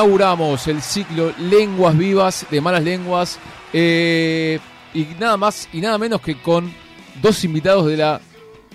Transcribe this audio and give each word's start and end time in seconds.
inauguramos 0.00 0.66
el 0.68 0.82
ciclo 0.82 1.32
Lenguas 1.38 1.96
Vivas 1.96 2.44
de 2.50 2.60
Malas 2.60 2.82
Lenguas. 2.82 3.38
eh, 3.72 4.58
y 4.92 5.06
nada 5.18 5.36
más 5.38 5.68
y 5.72 5.80
nada 5.80 5.96
menos 5.98 6.20
que 6.20 6.40
con 6.40 6.70
dos 7.22 7.42
invitados 7.44 7.86
de 7.86 7.96
la 7.96 8.20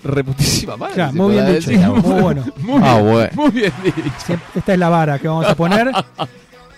reputísima 0.04 0.76
madre. 0.76 0.94
Claro, 0.94 1.12
muy 1.14 1.32
bien 1.34 1.46
dicho, 1.46 1.70
decir. 1.70 1.86
muy 1.88 2.20
bueno. 2.22 2.44
Muy 2.58 2.80
Ah, 2.84 2.94
bien, 3.00 3.04
bueno. 3.06 3.30
muy 3.36 3.50
bien 3.50 3.72
dicho. 3.84 4.40
Esta 4.54 4.72
es 4.72 4.78
la 4.78 4.88
vara 4.88 5.18
que 5.20 5.28
vamos 5.28 5.46
a 5.46 5.54
poner. 5.54 5.90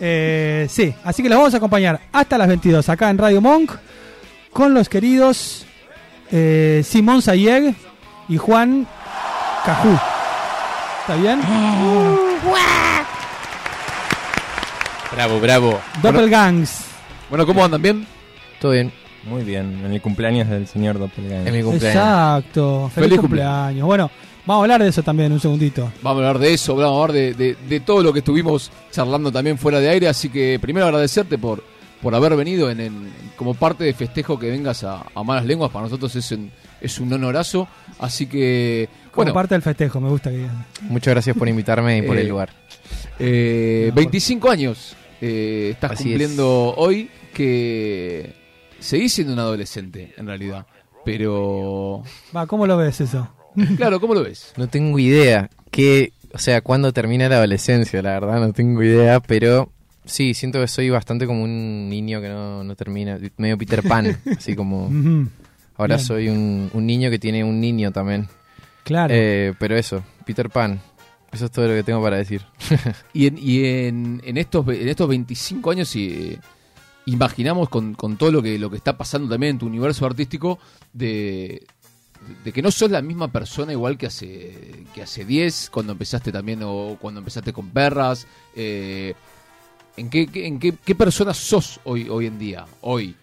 Eh, 0.00 0.66
sí, 0.68 0.92
así 1.04 1.22
que 1.22 1.28
los 1.28 1.38
vamos 1.38 1.54
a 1.54 1.58
acompañar 1.58 2.00
hasta 2.12 2.36
las 2.36 2.48
22 2.48 2.86
acá 2.88 3.10
en 3.10 3.16
Radio 3.16 3.40
Monk 3.40 3.70
con 4.52 4.74
los 4.74 4.88
queridos 4.88 5.64
eh, 6.32 6.82
Simón 6.84 7.22
Sayeg 7.22 7.76
y 8.28 8.36
Juan 8.36 8.88
Cajú. 9.64 9.96
¿Está 11.02 11.14
bien? 11.14 11.40
Bravo, 15.14 15.40
bravo. 15.40 15.80
Doppelgangs. 16.02 16.86
Bueno, 17.28 17.46
¿cómo 17.46 17.64
andan? 17.64 17.80
¿Bien? 17.82 18.06
Todo 18.60 18.72
bien. 18.72 18.92
Muy 19.24 19.42
bien, 19.42 19.80
en 19.84 19.92
el 19.92 20.02
cumpleaños 20.02 20.48
del 20.48 20.66
señor 20.66 20.98
Doppelganger. 20.98 21.46
Es 21.48 21.52
mi 21.54 21.62
cumpleaños. 21.62 21.96
Exacto. 22.02 22.90
Feliz, 22.94 23.08
Feliz 23.08 23.20
cumpleaños. 23.20 23.86
Bueno, 23.86 24.10
vamos 24.44 24.60
a 24.60 24.64
hablar 24.64 24.82
de 24.82 24.88
eso 24.90 25.02
también 25.02 25.32
un 25.32 25.40
segundito. 25.40 25.90
Vamos 26.02 26.22
a 26.22 26.28
hablar 26.28 26.38
de 26.42 26.52
eso, 26.52 26.76
vamos 26.76 26.98
a 26.98 27.02
hablar 27.02 27.12
de, 27.16 27.32
de- 27.34 27.56
de 27.68 27.80
todo 27.80 28.02
lo 28.02 28.12
que 28.12 28.18
estuvimos 28.18 28.70
charlando 28.90 29.32
también 29.32 29.56
fuera 29.56 29.80
de 29.80 29.88
aire. 29.88 30.08
Así 30.08 30.28
que 30.28 30.58
primero 30.60 30.84
agradecerte 30.86 31.38
por, 31.38 31.64
por 32.02 32.14
haber 32.14 32.36
venido 32.36 32.70
en, 32.70 32.80
en- 32.80 33.12
como 33.36 33.54
parte 33.54 33.84
de 33.84 33.94
festejo 33.94 34.38
que 34.38 34.50
vengas 34.50 34.84
a, 34.84 35.04
a 35.14 35.22
Malas 35.22 35.46
Lenguas. 35.46 35.70
Para 35.70 35.84
nosotros 35.84 36.14
es 36.16 36.30
un, 36.32 36.50
es 36.82 36.98
un 36.98 37.10
honorazo. 37.12 37.66
Así 38.00 38.26
que, 38.26 38.90
Como 39.10 39.24
bueno, 39.24 39.32
parte 39.32 39.54
del 39.54 39.62
festejo, 39.62 40.00
me 40.02 40.10
gusta 40.10 40.28
que 40.30 40.36
digan. 40.36 40.66
Muchas 40.82 41.14
gracias 41.14 41.34
por 41.34 41.48
invitarme 41.48 41.98
y 41.98 42.02
por 42.02 42.18
Eh, 42.18 42.20
el 42.20 42.28
lugar. 42.28 42.50
eh, 43.18 43.90
25 43.94 44.50
años 44.50 44.94
eh, 45.26 45.70
estás 45.70 45.92
Así 45.92 46.04
cumpliendo 46.04 46.74
hoy 46.76 47.10
que 47.32 48.34
seguís 48.78 49.12
siendo 49.14 49.32
un 49.32 49.38
adolescente 49.38 50.12
en 50.16 50.26
realidad. 50.26 50.66
Pero, 51.04 52.02
Va, 52.34 52.46
¿cómo 52.46 52.66
lo 52.66 52.76
ves 52.76 53.00
eso? 53.00 53.28
claro, 53.76 54.00
¿cómo 54.00 54.14
lo 54.14 54.22
ves? 54.22 54.52
No 54.56 54.68
tengo 54.68 54.98
idea 54.98 55.50
que, 55.70 56.12
o 56.32 56.38
sea, 56.38 56.60
cuándo 56.60 56.92
termina 56.92 57.28
la 57.28 57.36
adolescencia, 57.36 58.02
la 58.02 58.12
verdad, 58.20 58.40
no 58.40 58.52
tengo 58.52 58.82
idea, 58.82 59.20
pero 59.20 59.70
sí, 60.04 60.34
siento 60.34 60.60
que 60.60 60.68
soy 60.68 60.90
bastante 60.90 61.26
como 61.26 61.42
un 61.42 61.88
niño 61.88 62.20
que 62.20 62.28
no, 62.28 62.64
no 62.64 62.76
termina, 62.76 63.18
medio 63.36 63.56
Peter 63.58 63.82
Pan, 63.82 64.18
así 64.36 64.54
como 64.54 64.90
ahora 65.76 65.96
Bien. 65.96 66.06
soy 66.06 66.28
un, 66.28 66.70
un 66.72 66.86
niño 66.86 67.10
que 67.10 67.18
tiene 67.18 67.44
un 67.44 67.60
niño 67.60 67.92
también. 67.92 68.28
Claro. 68.82 69.14
Eh, 69.16 69.54
pero 69.58 69.76
eso, 69.76 70.04
Peter 70.26 70.50
Pan, 70.50 70.80
eso 71.34 71.46
es 71.46 71.50
todo 71.50 71.66
lo 71.68 71.74
que 71.74 71.82
tengo 71.82 72.02
para 72.02 72.16
decir. 72.16 72.42
Y 73.12 73.26
en, 73.26 73.38
y 73.38 73.64
en, 73.64 74.22
en 74.24 74.36
estos, 74.36 74.66
en 74.68 74.88
estos 74.88 75.08
25 75.08 75.70
años 75.70 75.94
eh, 75.96 76.38
imaginamos 77.06 77.68
con, 77.68 77.94
con 77.94 78.16
todo 78.16 78.32
lo 78.32 78.42
que, 78.42 78.58
lo 78.58 78.70
que 78.70 78.76
está 78.76 78.96
pasando 78.96 79.28
también 79.28 79.50
en 79.52 79.58
tu 79.58 79.66
universo 79.66 80.06
artístico 80.06 80.58
de, 80.92 81.66
de 82.44 82.52
que 82.52 82.62
no 82.62 82.70
sos 82.70 82.90
la 82.90 83.02
misma 83.02 83.28
persona 83.28 83.72
igual 83.72 83.98
que 83.98 84.06
hace, 84.06 84.84
que 84.94 85.02
hace 85.02 85.24
10, 85.24 85.70
cuando 85.70 85.92
empezaste 85.92 86.32
también 86.32 86.60
o 86.62 86.96
cuando 87.00 87.18
empezaste 87.20 87.52
con 87.52 87.70
perras. 87.70 88.26
eh, 88.56 89.14
¿En, 89.96 90.10
qué, 90.10 90.26
qué- 90.26 90.46
en 90.46 90.58
qué, 90.58 90.74
qué 90.84 90.94
persona 90.96 91.32
sos 91.34 91.78
hoy, 91.84 92.08
hoy 92.08 92.26
en 92.26 92.38
día? 92.38 92.64
Hoy. 92.80 93.14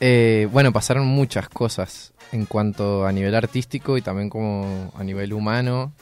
Eh, 0.00 0.48
bueno, 0.52 0.72
pasaron 0.72 1.06
muchas 1.06 1.48
cosas 1.48 2.12
en 2.32 2.46
cuanto 2.46 3.06
a 3.06 3.12
nivel 3.12 3.34
artístico 3.34 3.96
y 3.96 4.02
también 4.02 4.28
como 4.28 4.92
a 4.96 5.02
nivel 5.04 5.32
humano, 5.32 5.92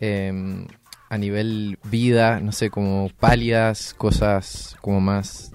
eh, 0.00 0.66
a 1.08 1.18
nivel 1.18 1.78
vida, 1.84 2.40
no 2.40 2.52
sé, 2.52 2.70
como 2.70 3.10
pálidas, 3.18 3.94
cosas 3.94 4.76
como 4.80 5.00
más 5.00 5.52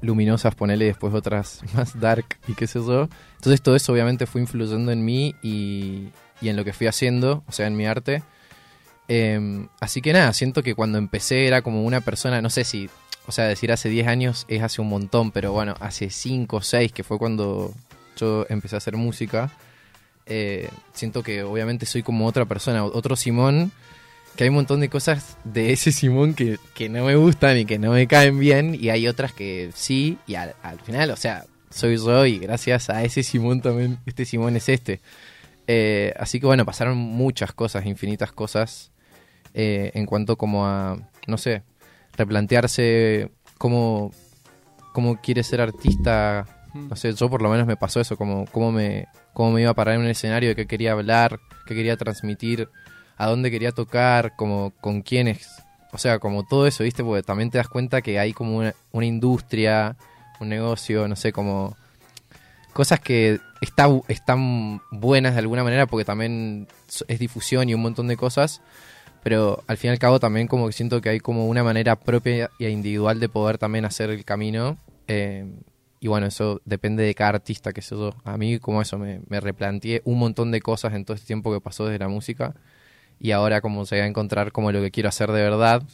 luminosas, 0.00 0.54
ponele 0.54 0.86
después 0.86 1.14
otras 1.14 1.60
más 1.74 1.98
dark 2.00 2.38
y 2.48 2.54
qué 2.54 2.66
sé 2.66 2.80
yo. 2.80 3.08
Entonces 3.36 3.62
todo 3.62 3.76
eso 3.76 3.92
obviamente 3.92 4.26
fue 4.26 4.40
influyendo 4.40 4.92
en 4.92 5.04
mí 5.04 5.34
y, 5.42 6.08
y 6.40 6.48
en 6.48 6.56
lo 6.56 6.64
que 6.64 6.72
fui 6.72 6.86
haciendo, 6.86 7.44
o 7.46 7.52
sea, 7.52 7.66
en 7.66 7.76
mi 7.76 7.86
arte. 7.86 8.22
Eh, 9.08 9.66
así 9.80 10.00
que 10.00 10.12
nada, 10.12 10.32
siento 10.32 10.62
que 10.62 10.74
cuando 10.74 10.98
empecé 10.98 11.46
era 11.46 11.62
como 11.62 11.84
una 11.84 12.00
persona, 12.00 12.40
no 12.40 12.50
sé 12.50 12.64
si 12.64 12.88
o 13.26 13.32
sea, 13.32 13.46
decir 13.46 13.70
hace 13.72 13.88
10 13.88 14.08
años 14.08 14.46
es 14.48 14.62
hace 14.62 14.80
un 14.80 14.88
montón, 14.88 15.30
pero 15.30 15.52
bueno, 15.52 15.74
hace 15.80 16.10
5 16.10 16.56
o 16.56 16.60
6, 16.60 16.92
que 16.92 17.04
fue 17.04 17.18
cuando 17.18 17.72
yo 18.16 18.46
empecé 18.48 18.76
a 18.76 18.78
hacer 18.78 18.96
música, 18.96 19.50
eh, 20.26 20.68
siento 20.92 21.22
que 21.22 21.42
obviamente 21.42 21.86
soy 21.86 22.02
como 22.02 22.26
otra 22.26 22.44
persona, 22.44 22.84
otro 22.84 23.16
Simón, 23.16 23.72
que 24.36 24.44
hay 24.44 24.48
un 24.48 24.56
montón 24.56 24.80
de 24.80 24.88
cosas 24.88 25.36
de 25.44 25.72
ese 25.72 25.92
Simón 25.92 26.34
que, 26.34 26.58
que 26.74 26.88
no 26.88 27.04
me 27.04 27.16
gustan 27.16 27.58
y 27.58 27.64
que 27.64 27.78
no 27.78 27.92
me 27.92 28.06
caen 28.06 28.38
bien, 28.38 28.76
y 28.78 28.90
hay 28.90 29.08
otras 29.08 29.32
que 29.32 29.70
sí, 29.74 30.18
y 30.26 30.34
al, 30.34 30.54
al 30.62 30.80
final, 30.80 31.10
o 31.10 31.16
sea, 31.16 31.44
soy 31.70 31.96
yo 31.96 32.26
y 32.26 32.38
gracias 32.38 32.90
a 32.90 33.02
ese 33.02 33.22
Simón 33.22 33.60
también, 33.60 33.98
este 34.06 34.24
Simón 34.24 34.56
es 34.56 34.68
este. 34.68 35.00
Eh, 35.66 36.12
así 36.18 36.40
que 36.40 36.46
bueno, 36.46 36.64
pasaron 36.64 36.96
muchas 36.98 37.52
cosas, 37.52 37.86
infinitas 37.86 38.32
cosas, 38.32 38.90
eh, 39.54 39.90
en 39.94 40.06
cuanto 40.06 40.36
como 40.36 40.66
a, 40.66 40.98
no 41.26 41.38
sé, 41.38 41.62
replantearse 42.16 43.30
cómo, 43.58 44.12
cómo 44.92 45.20
quiere 45.20 45.42
ser 45.42 45.60
artista. 45.60 46.46
No 46.74 46.96
sé, 46.96 47.12
yo 47.12 47.28
por 47.28 47.42
lo 47.42 47.50
menos 47.50 47.66
me 47.66 47.76
pasó 47.76 48.00
eso, 48.00 48.16
como 48.16 48.46
cómo 48.46 48.72
me, 48.72 49.06
cómo 49.34 49.52
me 49.52 49.60
iba 49.60 49.70
a 49.70 49.74
parar 49.74 49.96
en 49.96 50.02
un 50.02 50.06
escenario, 50.06 50.50
de 50.50 50.56
qué 50.56 50.66
quería 50.66 50.92
hablar, 50.92 51.38
qué 51.66 51.74
quería 51.74 51.96
transmitir, 51.96 52.68
a 53.18 53.26
dónde 53.26 53.50
quería 53.50 53.72
tocar, 53.72 54.34
como 54.36 54.72
con 54.80 55.02
quiénes. 55.02 55.48
O 55.92 55.98
sea, 55.98 56.18
como 56.18 56.44
todo 56.44 56.66
eso, 56.66 56.84
¿viste? 56.84 57.04
Porque 57.04 57.22
también 57.22 57.50
te 57.50 57.58
das 57.58 57.68
cuenta 57.68 58.00
que 58.00 58.18
hay 58.18 58.32
como 58.32 58.72
una, 58.92 59.06
industria, 59.06 59.96
un 60.40 60.48
negocio, 60.48 61.06
no 61.06 61.16
sé, 61.16 61.32
como 61.32 61.76
cosas 62.72 63.00
que 63.00 63.38
está, 63.60 63.88
están 64.08 64.80
buenas 64.90 65.34
de 65.34 65.40
alguna 65.40 65.62
manera 65.62 65.86
porque 65.86 66.06
también 66.06 66.66
es 67.06 67.18
difusión 67.18 67.68
y 67.68 67.74
un 67.74 67.82
montón 67.82 68.08
de 68.08 68.16
cosas, 68.16 68.62
pero 69.22 69.62
al 69.66 69.76
fin 69.76 69.88
y 69.88 69.92
al 69.92 69.98
cabo 69.98 70.18
también 70.18 70.48
como 70.48 70.66
que 70.66 70.72
siento 70.72 71.02
que 71.02 71.10
hay 71.10 71.20
como 71.20 71.46
una 71.46 71.62
manera 71.62 71.96
propia 71.96 72.50
e 72.58 72.70
individual 72.70 73.20
de 73.20 73.28
poder 73.28 73.58
también 73.58 73.84
hacer 73.84 74.08
el 74.08 74.24
camino. 74.24 74.78
eh, 75.06 75.44
y 76.02 76.08
bueno, 76.08 76.26
eso 76.26 76.60
depende 76.64 77.04
de 77.04 77.14
cada 77.14 77.30
artista, 77.30 77.72
que 77.72 77.80
sé 77.80 77.94
yo. 77.94 78.12
A 78.24 78.36
mí 78.36 78.58
como 78.58 78.82
eso, 78.82 78.98
me, 78.98 79.20
me 79.28 79.38
replanteé 79.38 80.02
un 80.04 80.18
montón 80.18 80.50
de 80.50 80.60
cosas 80.60 80.94
en 80.94 81.04
todo 81.04 81.14
este 81.14 81.28
tiempo 81.28 81.52
que 81.52 81.60
pasó 81.60 81.86
desde 81.86 82.00
la 82.00 82.08
música. 82.08 82.56
Y 83.20 83.30
ahora 83.30 83.60
como 83.60 83.84
llegué 83.84 84.02
a 84.02 84.06
encontrar 84.06 84.50
como 84.50 84.72
lo 84.72 84.80
que 84.80 84.90
quiero 84.90 85.08
hacer 85.10 85.30
de 85.30 85.40
verdad, 85.42 85.84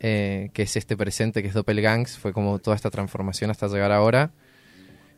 eh, 0.00 0.48
que 0.54 0.62
es 0.62 0.76
este 0.76 0.96
presente, 0.96 1.42
que 1.42 1.48
es 1.48 1.54
Doppelgangs, 1.54 2.16
fue 2.16 2.32
como 2.32 2.58
toda 2.58 2.74
esta 2.74 2.88
transformación 2.88 3.50
hasta 3.50 3.66
llegar 3.68 3.92
ahora. 3.92 4.30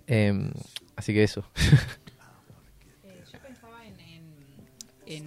Eh, 0.09 0.51
así 0.97 1.15
que 1.15 1.23
eso. 1.23 1.45
Yo 3.33 3.39
pensaba 3.39 3.87
en, 3.87 4.01
en, 4.01 4.25
en- 5.07 5.25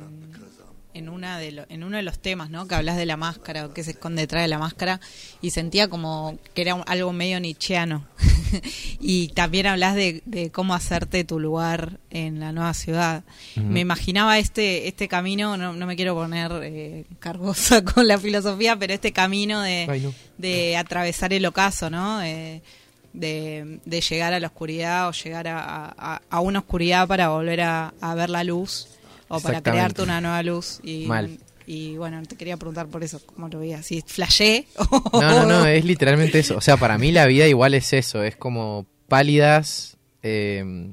en 1.03 1.09
una 1.09 1.37
de 1.37 1.51
lo- 1.51 1.65
en 1.69 1.83
uno 1.83 1.97
de 1.97 2.03
los 2.03 2.17
temas, 2.19 2.49
¿no? 2.49 2.67
Que 2.67 2.75
hablas 2.75 2.97
de 2.97 3.05
la 3.05 3.17
máscara 3.17 3.65
o 3.65 3.73
que 3.73 3.83
se 3.83 3.91
esconde 3.91 4.21
detrás 4.23 4.41
de 4.43 4.47
la 4.47 4.57
máscara 4.59 4.99
y 5.41 5.51
sentía 5.51 5.87
como 5.89 6.37
que 6.53 6.61
era 6.61 6.75
un- 6.75 6.83
algo 6.87 7.11
medio 7.13 7.39
nietzscheano. 7.39 8.05
y 8.99 9.27
también 9.29 9.67
hablas 9.67 9.95
de, 9.95 10.21
de 10.25 10.51
cómo 10.51 10.73
hacerte 10.75 11.23
tu 11.23 11.39
lugar 11.39 11.99
en 12.09 12.39
la 12.39 12.51
nueva 12.51 12.73
ciudad. 12.73 13.23
Me 13.55 13.79
imaginaba 13.81 14.37
este 14.39 14.87
este 14.87 15.07
camino, 15.07 15.57
no, 15.57 15.73
no 15.73 15.85
me 15.85 15.95
quiero 15.95 16.15
poner 16.15 16.51
eh, 16.63 17.05
cargosa 17.19 17.83
con 17.93 18.07
la 18.07 18.17
filosofía, 18.17 18.75
pero 18.77 18.93
este 18.93 19.11
camino 19.11 19.61
de, 19.61 19.87
Ay, 19.89 20.01
no. 20.01 20.13
de 20.37 20.77
atravesar 20.77 21.33
el 21.33 21.45
ocaso, 21.45 21.89
¿no? 21.89 22.21
Eh, 22.21 22.61
de, 23.13 23.79
de 23.85 24.01
llegar 24.01 24.33
a 24.33 24.39
la 24.39 24.47
oscuridad 24.47 25.07
o 25.07 25.11
llegar 25.11 25.47
a, 25.47 25.93
a- 25.97 26.21
a 26.29 26.39
una 26.39 26.59
oscuridad 26.59 27.07
para 27.07 27.29
volver 27.29 27.61
a, 27.61 27.93
a 28.01 28.15
ver 28.15 28.29
la 28.31 28.43
luz 28.43 28.87
o 29.37 29.39
para 29.41 29.61
crearte 29.61 30.01
una 30.01 30.21
nueva 30.21 30.41
luz. 30.43 30.79
Y, 30.83 31.05
Mal. 31.07 31.37
y 31.65 31.97
bueno, 31.97 32.21
te 32.23 32.35
quería 32.35 32.57
preguntar 32.57 32.87
por 32.87 33.03
eso, 33.03 33.19
¿cómo 33.25 33.47
lo 33.49 33.59
veías? 33.59 33.85
Si 33.85 34.01
flashé 34.05 34.65
No, 35.13 35.21
no, 35.21 35.45
no, 35.45 35.65
es 35.67 35.83
literalmente 35.85 36.39
eso. 36.39 36.57
O 36.57 36.61
sea, 36.61 36.77
para 36.77 36.97
mí 36.97 37.11
la 37.11 37.25
vida 37.25 37.47
igual 37.47 37.73
es 37.73 37.93
eso, 37.93 38.23
es 38.23 38.35
como 38.35 38.85
pálidas 39.07 39.97
eh, 40.23 40.91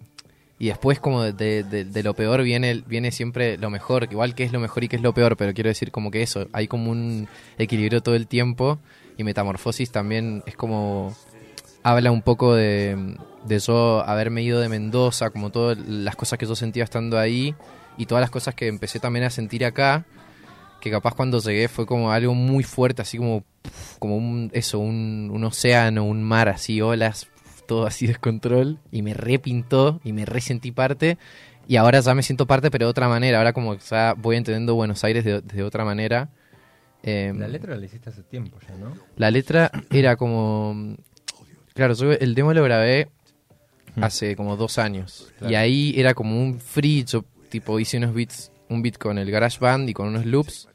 y 0.59 0.67
después 0.69 1.01
como 1.01 1.23
de, 1.23 1.63
de- 1.65 1.85
de 1.85 2.03
lo 2.03 2.15
peor 2.15 2.43
viene, 2.43 2.83
viene 2.87 3.13
siempre 3.13 3.57
lo 3.57 3.71
mejor, 3.71 4.09
igual 4.11 4.35
que 4.35 4.45
es 4.45 4.53
lo 4.53 4.61
mejor 4.61 4.85
y 4.85 4.89
que 4.89 4.97
es 4.97 5.03
lo 5.03 5.15
peor, 5.15 5.37
pero 5.37 5.55
quiero 5.55 5.69
decir 5.69 5.91
como 5.91 6.11
que 6.11 6.23
eso, 6.23 6.49
hay 6.53 6.69
como 6.69 6.91
un 6.91 7.29
equilibrio 7.59 8.03
todo 8.03 8.15
el 8.15 8.27
tiempo 8.27 8.79
y 9.17 9.25
Metamorfosis 9.25 9.91
también 9.91 10.43
es 10.47 10.57
como 10.57 11.17
habla 11.83 12.11
un 12.11 12.21
poco 12.21 12.55
de, 12.55 13.17
de 13.47 13.59
yo 13.59 14.03
haberme 14.07 14.43
ido 14.43 14.61
de 14.61 14.69
Mendoza, 14.69 15.31
como 15.31 15.49
todas 15.51 15.79
las 15.79 16.15
cosas 16.15 16.39
que 16.39 16.45
yo 16.47 16.55
sentía 16.55 16.85
estando 16.85 17.19
ahí 17.19 17.55
y 17.97 18.07
todas 18.07 18.21
las 18.23 18.31
cosas 18.31 18.55
que 18.55 18.67
empecé 18.69 19.01
también 19.01 19.25
a 19.25 19.31
sentir 19.31 19.65
acá, 19.65 20.05
que 20.81 20.91
capaz 20.91 21.15
cuando 21.15 21.39
llegué 21.41 21.69
fue 21.69 21.87
como 21.87 22.11
algo 22.11 22.35
muy 22.35 22.65
fuerte, 22.65 23.03
así 23.03 23.19
como, 23.19 23.45
como 23.99 24.17
un, 24.17 24.51
eso, 24.55 24.79
un, 24.79 25.31
un 25.33 25.45
océano, 25.45 26.05
un 26.05 26.23
mar, 26.23 26.49
así, 26.49 26.81
olas, 26.81 27.29
todo 27.67 27.87
así 27.87 28.07
descontrol, 28.07 28.79
y 28.91 29.03
me 29.03 29.15
repintó 29.15 30.01
y 30.05 30.13
me 30.13 30.25
resentí 30.25 30.73
parte. 30.73 31.19
Y 31.69 31.77
ahora 31.77 32.01
ya 32.01 32.15
me 32.15 32.23
siento 32.23 32.47
parte, 32.47 32.71
pero 32.71 32.87
de 32.87 32.91
otra 32.91 33.09
manera. 33.09 33.39
Ahora 33.39 33.53
como 33.53 33.77
ya 33.77 34.15
voy 34.17 34.37
entendiendo 34.37 34.75
Buenos 34.75 35.05
Aires 35.05 35.25
de, 35.25 35.41
de 35.41 35.63
otra 35.63 35.85
manera. 35.85 36.31
Em, 37.03 37.39
La 37.39 37.47
letra 37.47 37.77
la 37.77 37.85
hiciste 37.87 38.11
hace 38.11 38.23
tiempo 38.25 38.59
ya, 38.67 38.75
¿no? 38.75 38.93
La 39.17 39.31
letra 39.31 39.71
era 39.91 40.17
como. 40.17 40.97
Claro, 41.75 41.95
yo 41.95 42.11
el 42.13 42.35
demo 42.35 42.53
lo 42.55 42.65
grabé 42.65 43.09
Mm. 43.97 44.05
hace 44.05 44.37
como 44.37 44.57
dos 44.57 44.79
años. 44.79 45.33
Claro. 45.39 45.53
Y 45.53 45.57
ahí 45.57 45.95
era 45.97 46.15
como 46.15 46.41
un 46.41 46.61
free. 46.61 47.05
Yo, 47.05 47.25
tipo, 47.51 47.79
hice 47.79 47.99
unos 47.99 48.15
beats, 48.15 48.53
un 48.69 48.83
beat 48.83 48.97
con 48.97 49.19
el 49.19 49.31
GarageBand 49.31 49.89
y 49.91 49.93
con 49.93 50.09
unos 50.09 50.25
loops 50.25 50.69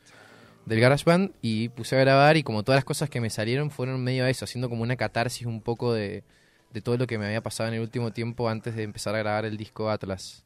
del 0.66 0.80
GarageBand. 0.80 1.32
Y 1.42 1.70
puse 1.70 1.96
a 1.96 2.00
grabar. 2.00 2.38
Y 2.38 2.44
como 2.44 2.64
todas 2.64 2.78
las 2.78 2.86
cosas 2.86 3.10
que 3.10 3.22
me 3.22 3.30
salieron 3.30 3.72
fueron 3.72 4.04
medio 4.04 4.26
a 4.26 4.30
eso, 4.30 4.46
haciendo 4.46 4.70
como 4.70 4.84
una 4.84 4.96
catarsis 4.96 5.48
un 5.48 5.62
poco 5.62 5.94
de, 5.94 6.24
de 6.72 6.82
todo 6.82 6.98
lo 6.98 7.08
que 7.08 7.18
me 7.18 7.26
había 7.26 7.42
pasado 7.42 7.70
en 7.70 7.76
el 7.76 7.82
último 7.82 8.12
tiempo 8.12 8.50
antes 8.50 8.76
de 8.76 8.84
empezar 8.84 9.16
a 9.16 9.20
grabar 9.20 9.46
el 9.46 9.58
disco 9.58 9.90
Atlas. 9.90 10.46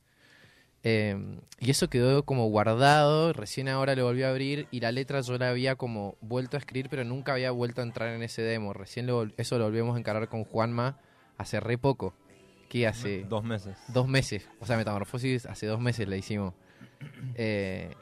Eh, 0.83 1.17
y 1.59 1.71
eso 1.71 1.89
quedó 1.89 2.23
como 2.23 2.47
guardado, 2.47 3.33
recién 3.33 3.67
ahora 3.67 3.95
lo 3.95 4.05
volví 4.05 4.23
a 4.23 4.29
abrir 4.29 4.67
y 4.71 4.79
la 4.79 4.93
letra 4.93 5.19
yo 5.19 5.37
la 5.37 5.49
había 5.49 5.75
como 5.75 6.15
vuelto 6.21 6.55
a 6.55 6.59
escribir, 6.59 6.87
pero 6.89 7.03
nunca 7.03 7.33
había 7.33 7.51
vuelto 7.51 7.81
a 7.81 7.83
entrar 7.83 8.13
en 8.13 8.23
ese 8.23 8.41
demo. 8.43 8.73
Recién 8.73 9.07
lo 9.07 9.27
eso 9.37 9.57
lo 9.57 9.65
volvimos 9.65 9.95
a 9.95 9.99
encarar 9.99 10.29
con 10.29 10.45
Juanma 10.45 10.97
hace 11.37 11.59
re 11.59 11.77
poco, 11.77 12.13
que 12.69 12.87
hace 12.87 13.25
Dos 13.27 13.43
meses. 13.43 13.75
dos 13.89 14.07
meses, 14.07 14.47
o 14.59 14.65
sea, 14.65 14.77
Metamorfosis 14.77 15.45
hace 15.45 15.65
dos 15.65 15.81
meses 15.81 16.07
la 16.07 16.15
hicimos. 16.15 16.53
Eh, 17.35 17.93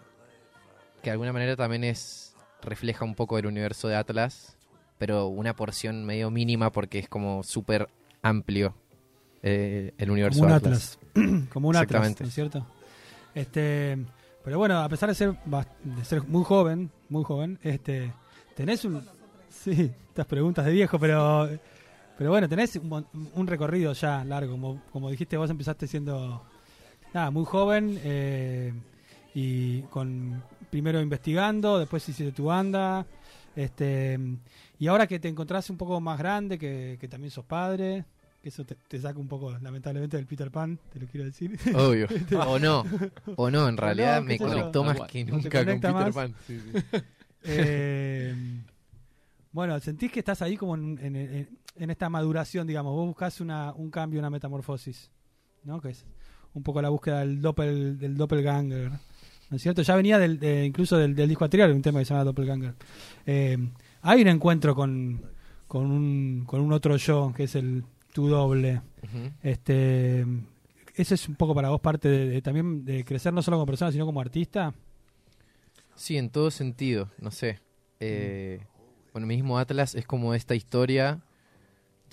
que 1.01 1.09
de 1.09 1.11
alguna 1.11 1.31
manera 1.31 1.55
también 1.55 1.83
es 1.83 2.35
refleja 2.63 3.05
un 3.05 3.13
poco 3.13 3.37
el 3.37 3.45
universo 3.45 3.87
de 3.87 3.95
Atlas, 3.95 4.57
pero 4.97 5.27
una 5.27 5.55
porción 5.55 6.03
medio 6.05 6.31
mínima 6.31 6.71
porque 6.71 6.97
es 6.97 7.07
como 7.07 7.43
súper 7.43 7.87
amplio 8.23 8.73
eh, 9.43 9.93
el 9.99 10.09
universo 10.09 10.39
Como 10.39 10.49
un 10.51 10.55
Atlas. 10.57 10.97
Atlas. 11.13 11.49
Como 11.53 11.69
un 11.69 11.75
Atlas, 11.75 12.07
Exactamente. 12.07 12.23
¿no 12.23 12.27
es 12.29 12.33
cierto? 12.33 12.67
Este, 13.35 13.97
pero 14.43 14.57
bueno, 14.57 14.79
a 14.79 14.89
pesar 14.89 15.09
de 15.09 15.15
ser, 15.15 15.35
de 15.83 16.05
ser 16.05 16.23
muy 16.23 16.43
joven, 16.43 16.89
muy 17.09 17.23
joven, 17.23 17.59
este, 17.61 18.11
tenés 18.55 18.83
un... 18.85 19.03
Sí, 19.49 19.91
estas 20.09 20.25
preguntas 20.25 20.65
de 20.65 20.71
viejo, 20.71 20.97
pero... 20.97 21.47
Pero 22.17 22.31
bueno, 22.31 22.49
tenés 22.49 22.75
un, 22.75 23.47
recorrido 23.47 23.93
ya 23.93 24.23
largo. 24.25 24.53
Como, 24.53 24.81
como 24.91 25.09
dijiste, 25.11 25.37
vos 25.37 25.49
empezaste 25.49 25.87
siendo 25.87 26.43
nada, 27.13 27.29
muy 27.29 27.45
joven 27.45 27.99
eh, 28.03 28.73
y 29.35 29.81
con 29.83 30.43
primero 30.69 30.99
investigando, 30.99 31.79
después 31.79 32.07
hiciste 32.09 32.31
tu 32.31 32.45
banda. 32.45 33.05
Este, 33.55 34.19
y 34.79 34.87
ahora 34.87 35.07
que 35.07 35.19
te 35.19 35.27
encontrás 35.27 35.69
un 35.69 35.77
poco 35.77 35.99
más 35.99 36.17
grande, 36.17 36.57
que, 36.57 36.97
que 36.99 37.07
también 37.07 37.31
sos 37.31 37.45
padre, 37.45 38.05
que 38.41 38.49
eso 38.49 38.65
te, 38.65 38.75
te 38.75 38.99
saca 38.99 39.19
un 39.19 39.27
poco, 39.27 39.51
lamentablemente, 39.59 40.17
del 40.17 40.25
Peter 40.25 40.51
Pan, 40.51 40.79
te 40.91 40.99
lo 40.99 41.07
quiero 41.07 41.25
decir. 41.25 41.57
Obvio. 41.75 42.07
o 42.47 42.59
no. 42.59 42.83
O 43.35 43.49
no, 43.49 43.67
en 43.67 43.77
realidad 43.77 44.21
no, 44.21 44.27
me 44.27 44.37
conectó 44.37 44.83
más 44.83 45.01
que 45.01 45.23
nunca 45.25 45.65
con 45.65 45.75
Peter 45.75 45.93
más. 45.93 46.15
Pan. 46.15 46.35
Sí, 46.45 46.59
sí. 46.59 46.97
Eh, 47.49 48.35
bueno, 49.57 49.79
sentís 49.79 50.11
que 50.11 50.19
estás 50.19 50.41
ahí 50.41 50.55
como 50.55 50.75
en, 50.75 50.97
en- 51.01 51.15
en- 51.15 51.49
en 51.75 51.89
esta 51.89 52.09
maduración, 52.09 52.65
digamos. 52.67 52.93
Vos 52.93 53.07
buscás 53.07 53.41
una, 53.41 53.73
un 53.73 53.89
cambio, 53.91 54.19
una 54.19 54.29
metamorfosis, 54.29 55.11
¿no? 55.63 55.81
Que 55.81 55.89
es 55.89 56.05
un 56.53 56.63
poco 56.63 56.81
la 56.81 56.89
búsqueda 56.89 57.19
del, 57.19 57.41
doppel, 57.41 57.97
del 57.99 58.15
doppelganger, 58.17 58.89
¿no 59.49 59.55
es 59.57 59.61
cierto? 59.61 59.81
Ya 59.81 59.95
venía 59.95 60.17
del, 60.19 60.39
de- 60.39 60.65
incluso 60.65 60.97
del, 60.97 61.15
del 61.15 61.27
disco 61.29 61.43
anterior, 61.43 61.69
un 61.71 61.81
tema 61.81 61.99
que 61.99 62.05
se 62.05 62.13
llama 62.13 62.23
doppelganger. 62.23 62.73
Eh, 63.25 63.57
hay 64.01 64.21
un 64.21 64.27
encuentro 64.27 64.73
con, 64.75 65.21
con, 65.67 65.89
un, 65.91 66.43
con 66.45 66.61
un 66.61 66.71
otro 66.73 66.95
yo, 66.97 67.33
que 67.35 67.43
es 67.43 67.55
el 67.55 67.83
tu 68.13 68.27
doble. 68.27 68.81
Este, 69.43 70.25
¿Eso 70.95 71.13
es 71.13 71.27
un 71.29 71.35
poco 71.35 71.53
para 71.53 71.69
vos 71.69 71.79
parte 71.81 72.07
de, 72.09 72.29
de 72.29 72.41
también 72.41 72.83
de 72.85 73.03
crecer 73.05 73.31
no 73.33 73.41
solo 73.41 73.57
como 73.57 73.65
persona, 73.67 73.91
sino 73.91 74.05
como 74.05 74.19
artista? 74.21 74.73
Sí, 75.95 76.17
en 76.17 76.29
todo 76.29 76.49
sentido, 76.51 77.09
no 77.19 77.31
sé. 77.31 77.59
Eh, 77.99 78.61
bueno, 79.13 79.27
mismo 79.27 79.57
Atlas 79.59 79.95
es 79.95 80.05
como 80.05 80.33
esta 80.33 80.55
historia 80.55 81.19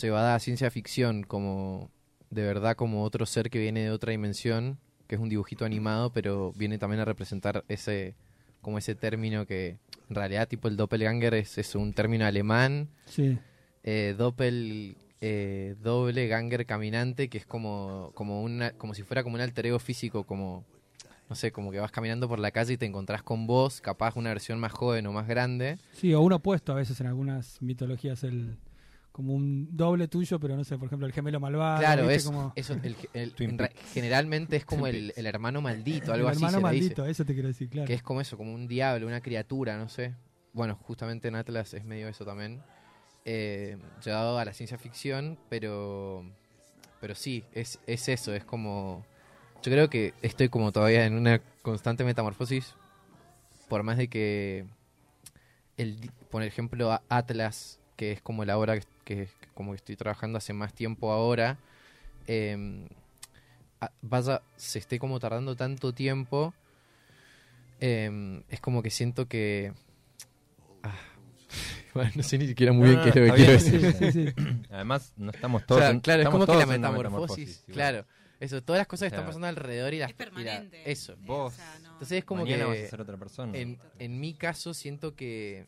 llevada 0.01 0.35
a 0.35 0.39
ciencia 0.41 0.71
ficción, 0.71 1.23
como 1.23 1.91
de 2.31 2.43
verdad 2.43 2.77
como 2.77 3.03
otro 3.05 3.27
ser 3.27 3.51
que 3.51 3.59
viene 3.59 3.83
de 3.85 3.91
otra 3.91 4.11
dimensión, 4.11 4.79
que 5.07 5.15
es 5.17 5.21
un 5.21 5.29
dibujito 5.29 5.65
animado, 5.65 6.11
pero 6.13 6.53
viene 6.57 6.79
también 6.79 7.01
a 7.01 7.05
representar 7.05 7.65
ese 7.69 8.15
como 8.61 8.79
ese 8.79 8.95
término 8.95 9.45
que 9.47 9.77
en 10.09 10.15
realidad 10.17 10.49
tipo 10.49 10.69
el 10.69 10.77
doppelganger 10.77 11.35
es, 11.35 11.59
es 11.59 11.75
un 11.75 11.93
término 11.93 12.25
alemán, 12.25 12.89
Sí. 13.05 13.39
eh, 13.83 14.15
doppel 14.17 14.97
eh, 15.21 15.77
doble 15.83 16.27
ganger 16.29 16.65
caminante 16.67 17.29
que 17.29 17.39
es 17.39 17.47
como 17.47 18.11
como 18.15 18.43
una 18.43 18.73
como 18.73 18.95
si 18.95 19.03
fuera 19.03 19.23
como 19.23 19.35
un 19.37 19.41
alter 19.43 19.67
ego 19.67 19.79
físico 19.79 20.25
como 20.25 20.65
no 21.29 21.35
sé 21.37 21.53
como 21.53 21.71
que 21.71 21.79
vas 21.81 21.91
caminando 21.91 22.29
por 22.29 22.39
la 22.39 22.51
calle 22.51 22.75
y 22.75 22.77
te 22.77 22.87
encontrás 22.87 23.23
con 23.23 23.47
vos 23.47 23.81
capaz 23.81 24.17
una 24.17 24.31
versión 24.31 24.59
más 24.61 24.73
joven 24.73 25.07
o 25.07 25.13
más 25.13 25.27
grande 25.27 25.79
Sí, 25.93 26.13
o 26.15 26.21
un 26.21 26.33
opuesto 26.33 26.73
a 26.73 26.77
veces 26.77 27.01
en 27.01 27.07
algunas 27.07 27.61
mitologías, 27.63 28.25
el 28.25 28.57
como 29.13 29.33
un 29.33 29.69
doble 29.77 30.09
tuyo, 30.09 30.41
pero 30.41 30.57
no 30.57 30.65
sé, 30.65 30.77
por 30.77 30.87
ejemplo, 30.87 31.07
el 31.07 31.13
gemelo 31.13 31.39
malvado. 31.39 31.79
claro 31.79 32.03
¿viste? 32.03 32.17
es 32.17 32.25
como 32.25 32.53
eso 32.57 32.75
el- 32.83 32.97
el- 33.13 33.33
generalmente 33.93 34.57
es 34.57 34.65
como 34.65 34.87
el, 34.89 35.13
el 35.17 35.27
hermano 35.27 35.61
maldito 35.61 36.07
el 36.07 36.13
algo 36.15 36.29
así 36.29 36.39
hermano 36.39 36.51
se 36.53 36.57
le 36.59 36.63
maldito, 36.63 37.03
dice 37.05 37.11
eso 37.13 37.25
te 37.25 37.33
quiero 37.35 37.49
decir, 37.49 37.69
claro. 37.71 37.87
que 37.87 37.95
es 37.95 38.03
como 38.03 38.21
eso 38.21 38.37
como 38.37 38.53
un 38.53 38.67
diablo 38.67 39.07
una 39.07 39.21
criatura 39.21 39.79
no 39.79 39.89
sé 39.89 40.15
bueno 40.53 40.77
justamente 40.83 41.29
en 41.29 41.37
Atlas 41.37 41.75
es 41.75 41.85
medio 41.85 42.09
eso 42.09 42.25
también 42.25 42.61
eh, 43.25 43.79
llevado 44.05 44.37
a 44.39 44.45
la 44.45 44.53
ciencia 44.53 44.79
ficción 44.79 45.39
pero 45.49 46.25
pero 47.01 47.15
sí 47.15 47.45
es 47.53 47.79
es 47.87 48.09
eso 48.09 48.35
es 48.35 48.45
como 48.45 49.07
yo 49.65 49.73
creo 49.73 49.89
que 49.91 50.13
estoy 50.23 50.49
como 50.49 50.71
todavía 50.73 51.07
en 51.07 51.15
una 51.15 51.41
constante 51.63 52.05
metamorfosis 52.05 52.75
por 53.69 53.83
más 53.83 53.97
de 53.97 54.09
que 54.09 54.67
el 55.77 56.11
por 56.31 56.43
ejemplo 56.43 57.01
Atlas 57.09 57.81
que 57.97 58.13
es 58.13 58.21
como 58.21 58.45
la 58.45 58.59
obra 58.59 58.79
que, 58.79 58.85
que 59.05 59.29
como 59.55 59.73
que 59.73 59.77
estoy 59.77 59.97
trabajando 59.97 60.39
hace 60.39 60.53
más 60.53 60.73
tiempo 60.75 61.11
ahora 61.13 61.57
eh, 62.27 62.87
vaya 64.03 64.43
se 64.57 64.79
esté 64.79 64.99
como 64.99 65.19
tardando 65.21 65.57
tanto 65.57 65.93
tiempo 65.93 66.53
eh, 67.81 68.43
es 68.49 68.61
como 68.61 68.83
que 68.83 68.91
siento 68.91 69.27
que 69.27 69.73
ah, 70.83 70.95
bueno, 71.95 72.11
no 72.17 72.23
sé 72.23 72.39
ni 72.39 72.47
siquiera 72.47 72.73
muy 72.73 72.89
bien 72.91 73.01
qué 73.03 73.09
es 73.11 73.17
lo 73.17 73.23
que 73.25 73.35
quiero 73.35 73.53
decir 73.53 73.81
Sí, 73.95 74.13
sí, 74.13 74.33
sí. 74.35 74.65
Además, 74.71 75.13
no 75.17 75.31
estamos 75.31 75.63
O 75.63 75.67
todos. 75.67 75.81
sea, 75.83 75.91
en- 75.91 76.01
claro, 76.01 76.23
es 76.23 76.27
estamos 76.27 76.47
como 76.47 76.59
que 76.59 76.67
la 76.67 76.67
metamorfosis, 76.67 77.65
igual. 77.69 78.07
Eso, 78.45 78.63
todas 78.63 78.79
las 78.81 78.87
cosas 78.87 79.07
que 79.07 79.07
O 79.07 79.11
sea, 79.11 79.19
están 79.19 79.27
pasando 79.27 79.47
alrededor 79.49 79.95
y 79.95 79.99
las 79.99 80.11
Es 80.11 80.17
y 80.17 80.19
la- 80.19 80.25
permanente. 80.25 80.91
eso. 80.91 81.17
Vos, 81.21 81.53
O 81.53 81.57
sea, 81.57 81.79
no- 81.83 81.93
Entonces 81.93 82.19
es 82.19 82.25
como 82.25 82.43
Mañana 82.43 82.65
que 82.65 82.71
vas 82.71 82.79
a 82.87 82.91
ser 82.91 83.01
otra 83.01 83.17
persona. 83.17 83.57
en, 83.59 83.79
en 83.99 84.21
mi 84.21 84.35
caso 84.35 84.75
siento 84.75 85.15
que 85.17 85.67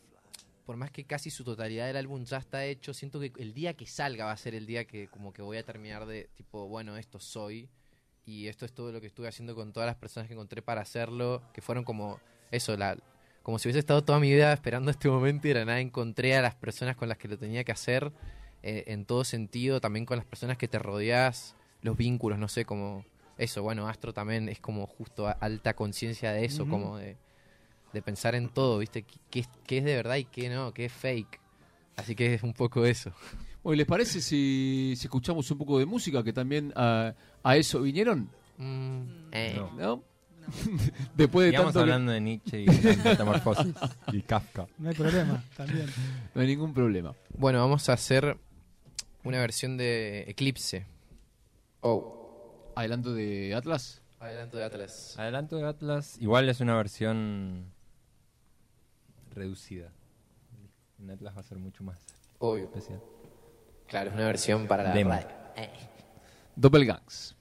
por 0.65 0.77
más 0.77 0.91
que 0.91 1.05
casi 1.05 1.31
su 1.31 1.45
totalidad 1.45 1.87
del 1.87 1.97
álbum 1.97 2.25
ya 2.25 2.39
está 2.39 2.65
hecho, 2.65 2.93
siento 2.93 3.21
que 3.21 3.33
el 3.39 3.55
día 3.55 3.75
que 3.75 3.87
salga 3.87 4.25
va 4.25 4.33
a 4.33 4.37
ser 4.37 4.55
el 4.57 4.67
día 4.67 4.85
que 4.85 5.07
como 5.09 5.33
que 5.33 5.41
voy 5.41 5.59
a 5.59 5.63
terminar 5.63 6.07
de 6.07 6.29
tipo, 6.35 6.67
bueno, 6.67 6.97
esto 6.97 7.21
soy 7.21 7.69
y 8.25 8.49
esto 8.49 8.65
es 8.67 8.73
todo 8.73 8.91
lo 8.91 9.01
que 9.01 9.07
estuve 9.07 9.29
haciendo 9.29 9.55
con 9.55 9.73
todas 9.73 9.87
las 9.87 9.95
personas 9.95 10.27
que 10.27 10.35
encontré 10.35 10.63
para 10.63 10.81
hacerlo, 10.81 11.41
que 11.55 11.63
fueron 11.63 11.85
como 11.85 12.19
eso, 12.51 12.77
la 12.77 12.97
como 13.45 13.61
si 13.61 13.69
hubiese 13.69 13.79
estado 13.79 14.03
toda 14.03 14.19
mi 14.19 14.29
vida 14.33 14.53
esperando 14.53 14.91
este 14.91 15.09
momento 15.09 15.47
y 15.47 15.51
de 15.53 15.61
la 15.61 15.65
nada 15.67 15.79
encontré 15.81 16.35
a 16.37 16.43
las 16.43 16.57
personas 16.57 16.97
con 16.97 17.09
las 17.09 17.17
que 17.17 17.29
lo 17.29 17.39
tenía 17.39 17.63
que 17.63 17.71
hacer 17.71 18.11
eh, 18.65 18.83
en 18.89 19.05
todo 19.07 19.23
sentido, 19.23 19.81
también 19.81 20.05
con 20.05 20.17
las 20.17 20.27
personas 20.27 20.59
que 20.59 20.67
te 20.67 20.81
rodeas, 20.81 21.55
los 21.83 21.97
vínculos, 21.97 22.39
no 22.39 22.49
sé, 22.49 22.65
como 22.65 23.05
eso, 23.39 23.63
bueno, 23.63 23.89
Astro 23.89 24.13
también 24.13 24.49
es 24.49 24.61
como 24.61 24.87
justo 24.87 25.27
a- 25.29 25.33
alta 25.33 25.75
conciencia 25.75 26.33
de 26.33 26.45
eso, 26.45 26.67
como 26.69 26.97
de, 26.97 27.17
de 27.93 28.03
pensar 28.03 28.35
en 28.35 28.49
todo, 28.49 28.79
¿viste? 28.79 29.03
¿Qué, 29.03 29.19
qué 29.31 29.41
es, 29.41 29.49
qué 29.67 29.79
es 29.79 29.85
de 29.85 29.95
verdad 29.97 30.17
y 30.17 30.25
qué 30.25 30.49
no? 30.49 30.73
¿Qué 30.73 30.87
es 30.87 30.93
fake? 30.93 31.41
Así 31.97 32.15
que 32.15 32.35
es 32.35 32.43
un 32.43 32.53
poco 32.55 32.85
eso. 32.85 33.13
Bueno, 33.67 33.79
¿les 33.79 33.87
parece 33.89 34.21
si, 34.21 34.95
si 34.97 35.07
escuchamos 35.09 35.51
un 35.51 35.59
poco 35.59 35.81
de 35.81 35.87
música 35.87 36.23
que 36.23 36.33
también 36.33 36.73
a, 36.77 37.15
a 37.43 37.57
eso 37.57 37.83
vinieron? 37.83 38.31
Mm, 38.59 39.03
eh. 39.33 39.55
No. 39.57 39.73
¿No? 39.73 40.05
Después 41.17 41.47
de 41.51 41.57
tanto 41.57 41.73
que- 41.73 41.79
hablando 41.81 42.13
de 42.13 42.21
Nietzsche 42.21 42.63
y 42.63 42.67
metamorfosis 43.05 43.75
y 44.13 44.23
Kafka. 44.23 44.69
No 44.79 44.89
hay 44.91 44.95
problema, 44.95 45.43
también. 45.57 45.87
No 46.33 46.41
hay 46.43 46.47
ningún 46.47 46.73
problema. 46.75 47.13
Bueno, 47.37 47.59
vamos 47.59 47.89
a 47.89 47.95
hacer 47.95 48.37
una 49.25 49.41
versión 49.41 49.77
de 49.77 50.27
Eclipse. 50.29 50.87
Oh, 51.89 52.73
Adelanto 52.75 53.15
de 53.15 53.55
Atlas. 53.55 54.03
adelanto 54.19 54.57
de 54.57 54.65
Atlas. 54.65 55.17
Adelanto 55.17 55.57
de 55.57 55.67
Atlas, 55.69 56.17
igual 56.21 56.49
es 56.49 56.61
una 56.61 56.75
versión 56.77 57.73
reducida. 59.33 59.93
En 60.99 61.11
Atlas 61.11 61.37
va 61.37 61.41
a 61.41 61.45
ser 61.45 61.59
mucho 61.59 61.85
más 61.85 62.01
Obvio. 62.41 62.65
especial. 62.65 63.01
Claro, 63.87 64.11
es 64.11 64.17
una 64.17 64.25
versión 64.27 64.67
para 64.67 64.83
la 64.83 64.93
Demo. 64.95 65.11
radio. 65.11 65.29
Doppelgangs. 66.57 67.36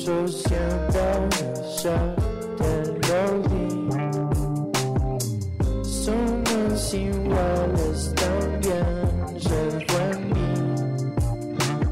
Dentro 0.00 0.24
tuyo 0.24 0.28
siempre 0.28 1.28
ya 1.82 2.00
te 2.56 2.72
lo 3.06 3.22
di. 3.48 3.66
Somos 5.82 6.94
iguales 6.94 8.14
también, 8.14 9.02
llevo 9.36 9.96
en 10.10 10.18
mí 10.30 10.52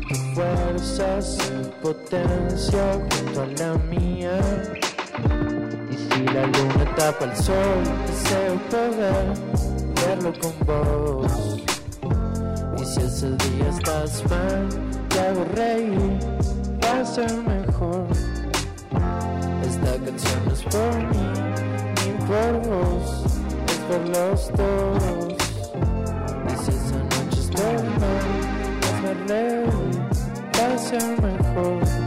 tu 0.09 0.15
fuerza 0.35 1.09
sin 1.21 1.71
potencia 1.83 2.85
junto 2.95 3.43
a 3.43 3.47
la 3.47 3.75
mía. 3.91 4.37
Y 5.91 5.95
si 5.97 6.25
la 6.33 6.47
luna 6.47 6.85
tapa 6.97 7.25
el 7.27 7.37
sol, 7.37 7.83
deseo 8.07 8.55
poder 8.71 9.27
verlo 9.97 10.33
con 10.41 10.55
vos. 10.67 11.33
Y 12.81 12.85
si 12.87 13.01
ese 13.01 13.29
día 13.31 13.69
estás 13.69 14.23
mal, 14.31 14.69
te 15.11 15.21
hago 15.21 15.45
reír, 15.55 16.19
va 16.89 17.01
a 17.01 17.05
ser 17.05 17.33
mejor. 17.43 18.07
Esta 19.63 19.93
canción 20.05 20.43
es 20.53 20.63
por 20.63 20.95
mí, 21.11 21.27
ni 22.01 22.11
por 22.27 22.53
vos, 22.69 23.25
es 23.69 23.79
por 23.89 24.03
los 24.15 24.41
dos. 24.57 25.35
Y 26.47 26.65
si 26.65 26.71
esa 26.71 26.99
noche 27.13 27.41
estoy 27.41 27.79
mal, 28.03 28.27
hazme 28.85 29.13
reír, 29.29 30.01
va 30.59 30.75
a 30.75 30.79
ser 30.79 31.07
mejor. 31.21 31.98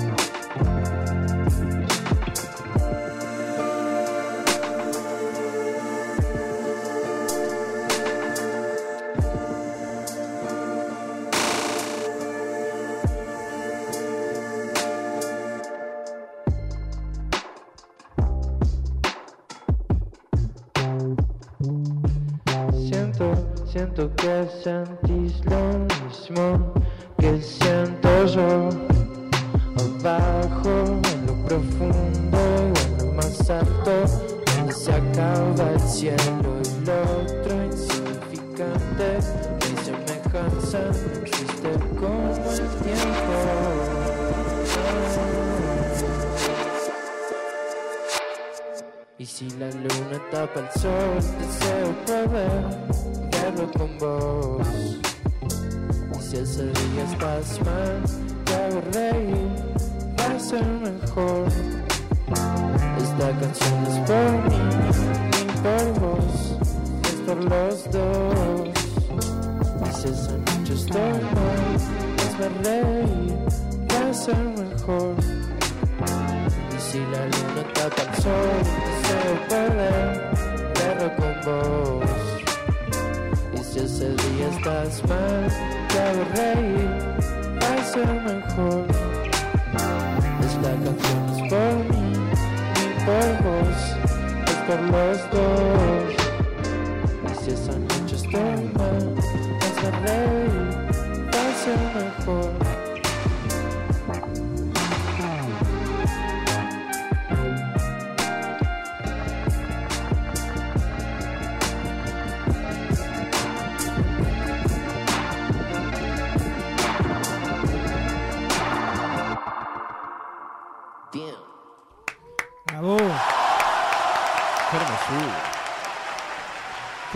Reír, 72.71 73.35
va 73.91 74.09
a 74.09 74.13
ser 74.13 74.43
mejor. 74.63 75.15
Y 76.75 76.79
si 76.87 76.99
la 77.13 77.23
luna 77.33 77.63
tapa 77.73 78.01
el 78.07 78.13
sol, 78.23 78.57
deseo 78.87 79.33
poder 79.49 80.09
verlo 80.77 81.07
con 81.19 81.33
vos. 81.45 82.11
Y 83.53 83.57
si 83.69 83.79
ese 83.79 84.09
día 84.21 84.47
estás 84.55 85.03
mal, 85.09 85.43
te 85.89 85.97
hago 86.05 86.23
reír, 86.39 86.89
va 87.61 87.71
a 87.73 87.83
ser 87.93 88.11
mejor. 88.31 88.85
Esta 90.47 90.71
canción 90.85 91.21
es 91.33 91.41
por 91.51 91.73
mí, 91.89 92.07
ni 92.75 92.87
por 93.05 93.29
vos, 93.45 93.79
es 94.51 94.59
por 94.67 94.81
los 94.93 95.17
dos. 95.35 96.09
Y 97.27 97.43
si 97.43 97.51
esa 97.51 97.75
noche 97.89 98.15
estoy 98.15 98.59
mal, 98.77 99.03
hazme 99.61 99.89
reír, 100.05 100.81
ser 101.63 101.77
mejor. 101.95 102.60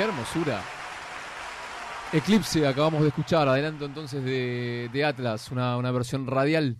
Hermosura. 0.05 0.61
Eclipse, 2.13 2.65
acabamos 2.65 3.01
de 3.01 3.09
escuchar. 3.09 3.47
Adelanto 3.47 3.85
entonces 3.85 4.23
de, 4.23 4.89
de 4.91 5.05
Atlas, 5.05 5.51
una, 5.51 5.77
una 5.77 5.91
versión 5.91 6.27
radial. 6.27 6.77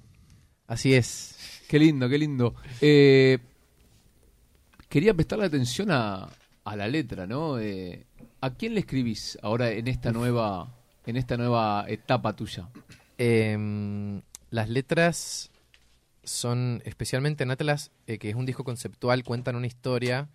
Así 0.67 0.94
es. 0.94 1.63
Qué 1.67 1.79
lindo, 1.79 2.08
qué 2.08 2.17
lindo. 2.17 2.55
Eh, 2.82 3.39
quería 4.88 5.13
prestarle 5.13 5.46
atención 5.46 5.91
a, 5.91 6.29
a 6.63 6.75
la 6.75 6.88
letra, 6.88 7.27
¿no? 7.27 7.60
Eh, 7.60 8.05
¿A 8.41 8.51
quién 8.51 8.74
le 8.74 8.82
escribís 8.82 9.38
ahora 9.41 9.72
en 9.72 9.88
esta 9.88 10.12
nueva, 10.12 10.74
en 11.05 11.17
esta 11.17 11.38
nueva 11.38 11.86
etapa 11.88 12.36
tuya? 12.36 12.70
Em, 13.17 14.22
las 14.50 14.70
letras 14.70 15.51
son, 16.24 16.82
especialmente 16.86 17.44
en 17.44 17.51
Atlas, 17.51 17.91
eh, 18.08 18.17
que 18.17 18.29
es 18.29 18.36
un 18.36 18.46
disco 18.46 18.63
conceptual, 18.63 19.24
cuentan 19.24 19.55
una 19.55 19.67
historia. 19.67 20.29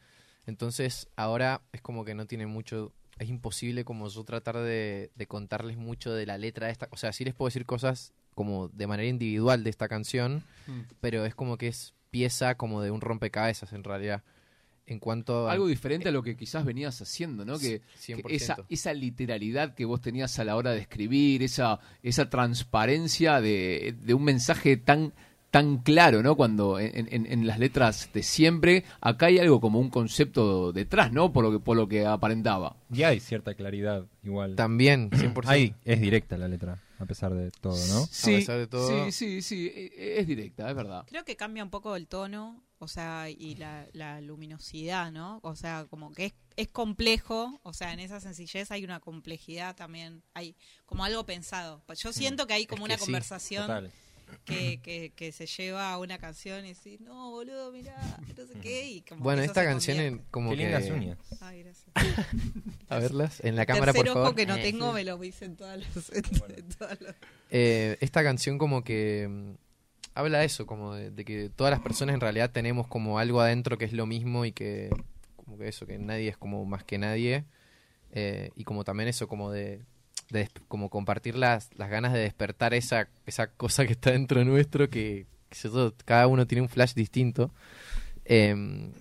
Entonces 0.46 1.08
ahora 1.16 1.62
es 1.72 1.80
como 1.80 2.04
que 2.04 2.14
no 2.14 2.26
tiene 2.26 2.46
mucho, 2.46 2.92
es 3.18 3.28
imposible 3.28 3.84
como 3.84 4.08
yo 4.08 4.24
tratar 4.24 4.56
de, 4.58 5.10
de 5.14 5.26
contarles 5.26 5.76
mucho 5.76 6.12
de 6.12 6.26
la 6.26 6.38
letra 6.38 6.66
de 6.66 6.72
esta, 6.72 6.88
o 6.90 6.96
sea, 6.96 7.12
sí 7.12 7.24
les 7.24 7.34
puedo 7.34 7.48
decir 7.48 7.66
cosas 7.66 8.12
como 8.34 8.68
de 8.68 8.86
manera 8.86 9.08
individual 9.08 9.64
de 9.64 9.70
esta 9.70 9.88
canción, 9.88 10.42
Mm. 10.66 10.80
pero 11.00 11.24
es 11.26 11.34
como 11.34 11.56
que 11.58 11.68
es 11.68 11.94
pieza 12.10 12.54
como 12.56 12.80
de 12.82 12.90
un 12.90 13.00
rompecabezas 13.00 13.72
en 13.72 13.84
realidad. 13.84 14.22
En 14.86 14.98
cuanto 14.98 15.48
a... 15.48 15.52
Algo 15.52 15.68
diferente 15.68 16.08
a 16.08 16.12
lo 16.12 16.22
que 16.22 16.36
quizás 16.36 16.64
venías 16.64 17.00
haciendo, 17.00 17.44
¿no? 17.44 17.58
Que, 17.58 17.80
que 18.04 18.16
100%. 18.16 18.22
esa, 18.30 18.56
esa 18.68 18.92
literalidad 18.92 19.74
que 19.74 19.84
vos 19.84 20.00
tenías 20.00 20.36
a 20.40 20.44
la 20.44 20.56
hora 20.56 20.72
de 20.72 20.80
escribir, 20.80 21.42
esa, 21.44 21.78
esa 22.02 22.28
transparencia 22.30 23.40
de, 23.40 23.94
de 24.00 24.14
un 24.14 24.24
mensaje 24.24 24.76
tan 24.76 25.12
tan 25.50 25.78
claro, 25.78 26.22
¿no? 26.22 26.36
Cuando 26.36 26.78
en, 26.78 27.08
en- 27.12 27.26
en 27.26 27.46
las 27.46 27.58
letras 27.58 28.10
de 28.12 28.22
siempre, 28.22 28.84
acá 29.00 29.26
hay 29.26 29.38
algo 29.38 29.60
como 29.60 29.80
un 29.80 29.90
concepto 29.90 30.72
detrás, 30.72 31.12
¿no? 31.12 31.32
Por 31.32 31.44
lo 31.44 31.50
que, 31.52 31.58
por 31.58 31.76
lo 31.76 31.88
que 31.88 32.06
aparentaba. 32.06 32.76
Y 32.92 33.02
hay 33.02 33.18
cierta 33.20 33.54
claridad 33.54 34.06
igual. 34.22 34.54
También, 34.54 35.10
100%. 35.10 35.42
Ahí 35.46 35.74
es 35.84 36.00
directa 36.00 36.36
la 36.38 36.46
letra, 36.48 36.78
a 36.98 37.04
pesar 37.06 37.34
de 37.34 37.50
todo, 37.50 37.74
¿no? 37.88 38.06
Sí, 38.10 38.36
pesar 38.36 38.58
de 38.58 38.66
todo- 38.68 38.88
sí, 39.06 39.12
sí, 39.12 39.42
sí, 39.42 39.66
e- 39.74 40.18
es 40.20 40.26
directa, 40.26 40.68
es 40.70 40.76
verdad. 40.76 41.04
Creo 41.08 41.24
que 41.24 41.36
cambia 41.36 41.64
un 41.64 41.70
poco 41.70 41.96
el 41.96 42.06
tono, 42.06 42.62
o 42.78 42.86
sea, 42.88 43.28
y 43.28 43.56
la, 43.56 43.86
la 43.92 44.20
luminosidad, 44.20 45.10
¿no? 45.12 45.40
O 45.42 45.56
sea, 45.56 45.86
como 45.90 46.12
que 46.12 46.26
es, 46.26 46.34
es 46.56 46.68
complejo, 46.68 47.58
o 47.62 47.72
sea, 47.72 47.92
en 47.92 48.00
esa 48.00 48.20
sencillez 48.20 48.70
hay 48.70 48.84
una 48.84 49.00
complejidad 49.00 49.74
también, 49.76 50.22
hay 50.34 50.54
como 50.86 51.04
algo 51.04 51.24
pensado. 51.26 51.82
Yo 51.98 52.12
siento 52.12 52.46
que 52.46 52.54
hay 52.54 52.66
como 52.66 52.82
que 52.86 52.92
una 52.92 52.98
sí, 52.98 53.04
conversación 53.04 53.66
Total. 53.66 53.90
Que, 54.44 54.80
que, 54.82 55.12
que 55.14 55.32
se 55.32 55.46
lleva 55.46 55.92
a 55.92 55.98
una 55.98 56.18
canción 56.18 56.64
y 56.64 56.68
decir, 56.70 57.00
no, 57.00 57.30
boludo, 57.30 57.70
mirá, 57.72 57.96
no 58.36 58.46
sé 58.46 58.58
qué. 58.60 58.88
Y 58.90 59.00
como 59.02 59.22
Bueno, 59.22 59.42
que 59.42 59.46
esta 59.46 59.64
canción 59.64 59.98
en- 60.00 60.18
como 60.30 60.50
Qué 60.50 60.56
que... 60.56 60.62
lindas 60.64 60.90
uñas. 60.90 61.18
Ay, 61.40 61.62
gracias. 61.62 61.90
A 62.88 62.98
verlas 62.98 63.40
en 63.44 63.56
la 63.56 63.66
cámara, 63.66 63.92
por 63.92 64.02
Tercer 64.02 64.12
favor. 64.12 64.28
ojo 64.28 64.36
que 64.36 64.46
no 64.46 64.56
tengo 64.56 64.92
me 64.92 65.04
lo 65.04 65.22
hice 65.22 65.44
en 65.44 65.56
todas 65.56 65.78
las... 65.78 66.10
en- 66.12 66.24
en 66.56 66.68
todas 66.70 67.00
las- 67.00 67.14
Eh, 67.50 67.96
esta 68.00 68.22
canción 68.22 68.58
como 68.58 68.82
que 68.84 69.26
mm, 69.28 69.50
habla 70.14 70.38
de 70.40 70.46
eso, 70.46 70.66
como 70.66 70.94
de, 70.94 71.10
de 71.10 71.24
que 71.24 71.48
todas 71.50 71.70
las 71.70 71.80
personas 71.80 72.14
en 72.14 72.20
realidad 72.20 72.50
tenemos 72.50 72.86
como 72.86 73.18
algo 73.18 73.40
adentro 73.40 73.78
que 73.78 73.84
es 73.84 73.92
lo 73.92 74.06
mismo 74.06 74.44
y 74.44 74.52
que 74.52 74.90
como 75.36 75.58
que 75.58 75.68
eso, 75.68 75.86
que 75.86 75.98
nadie 75.98 76.28
es 76.28 76.36
como 76.36 76.64
más 76.64 76.84
que 76.84 76.98
nadie 76.98 77.44
eh, 78.12 78.50
y 78.56 78.64
como 78.64 78.84
también 78.84 79.08
eso, 79.08 79.28
como 79.28 79.50
de, 79.52 79.82
de 80.30 80.48
como 80.68 80.88
compartir 80.90 81.36
las, 81.36 81.70
las 81.76 81.90
ganas 81.90 82.12
de 82.12 82.20
despertar 82.20 82.74
esa, 82.74 83.08
esa 83.26 83.48
cosa 83.48 83.86
que 83.86 83.92
está 83.92 84.10
dentro 84.12 84.44
nuestro 84.44 84.88
que, 84.90 85.26
cada 86.04 86.26
uno 86.28 86.46
tiene 86.46 86.62
un 86.62 86.68
flash 86.68 86.94
distinto. 86.94 87.52
Em, 88.24 88.92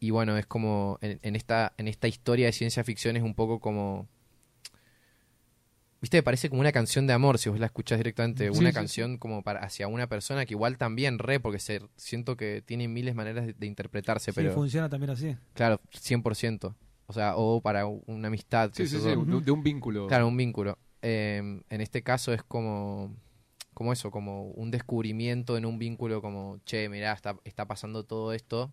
y 0.00 0.10
bueno, 0.10 0.36
es 0.36 0.46
como 0.46 0.98
en, 1.00 1.18
en 1.22 1.36
esta, 1.36 1.72
en 1.78 1.88
esta 1.88 2.08
historia 2.08 2.46
de 2.46 2.52
ciencia 2.52 2.84
ficción 2.84 3.16
es 3.16 3.22
un 3.22 3.34
poco 3.34 3.58
como 3.60 4.08
viste, 6.02 6.22
parece 6.22 6.50
como 6.50 6.60
una 6.60 6.72
canción 6.72 7.06
de 7.06 7.12
amor 7.12 7.38
si 7.38 7.48
vos 7.48 7.60
la 7.60 7.66
escuchás 7.66 7.98
directamente, 7.98 8.50
Sí, 8.50 8.58
una 8.58 8.70
sí, 8.70 8.74
canción 8.74 9.16
como 9.18 9.42
para 9.42 9.60
hacia 9.60 9.86
una 9.86 10.08
persona 10.08 10.44
que 10.44 10.54
igual 10.54 10.76
también 10.76 11.18
re, 11.20 11.38
porque 11.40 11.60
se, 11.60 11.80
siento 11.96 12.36
que 12.36 12.60
tiene 12.60 12.88
miles 12.88 13.12
de 13.12 13.16
maneras 13.16 13.46
de, 13.46 13.52
de 13.54 13.66
interpretarse, 13.66 14.32
Sí, 14.32 14.34
pero 14.34 14.52
funciona 14.52 14.88
también 14.88 15.10
así. 15.10 15.36
claro, 15.54 15.80
100%. 15.92 16.74
O 17.12 17.14
sea, 17.14 17.36
o 17.36 17.60
para 17.60 17.84
una 17.86 18.28
amistad. 18.28 18.70
Sí, 18.72 18.86
sí, 18.86 18.98
sí, 18.98 19.04
de, 19.04 19.16
de 19.16 19.50
un 19.50 19.62
vínculo. 19.62 20.06
Claro, 20.06 20.26
un 20.26 20.36
vínculo. 20.36 20.78
Eh, 21.02 21.60
en 21.68 21.80
este 21.82 22.02
caso 22.02 22.32
es 22.32 22.42
como, 22.42 23.14
como 23.74 23.92
eso, 23.92 24.10
como 24.10 24.44
un 24.52 24.70
descubrimiento 24.70 25.58
en 25.58 25.66
un 25.66 25.78
vínculo 25.78 26.22
como, 26.22 26.58
che, 26.64 26.88
mirá, 26.88 27.12
está, 27.12 27.36
está 27.44 27.66
pasando 27.66 28.04
todo 28.04 28.32
esto, 28.32 28.72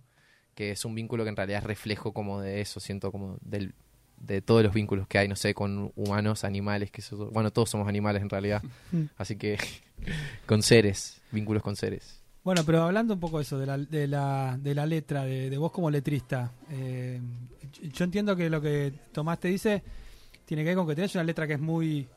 que 0.56 0.72
es 0.72 0.86
un 0.86 0.96
vínculo 0.96 1.24
que 1.24 1.30
en 1.32 1.36
realidad 1.36 1.60
es 1.60 1.66
reflejo 1.66 2.14
como 2.14 2.40
de 2.40 2.62
eso, 2.62 2.80
siento 2.80 3.12
como 3.12 3.38
del, 3.42 3.74
de 4.22 4.42
todos 4.42 4.64
los 4.64 4.74
vínculos 4.74 5.06
que 5.08 5.18
hay, 5.18 5.28
no 5.28 5.36
sé, 5.36 5.54
con 5.54 5.92
humanos, 5.96 6.46
animales, 6.46 6.92
que 6.92 7.02
eso, 7.02 7.30
bueno, 7.32 7.52
todos 7.52 7.70
somos 7.70 7.88
animales 7.90 8.22
en 8.22 8.30
realidad, 8.30 8.64
Mm. 8.92 9.04
así 9.18 9.36
que 9.36 9.58
con 10.46 10.62
seres, 10.64 11.22
vínculos 11.32 11.62
con 11.62 11.76
seres. 11.76 12.19
Bueno, 12.50 12.66
pero 12.66 12.82
hablando 12.82 13.14
un 13.14 13.20
poco 13.20 13.38
de 13.38 13.44
eso, 13.44 13.60
de 13.60 13.68
la, 13.68 13.78
de 13.78 14.08
la, 14.08 14.58
de 14.60 14.74
la 14.74 14.88
letra, 14.88 15.24
de, 15.24 15.56
vos 15.60 15.72
como 15.72 15.92
letrista, 15.92 16.52
eh, 16.72 17.22
yo- 17.74 17.90
yo 17.90 18.04
entiendo 18.06 18.36
que 18.36 18.50
lo 18.50 18.60
que 18.60 18.92
Tomás 19.12 19.40
te 19.40 19.50
dice 19.50 19.84
tiene 20.46 20.64
que 20.64 20.70
ver 20.70 20.76
con 20.76 20.88
que 20.88 20.96
tenés 20.96 21.14
una 21.14 21.24
letra 21.24 21.46
que 21.46 21.54
es 21.54 21.60
muy, 21.60 22.08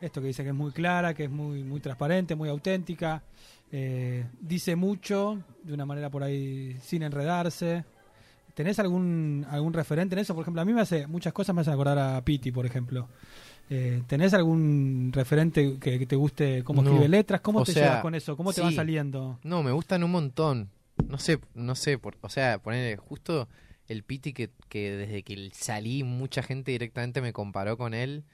esto 0.00 0.20
que 0.20 0.28
dice 0.28 0.44
que 0.44 0.50
es 0.50 0.54
muy 0.54 0.70
clara, 0.70 1.12
que 1.12 1.24
es 1.24 1.30
muy, 1.30 1.64
muy 1.64 1.80
transparente, 1.80 2.36
muy 2.36 2.48
auténtica, 2.48 3.24
eh, 3.72 4.26
dice 4.40 4.76
mucho 4.76 5.42
de 5.64 5.74
una 5.74 5.86
manera 5.86 6.08
por 6.08 6.22
ahí 6.22 6.78
sin 6.84 7.02
enredarse. 7.02 7.84
¿Tenés 8.54 8.78
algún, 8.78 9.44
algún 9.50 9.72
referente 9.72 10.14
en 10.14 10.20
eso? 10.20 10.36
Por 10.36 10.42
ejemplo, 10.42 10.62
a 10.62 10.64
mí 10.64 10.72
me 10.72 10.82
hace, 10.82 11.08
muchas 11.08 11.32
cosas 11.32 11.52
me 11.52 11.62
hacen 11.62 11.74
acordar 11.74 11.98
a 11.98 12.24
Piti, 12.24 12.52
por 12.52 12.64
ejemplo. 12.64 13.08
Eh, 13.72 14.02
¿Tenés 14.08 14.34
algún 14.34 15.10
referente 15.14 15.78
que, 15.78 15.98
que 16.00 16.06
te 16.06 16.16
guste 16.16 16.64
cómo 16.64 16.82
No. 16.82 16.90
escribe 16.90 17.08
letras? 17.08 17.40
¿Cómo 17.40 17.60
O 17.60 17.64
te 17.64 17.72
sea, 17.72 17.84
llevas 17.84 18.02
con 18.02 18.14
eso? 18.16 18.36
¿Cómo 18.36 18.52
te 18.52 18.60
va 18.60 18.72
saliendo? 18.72 19.38
No, 19.44 19.62
me 19.62 19.70
gustan 19.70 20.02
un 20.02 20.10
montón. 20.10 20.70
No 21.08 21.18
sé, 21.18 21.38
no 21.54 21.74
sé, 21.76 21.96
por, 21.96 22.16
o 22.20 22.28
sea, 22.28 22.58
poner 22.58 22.96
justo 22.98 23.48
el 23.86 24.02
Piti 24.02 24.32
que, 24.32 24.50
que 24.68 24.90
desde 24.96 25.22
que 25.22 25.50
salí 25.54 26.02
mucha 26.02 26.42
gente 26.42 26.72
directamente 26.72 27.20
me 27.22 27.32
comparó 27.32 27.76
con 27.78 27.94
él. 27.94 28.24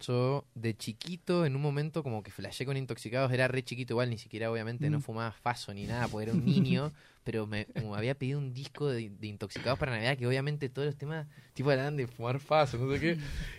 Yo 0.00 0.44
de 0.54 0.76
chiquito, 0.76 1.46
en 1.46 1.54
un 1.56 1.62
momento 1.62 2.02
como 2.02 2.22
que 2.22 2.30
flashé 2.32 2.66
con 2.66 2.76
intoxicados, 2.76 3.30
era 3.32 3.46
re 3.48 3.62
chiquito 3.64 3.94
igual, 3.94 4.10
ni 4.10 4.18
siquiera 4.18 4.50
obviamente 4.50 4.90
no 4.90 4.98
Mm. 4.98 5.02
fumaba 5.02 5.32
faso 5.32 5.72
ni 5.72 5.86
nada, 5.86 6.08
porque 6.08 6.24
era 6.24 6.32
un 6.34 6.44
niño, 6.44 6.92
pero 7.24 7.46
me 7.46 7.66
como 7.66 7.94
había 7.94 8.14
pedido 8.18 8.38
un 8.38 8.52
disco 8.52 8.88
de, 8.88 9.10
de 9.10 9.26
intoxicados 9.28 9.78
para 9.78 9.92
Navidad, 9.92 10.16
que 10.18 10.26
obviamente 10.26 10.68
todos 10.68 10.86
los 10.86 10.96
temas 10.96 11.26
tipo 11.54 11.70
eran 11.70 11.96
de 11.96 12.06
fumar 12.08 12.40
faso, 12.40 12.76
no 12.78 12.92
sé 12.92 13.00
qué. 13.00 13.18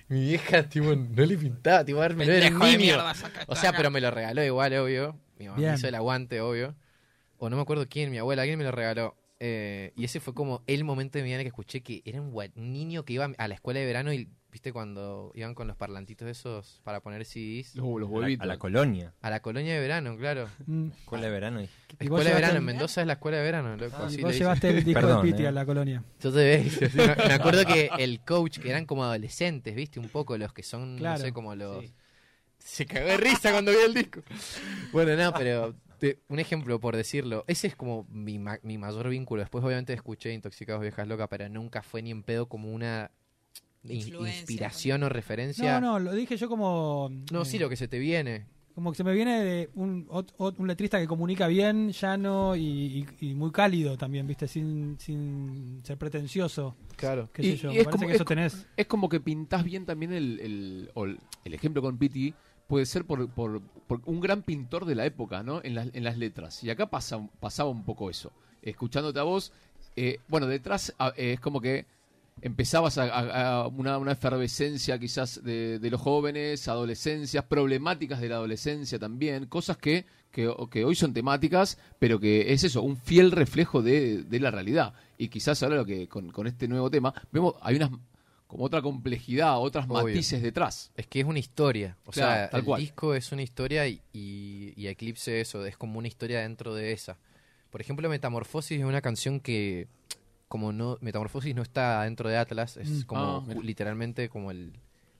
Mi 0.10 0.22
vieja 0.22 0.68
tipo 0.68 0.94
no 0.96 1.26
le 1.26 1.38
pintaba, 1.38 1.86
tipo 1.86 2.04
era 2.04 2.14
un 2.14 2.20
Pendejo 2.20 2.66
de 2.66 2.78
niño. 2.78 2.78
mierda, 2.78 3.14
O 3.48 3.56
sea, 3.56 3.72
pero 3.76 3.90
me 3.90 4.02
lo 4.02 4.12
regaló 4.12 4.44
igual, 4.44 4.74
obvio. 4.76 5.20
Mi 5.40 5.48
mamá 5.48 5.62
me 5.62 5.74
hizo 5.74 5.88
el 5.88 5.96
aguante, 5.96 6.42
obvio. 6.42 6.76
O 7.38 7.50
no 7.50 7.56
me 7.58 7.62
acuerdo 7.64 7.88
quién, 7.90 8.12
mi 8.12 8.18
abuela, 8.18 8.44
alguien 8.44 8.58
me 8.60 8.66
lo 8.66 8.72
regaló. 8.72 9.16
Eh, 9.40 9.92
y 9.98 10.06
ese 10.06 10.20
fue 10.22 10.34
como 10.34 10.64
el 10.66 10.84
momento 10.86 11.18
de 11.18 11.24
mi 11.24 11.28
vida 11.30 11.36
en 11.36 11.40
el 11.42 11.44
que 11.46 11.50
escuché 11.50 11.82
que 11.82 12.02
era 12.06 12.22
un, 12.22 12.34
niño 12.56 13.04
que 13.04 13.14
iba 13.14 13.26
a 13.38 13.48
la 13.50 13.54
escuela 13.56 13.82
de 13.82 13.86
verano 13.86 14.14
y, 14.14 14.30
viste, 14.50 14.72
cuando 14.72 15.34
iban 15.36 15.54
con 15.54 15.68
los 15.68 15.76
parlantitos 15.76 16.28
esos 16.30 16.80
para 16.86 17.02
poner 17.02 17.26
CDs. 17.26 17.76
Los, 17.76 17.86
los 18.00 18.10
A 18.10 18.14
la, 18.14 18.20
huevitos. 18.20 18.44
a 18.44 18.48
la 18.48 18.58
colonia. 18.58 19.14
A 19.22 19.30
la 19.30 19.42
colonia 19.42 19.74
de 19.74 19.80
verano, 19.82 20.16
claro. 20.18 20.48
Mm. 20.66 20.88
Escuela 21.00 21.26
de 21.26 21.32
verano. 21.32 21.62
y- 21.62 21.66
¿Y 21.66 21.68
vos 21.68 22.20
Escuela 22.22 22.30
de 22.30 22.36
verano, 22.36 22.58
en 22.60 22.64
Mendoza 22.66 23.02
es 23.02 23.08
la 23.08 23.14
escuela 23.14 23.38
de 23.38 23.44
verano, 23.44 23.76
loco. 23.76 23.96
Ah, 24.00 24.08
Y 24.10 24.16
le 24.18 24.24
vos 24.24 24.38
llevaste 24.38 24.70
el 24.70 24.84
disco 24.86 25.02
Perdón, 25.02 25.26
de 25.26 25.32
Piti 25.32 25.44
eh. 25.44 25.48
a 25.48 25.52
la 25.52 25.66
colonia. 25.66 26.04
Yo 26.22 26.32
te 26.32 26.38
ves, 26.38 26.96
me, 26.96 27.06
me 27.28 27.34
acuerdo 27.34 27.66
que 27.66 27.90
el 28.00 28.22
coach, 28.22 28.60
que 28.60 28.70
eran 28.70 28.86
como 28.86 29.04
adolescentes, 29.04 29.76
viste, 29.76 30.00
un 30.00 30.08
poco 30.08 30.38
los 30.38 30.54
que 30.54 30.64
son, 30.64 30.98
Claro. 30.98 31.20
no 31.20 31.26
sé, 31.26 31.34
como 31.34 31.56
los... 31.56 31.84
Sí. 31.84 31.92
Se 32.58 32.86
cagó 32.86 33.06
de 33.08 33.18
risa 33.18 33.52
cuando 33.52 33.72
vi 33.72 33.78
el 33.86 33.94
disco. 33.94 34.22
Bueno, 34.92 35.16
no, 35.16 35.34
pero 35.34 35.76
te- 36.00 36.20
un 36.30 36.40
ejemplo 36.40 36.80
por 36.80 36.96
decirlo. 36.96 37.44
Ese 37.48 37.68
es 37.68 37.76
como 37.76 38.06
mi, 38.10 38.40
ma- 38.40 38.60
mi 38.64 38.78
mayor 38.78 39.10
vínculo. 39.10 39.42
Después 39.42 39.64
obviamente 39.64 39.94
escuché 39.94 40.34
Intoxicados 40.34 40.82
Viejas 40.82 41.08
Locas, 41.08 41.28
pero 41.30 41.48
nunca 41.50 41.82
fue 41.82 42.02
ni 42.02 42.12
en 42.12 42.24
pedo 42.24 42.48
como 42.48 42.72
una 42.74 43.12
in- 43.84 44.16
inspiración 44.26 45.04
o 45.04 45.10
referencia. 45.10 45.80
No, 45.80 45.94
no, 45.94 46.00
lo 46.00 46.14
dije 46.14 46.38
yo 46.38 46.50
como. 46.50 47.10
No, 47.32 47.42
eh, 47.44 47.46
sí, 47.46 47.60
lo 47.60 47.70
que 47.70 47.76
se 47.76 47.88
te 47.88 48.00
viene. 48.00 48.46
Como 48.74 48.92
que 48.92 48.98
se 48.98 49.06
me 49.06 49.14
viene 49.14 49.42
de 49.42 49.70
un, 49.76 50.06
ot- 50.10 50.34
ot- 50.38 50.56
un 50.58 50.68
letrista 50.68 51.00
que 51.00 51.08
comunica 51.08 51.48
bien, 51.48 51.92
llano 51.94 52.58
y, 52.58 53.06
y- 53.22 53.30
y 53.30 53.34
muy 53.34 53.50
cálido 53.54 53.98
también, 53.98 54.28
¿viste? 54.28 54.50
Sin, 54.50 54.98
sin 55.00 55.80
ser 55.86 55.98
pretencioso. 55.98 56.76
Claro. 56.98 57.30
¿Qué 57.32 57.42
Y- 57.42 57.52
sé 57.52 57.58
yo? 57.58 57.70
es 57.72 57.86
parece 57.86 57.92
como- 57.92 58.02
que 58.02 58.12
es 58.12 58.16
eso 58.16 58.26
tenés. 58.26 58.68
Es 58.76 58.88
como 58.88 59.08
que 59.08 59.22
pintás 59.22 59.64
bien 59.64 59.86
también 59.86 60.12
el, 60.12 60.40
el, 60.42 60.92
el, 60.94 61.20
el 61.46 61.54
ejemplo 61.54 61.82
con 61.82 61.98
Piti 61.98 62.34
puede 62.68 62.86
ser 62.86 63.06
por, 63.06 63.30
por, 63.30 63.62
un 64.06 64.20
gran 64.20 64.42
pintor 64.44 64.86
de 64.86 64.96
la 64.96 65.06
época, 65.06 65.44
¿no? 65.44 65.62
En, 65.64 65.76
las 65.76 65.90
en 65.94 66.04
las 66.04 66.18
letras. 66.18 66.64
Y 66.64 66.70
acá 66.70 66.90
pasa, 66.90 67.20
pasaba 67.40 67.70
un 67.70 67.84
poco 67.84 68.10
eso. 68.10 68.32
Escuchándote 68.62 69.20
a 69.20 69.24
vos, 69.24 69.52
eh, 69.96 70.20
bueno, 70.28 70.48
detrás 70.48 70.94
ah, 71.00 71.14
eh, 71.16 71.34
es 71.34 71.40
como 71.40 71.62
que 71.62 71.86
empezabas 72.42 72.98
a, 72.98 73.68
una, 73.68 73.98
una 73.98 74.12
efervescencia 74.12 75.00
quizás 75.00 75.42
de, 75.44 75.80
de 75.80 75.90
los 75.90 76.02
jóvenes, 76.02 76.68
adolescencias, 76.68 77.46
problemáticas 77.46 78.20
de 78.20 78.30
la 78.30 78.36
adolescencia 78.36 79.00
también, 79.00 79.46
cosas 79.46 79.78
que, 79.78 80.06
que, 80.32 80.54
que 80.70 80.84
hoy 80.84 80.96
son 80.96 81.14
temáticas, 81.14 81.78
pero 81.98 82.20
que 82.20 82.52
es 82.52 82.64
eso, 82.64 82.82
un 82.82 82.98
fiel 82.98 83.32
reflejo 83.32 83.82
de, 83.82 84.24
de 84.24 84.40
la 84.40 84.52
realidad. 84.52 84.94
Y 85.18 85.30
quizás 85.30 85.64
ahora 85.64 85.78
lo 85.78 85.86
que 85.86 86.10
con, 86.10 86.30
con 86.32 86.46
este 86.48 86.68
nuevo 86.68 86.90
tema, 86.90 87.14
vemos, 87.32 87.56
hay 87.62 87.78
unas 87.78 87.92
como 88.48 88.64
otra 88.66 88.82
complejidad, 88.82 89.60
otras 89.60 89.86
Obvio. 89.90 90.04
matices 90.04 90.42
detrás. 90.42 90.92
Es 90.96 91.08
que 91.08 91.20
es 91.20 91.26
una 91.26 91.40
historia. 91.40 91.98
O 92.06 92.12
Claro, 92.12 92.32
sea, 92.42 92.50
tal 92.50 92.60
el 92.62 92.66
cual. 92.66 92.82
disco 92.82 93.16
es 93.16 93.32
una 93.32 93.42
historia 93.42 93.88
y, 93.88 94.02
y, 94.14 94.74
y 94.76 94.88
Eclipse 94.88 95.42
eso, 95.42 95.66
es 95.66 95.78
como 95.78 95.98
una 96.00 96.08
historia 96.08 96.42
dentro 96.42 96.74
de 96.76 96.92
esa. 96.92 97.18
Por 97.72 97.82
ejemplo, 97.82 98.08
Metamorfosis 98.08 98.80
es 98.80 98.86
una 98.86 99.02
canción 99.02 99.40
que, 99.40 99.88
como 100.48 100.72
no, 100.72 100.98
Metamorfosis 101.02 101.56
no 101.56 101.62
está 101.64 102.04
dentro 102.04 102.30
de 102.30 102.38
Atlas, 102.38 102.78
es 102.78 102.90
Mm. 102.90 103.02
como 103.04 103.46
Ah, 103.50 103.54
literalmente 103.62 104.30
como 104.30 104.52
el, 104.52 104.74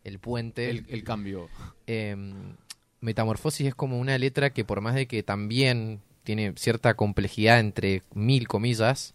el 0.04 0.20
puente. 0.20 0.70
El, 0.70 0.86
el 0.88 1.04
cambio. 1.04 1.50
Em, 1.88 2.56
Metamorfosis 3.02 3.68
es 3.68 3.76
como 3.76 4.00
una 4.00 4.18
letra 4.18 4.52
que 4.52 4.64
por 4.64 4.82
más 4.82 4.96
de 4.96 5.08
que 5.08 5.22
también 5.24 6.00
tiene 6.24 6.54
cierta 6.56 6.94
complejidad 6.96 7.60
entre 7.60 8.04
mil 8.14 8.48
comillas, 8.48 9.14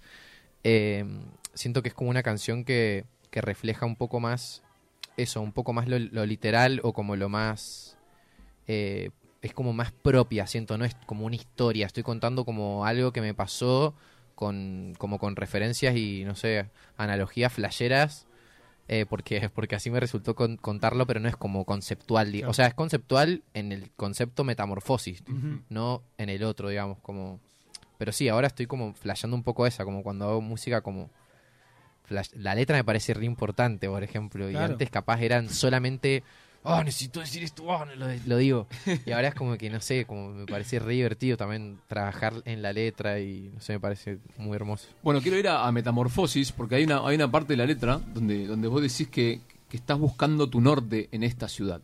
em, 0.62 1.22
siento 1.54 1.82
que 1.82 1.88
es 1.88 1.94
como 1.94 2.10
una 2.10 2.22
canción 2.22 2.64
que, 2.64 3.04
que 3.30 3.40
refleja 3.40 3.86
un 3.86 3.96
poco 3.96 4.20
más 4.20 4.62
eso, 5.16 5.40
un 5.40 5.52
poco 5.52 5.72
más 5.72 5.88
lo, 5.88 5.98
lo 5.98 6.26
literal 6.26 6.80
o 6.82 6.92
como 6.92 7.16
lo 7.16 7.28
más... 7.28 7.96
eh, 8.66 9.10
es 9.42 9.54
como 9.54 9.72
más 9.72 9.90
propia, 9.90 10.46
siento, 10.46 10.76
no 10.76 10.84
es 10.84 10.94
como 11.06 11.24
una 11.24 11.34
historia, 11.36 11.86
estoy 11.86 12.02
contando 12.02 12.44
como 12.44 12.84
algo 12.84 13.10
que 13.10 13.22
me 13.22 13.32
pasó 13.32 13.94
con, 14.34 14.94
como 14.98 15.18
con 15.18 15.34
referencias 15.34 15.96
y, 15.96 16.24
no 16.26 16.34
sé, 16.34 16.68
analogías 16.98 17.50
flasheras 17.50 18.26
eh, 18.88 19.06
porque, 19.08 19.48
porque 19.54 19.76
así 19.76 19.90
me 19.90 19.98
resultó 19.98 20.34
con- 20.34 20.58
contarlo, 20.58 21.06
pero 21.06 21.20
no 21.20 21.28
es 21.28 21.36
como 21.36 21.64
conceptual. 21.64 22.32
Claro. 22.32 22.50
O 22.50 22.52
sea, 22.52 22.66
es 22.66 22.74
conceptual 22.74 23.42
en 23.54 23.72
el 23.72 23.90
concepto 23.92 24.44
metamorfosis, 24.44 25.22
no 25.70 26.02
en 26.18 26.28
el 26.28 26.42
otro, 26.42 26.68
digamos, 26.68 26.98
como... 26.98 27.40
Pero 27.96 28.12
sí, 28.12 28.28
ahora 28.28 28.46
estoy 28.46 28.66
como 28.66 28.94
flasheando 28.94 29.36
un 29.36 29.42
poco 29.42 29.66
esa, 29.66 29.84
como 29.84 30.02
cuando 30.02 30.28
hago 30.28 30.40
música 30.42 30.80
como... 30.82 31.08
flash- 32.10 32.32
La 32.34 32.54
letra 32.54 32.76
me 32.76 32.84
parece 32.84 33.14
re 33.14 33.24
importante, 33.24 33.88
por 33.88 34.02
ejemplo, 34.02 34.50
y 34.50 34.54
antes 34.56 34.90
capaz 34.90 35.20
eran 35.22 35.48
solamente... 35.48 36.22
Oh, 36.62 36.84
necesito 36.84 37.20
decir 37.20 37.42
esto, 37.42 37.64
oh, 37.64 37.86
no 37.86 37.94
lo, 37.94 38.06
lo 38.26 38.36
digo. 38.36 38.66
Y 39.06 39.12
ahora 39.12 39.28
es 39.28 39.34
como 39.34 39.56
que, 39.56 39.70
no 39.70 39.80
sé, 39.80 40.04
como 40.04 40.28
me 40.30 40.44
parece 40.44 40.78
re 40.78 40.92
divertido 40.92 41.38
también 41.38 41.78
trabajar 41.86 42.34
en 42.44 42.60
la 42.60 42.72
letra 42.74 43.18
y, 43.18 43.50
no 43.54 43.60
sé, 43.62 43.72
me 43.72 43.80
parece 43.80 44.18
muy 44.36 44.56
hermoso. 44.56 44.88
Bueno, 45.02 45.22
quiero 45.22 45.38
ir 45.38 45.48
a, 45.48 45.66
a 45.66 45.72
Metamorfosis 45.72 46.52
porque 46.52 46.74
hay 46.74 46.84
una, 46.84 47.06
hay 47.06 47.14
una 47.14 47.30
parte 47.30 47.54
de 47.54 47.56
la 47.56 47.64
letra 47.64 47.98
donde, 48.12 48.46
donde 48.46 48.68
vos 48.68 48.82
decís 48.82 49.08
que, 49.08 49.40
que 49.70 49.78
estás 49.78 49.98
buscando 49.98 50.50
tu 50.50 50.60
norte 50.60 51.08
en 51.12 51.22
esta 51.22 51.48
ciudad. 51.48 51.80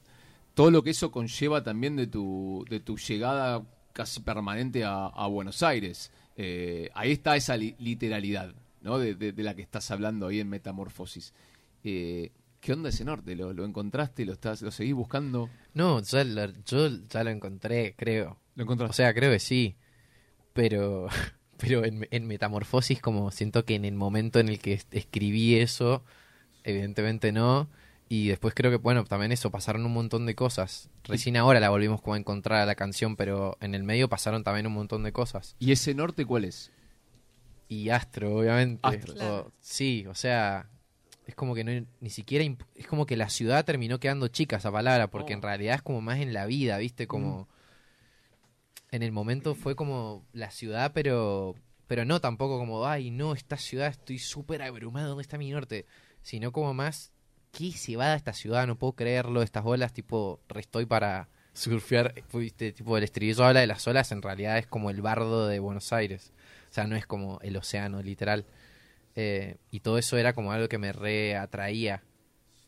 Todo 0.52 0.70
lo 0.70 0.82
que 0.82 0.90
eso 0.90 1.10
conlleva 1.10 1.62
también 1.64 1.96
de 1.96 2.06
tu, 2.06 2.66
de 2.68 2.80
tu 2.80 2.98
llegada 2.98 3.62
casi 3.94 4.20
permanente 4.20 4.84
a, 4.84 5.06
a 5.06 5.26
Buenos 5.26 5.62
Aires. 5.62 6.10
Eh, 6.36 6.90
ahí 6.94 7.12
está 7.12 7.34
esa 7.36 7.56
li- 7.56 7.76
literalidad 7.78 8.52
¿no? 8.86 8.98
de, 8.98 9.14
de- 9.14 9.32
de 9.32 9.42
la 9.42 9.54
que 9.54 9.62
estás 9.62 9.90
hablando 9.90 10.28
ahí 10.28 10.40
en 10.40 10.48
Metamorfosis. 10.48 11.34
Eh, 11.84 12.30
¿Qué 12.60 12.72
onda 12.72 12.88
ese 12.88 13.04
norte? 13.04 13.36
¿Lo, 13.36 13.52
lo 13.52 13.64
encontraste? 13.66 14.24
¿Lo, 14.24 14.32
estás, 14.32 14.62
¿Lo 14.62 14.70
seguís 14.70 14.94
buscando? 14.94 15.50
No, 15.74 16.00
ya 16.02 16.24
lo- 16.24 16.52
yo 16.64 16.88
ya 17.10 17.22
lo 17.24 17.30
encontré, 17.30 17.94
creo. 17.96 18.38
¿Lo 18.54 18.62
O 18.62 18.64
encontraste? 18.64 18.96
sea, 18.96 19.12
creo 19.12 19.30
que 19.30 19.38
sí. 19.40 19.76
Pero, 20.52 21.08
pero 21.58 21.84
en, 21.84 22.08
en 22.10 22.26
Metamorfosis, 22.26 23.00
como 23.00 23.30
siento 23.30 23.64
que 23.64 23.74
en 23.74 23.84
el 23.84 23.94
momento 23.94 24.40
en 24.40 24.48
el 24.48 24.58
que 24.58 24.80
escribí 24.92 25.56
eso, 25.56 26.02
evidentemente 26.64 27.32
no. 27.32 27.68
Y 28.08 28.28
después 28.28 28.54
creo 28.54 28.70
que, 28.70 28.76
bueno, 28.76 29.04
también 29.04 29.32
eso, 29.32 29.50
pasaron 29.50 29.84
un 29.84 29.92
montón 29.92 30.26
de 30.26 30.36
cosas. 30.36 30.90
Recién 31.04 31.36
ahora 31.36 31.58
la 31.58 31.70
volvimos 31.70 32.00
como 32.00 32.14
a 32.14 32.18
encontrar 32.18 32.60
a 32.62 32.66
la 32.66 32.76
canción, 32.76 33.16
pero 33.16 33.56
en 33.60 33.74
el 33.74 33.82
medio 33.82 34.08
pasaron 34.08 34.44
también 34.44 34.66
un 34.68 34.74
montón 34.74 35.02
de 35.02 35.12
cosas. 35.12 35.56
¿Y 35.58 35.72
ese 35.72 35.92
norte 35.92 36.24
cuál 36.24 36.44
es? 36.44 36.70
Y 37.68 37.90
Astro, 37.90 38.36
obviamente. 38.38 38.80
Astro. 38.86 39.14
O- 39.46 39.52
sí, 39.60 40.06
o 40.06 40.14
sea, 40.14 40.68
es 41.26 41.34
como 41.34 41.54
que 41.54 41.64
no 41.64 41.86
ni 42.00 42.10
siquiera 42.10 42.44
es 42.76 42.86
como 42.86 43.04
que 43.06 43.16
la 43.16 43.28
ciudad 43.28 43.64
terminó 43.64 43.98
quedando 43.98 44.28
chica 44.28 44.56
esa 44.58 44.70
palabra 44.70 45.08
porque 45.10 45.32
Oh. 45.32 45.36
en 45.36 45.42
realidad 45.42 45.74
es 45.74 45.82
como 45.82 46.00
más 46.00 46.20
en 46.20 46.32
la 46.32 46.46
vida 46.46 46.78
viste 46.78 47.08
como 47.08 47.48
en 48.92 49.02
el 49.02 49.10
momento 49.12 49.54
fue 49.56 49.74
como 49.74 50.24
la 50.32 50.50
ciudad 50.52 50.92
pero 50.94 51.56
pero 51.88 52.04
no 52.04 52.20
tampoco 52.20 52.58
como 52.58 52.86
ay 52.86 53.10
no 53.10 53.32
esta 53.34 53.56
ciudad 53.56 53.88
estoy 53.88 54.18
súper 54.20 54.62
abrumado 54.62 55.08
dónde 55.08 55.22
está 55.22 55.36
mi 55.38 55.50
norte 55.50 55.86
sino 56.22 56.52
como 56.52 56.72
más 56.74 57.10
qué 57.50 57.72
se 57.72 57.96
va 57.96 58.12
a 58.12 58.16
esta 58.16 58.32
ciudad 58.32 58.66
no 58.68 58.76
puedo 58.78 58.92
creerlo 58.92 59.42
estas 59.42 59.64
olas 59.66 59.92
tipo 59.92 60.40
re 60.48 60.60
estoy 60.60 60.86
para 60.86 61.28
surfear 61.52 62.14
viste 62.34 62.70
tipo 62.72 62.96
el 62.96 63.02
estribillo 63.04 63.44
habla 63.44 63.60
de 63.60 63.66
las 63.66 63.84
olas 63.88 64.12
en 64.12 64.22
realidad 64.22 64.58
es 64.58 64.66
como 64.68 64.90
el 64.90 65.02
bardo 65.02 65.48
de 65.48 65.58
Buenos 65.58 65.92
Aires 65.92 66.32
sea 66.76 66.86
no 66.86 66.96
es 66.96 67.06
como 67.06 67.40
el 67.42 67.56
océano 67.56 68.02
literal 68.02 68.46
eh, 69.16 69.56
y 69.70 69.80
todo 69.80 69.96
eso 69.96 70.18
era 70.18 70.34
como 70.34 70.52
algo 70.52 70.68
que 70.68 70.78
me 70.78 70.92
reatraía. 70.92 72.02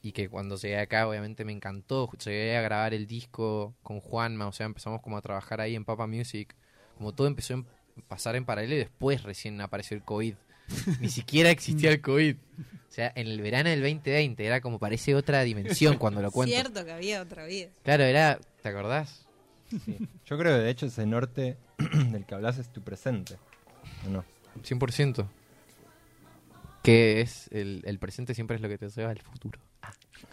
Y 0.00 0.12
que 0.12 0.28
cuando 0.28 0.56
llegué 0.56 0.78
acá, 0.78 1.06
obviamente 1.06 1.44
me 1.44 1.52
encantó. 1.52 2.10
Llegué 2.24 2.56
a 2.56 2.62
grabar 2.62 2.94
el 2.94 3.06
disco 3.06 3.74
con 3.82 4.00
Juanma, 4.00 4.46
o 4.46 4.52
sea, 4.52 4.66
empezamos 4.66 5.02
como 5.02 5.18
a 5.18 5.22
trabajar 5.22 5.60
ahí 5.60 5.74
en 5.74 5.84
Papa 5.84 6.06
Music. 6.06 6.54
Como 6.96 7.14
todo 7.14 7.26
empezó 7.26 7.54
a 7.54 7.64
pasar 8.08 8.34
en 8.36 8.44
paralelo 8.44 8.74
y 8.74 8.78
después 8.78 9.22
recién 9.22 9.60
apareció 9.60 9.96
el 9.96 10.02
COVID. 10.02 10.34
Ni 11.00 11.08
siquiera 11.08 11.50
existía 11.50 11.90
el 11.90 12.00
COVID. 12.00 12.36
O 12.36 12.92
sea, 12.92 13.12
en 13.14 13.26
el 13.26 13.42
verano 13.42 13.68
del 13.68 13.82
2020 13.82 14.44
era 14.44 14.60
como 14.60 14.78
parece 14.78 15.14
otra 15.14 15.42
dimensión 15.42 15.98
cuando 15.98 16.22
lo 16.22 16.30
cuento. 16.30 16.54
Cierto 16.54 16.84
que 16.84 16.92
había 16.92 17.20
otra 17.20 17.44
vida. 17.44 17.68
Claro, 17.82 18.04
era, 18.04 18.38
¿te 18.62 18.68
acordás? 18.68 19.26
Sí. 19.84 19.98
Yo 20.24 20.38
creo 20.38 20.56
que 20.56 20.62
de 20.62 20.70
hecho 20.70 20.86
ese 20.86 21.04
norte 21.04 21.58
del 22.10 22.24
que 22.24 22.34
hablas 22.34 22.56
es 22.58 22.72
tu 22.72 22.82
presente. 22.82 23.36
¿O 24.06 24.10
no? 24.10 24.24
100%. 24.62 25.26
Que 26.82 27.20
es 27.20 27.48
el, 27.50 27.82
el 27.84 27.98
presente 27.98 28.34
siempre 28.34 28.56
es 28.56 28.62
lo 28.62 28.68
que 28.68 28.78
te 28.78 28.88
lleva 28.88 29.10
al 29.10 29.20
futuro. 29.20 29.58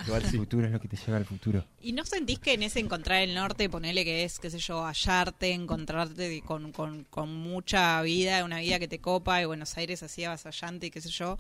Igual 0.06 0.24
el 0.24 0.30
futuro 0.40 0.66
es 0.66 0.72
lo 0.72 0.80
que 0.80 0.88
te 0.88 0.98
lleva 0.98 1.18
al 1.18 1.26
futuro. 1.26 1.66
¿Y 1.82 1.92
no 1.94 2.06
sentís 2.06 2.40
que 2.40 2.54
en 2.54 2.64
ese 2.64 2.80
encontrar 2.80 3.22
el 3.22 3.34
norte, 3.36 3.70
ponele 3.70 4.04
que 4.04 4.24
es, 4.24 4.40
qué 4.40 4.50
sé 4.50 4.58
yo, 4.60 4.84
hallarte, 4.84 5.52
encontrarte 5.52 6.42
con, 6.42 6.72
con, 6.72 7.04
con 7.06 7.34
mucha 7.36 8.02
vida, 8.02 8.44
una 8.46 8.60
vida 8.60 8.80
que 8.80 8.88
te 8.88 9.00
copa, 9.00 9.42
y 9.42 9.46
Buenos 9.46 9.76
Aires 9.78 10.02
así 10.04 10.24
avasallante 10.24 10.88
y 10.88 10.92
qué 10.92 11.02
sé 11.02 11.10
yo, 11.10 11.38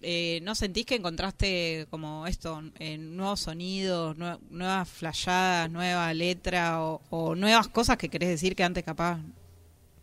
eh, 0.00 0.40
¿no 0.42 0.54
sentís 0.54 0.86
que 0.86 0.94
encontraste 0.96 1.86
como 1.90 2.26
esto, 2.26 2.62
en 2.78 3.16
nuevos 3.16 3.40
sonidos, 3.40 4.16
nue- 4.16 4.38
nuevas 4.50 4.88
flayadas, 4.88 5.70
nueva 5.70 6.12
letra 6.14 6.82
o, 6.82 7.00
o 7.10 7.34
nuevas 7.34 7.68
cosas 7.68 7.96
que 7.96 8.08
querés 8.08 8.28
decir 8.28 8.54
que 8.54 8.64
antes 8.64 8.84
capaz 8.84 9.18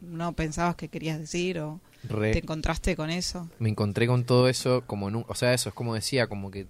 no 0.06 0.34
pensabas 0.34 0.76
que 0.76 0.88
querías 0.90 1.20
decir 1.20 1.60
o 1.60 1.80
Re. 2.04 2.32
te 2.34 2.40
encontraste 2.40 2.96
con 2.96 3.10
eso? 3.10 3.50
me 3.60 3.70
encontré 3.70 4.08
con 4.08 4.24
todo 4.26 4.48
eso 4.50 4.84
como 4.86 5.10
nu- 5.10 5.26
o 5.28 5.36
sea 5.36 5.54
eso 5.54 5.70
es 5.70 5.76
como 5.76 5.94
decía 5.96 6.28
como 6.28 6.52
que 6.52 6.68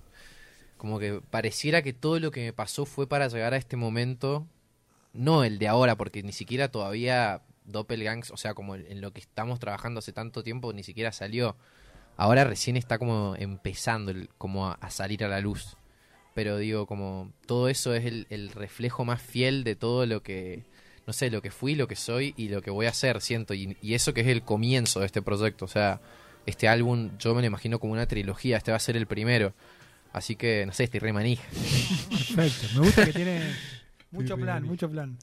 como 0.77 0.99
que 0.99 1.21
pareciera 1.29 1.81
que 1.81 1.93
todo 1.93 2.19
lo 2.19 2.31
que 2.31 2.45
me 2.45 2.53
pasó 2.53 2.85
fue 2.85 3.07
para 3.07 3.27
llegar 3.27 3.53
a 3.53 3.57
este 3.57 3.77
momento 3.77 4.45
no 5.13 5.43
el 5.43 5.59
de 5.59 5.67
ahora 5.67 5.95
porque 5.95 6.23
ni 6.23 6.31
siquiera 6.33 6.69
todavía 6.69 7.41
Doppelgangs 7.65 8.31
o 8.31 8.37
sea 8.37 8.53
como 8.53 8.75
en 8.75 9.01
lo 9.01 9.11
que 9.11 9.21
estamos 9.21 9.59
trabajando 9.59 9.99
hace 9.99 10.11
tanto 10.13 10.43
tiempo 10.43 10.71
ni 10.73 10.83
siquiera 10.83 11.11
salió 11.11 11.55
ahora 12.17 12.43
recién 12.43 12.77
está 12.77 12.97
como 12.99 13.35
empezando 13.37 14.11
el- 14.11 14.29
como 14.37 14.67
a, 14.67 14.73
a 14.73 14.89
salir 14.89 15.23
a 15.23 15.27
la 15.27 15.39
luz 15.39 15.77
pero 16.33 16.57
digo 16.57 16.85
como 16.85 17.31
todo 17.45 17.69
eso 17.69 17.93
es 17.95 18.05
el, 18.05 18.27
el 18.29 18.49
reflejo 18.49 19.05
más 19.05 19.21
fiel 19.21 19.63
de 19.63 19.75
todo 19.75 20.05
lo 20.05 20.21
que 20.21 20.63
no 21.07 21.13
sé 21.13 21.29
lo 21.29 21.41
que 21.41 21.51
fui 21.51 21.75
lo 21.75 21.87
que 21.87 21.95
soy 21.95 22.33
y 22.37 22.49
lo 22.49 22.61
que 22.61 22.71
voy 22.71 22.85
a 22.87 22.89
hacer 22.89 23.21
siento 23.21 23.53
y, 23.53 23.77
y 23.81 23.93
eso 23.93 24.13
que 24.13 24.21
es 24.21 24.27
el 24.27 24.41
comienzo 24.43 24.99
de 25.01 25.05
este 25.05 25.21
proyecto 25.21 25.65
o 25.65 25.67
sea 25.67 26.01
este 26.45 26.67
álbum 26.67 27.11
yo 27.19 27.33
me 27.35 27.41
lo 27.41 27.47
imagino 27.47 27.79
como 27.79 27.93
una 27.93 28.05
trilogía 28.07 28.57
este 28.57 28.71
va 28.71 28.77
a 28.77 28.79
ser 28.79 28.97
el 28.97 29.05
primero 29.07 29.53
así 30.13 30.35
que 30.35 30.65
no 30.65 30.73
sé 30.73 30.85
estoy 30.85 30.99
re 30.99 31.13
manija 31.13 31.43
Perfecto. 32.09 32.67
Me 32.75 32.79
gusta 32.85 33.05
que 33.05 33.13
tiene 33.13 33.41
mucho 34.11 34.37
plan, 34.37 34.63
mucho 34.63 34.89
plan. 34.89 35.17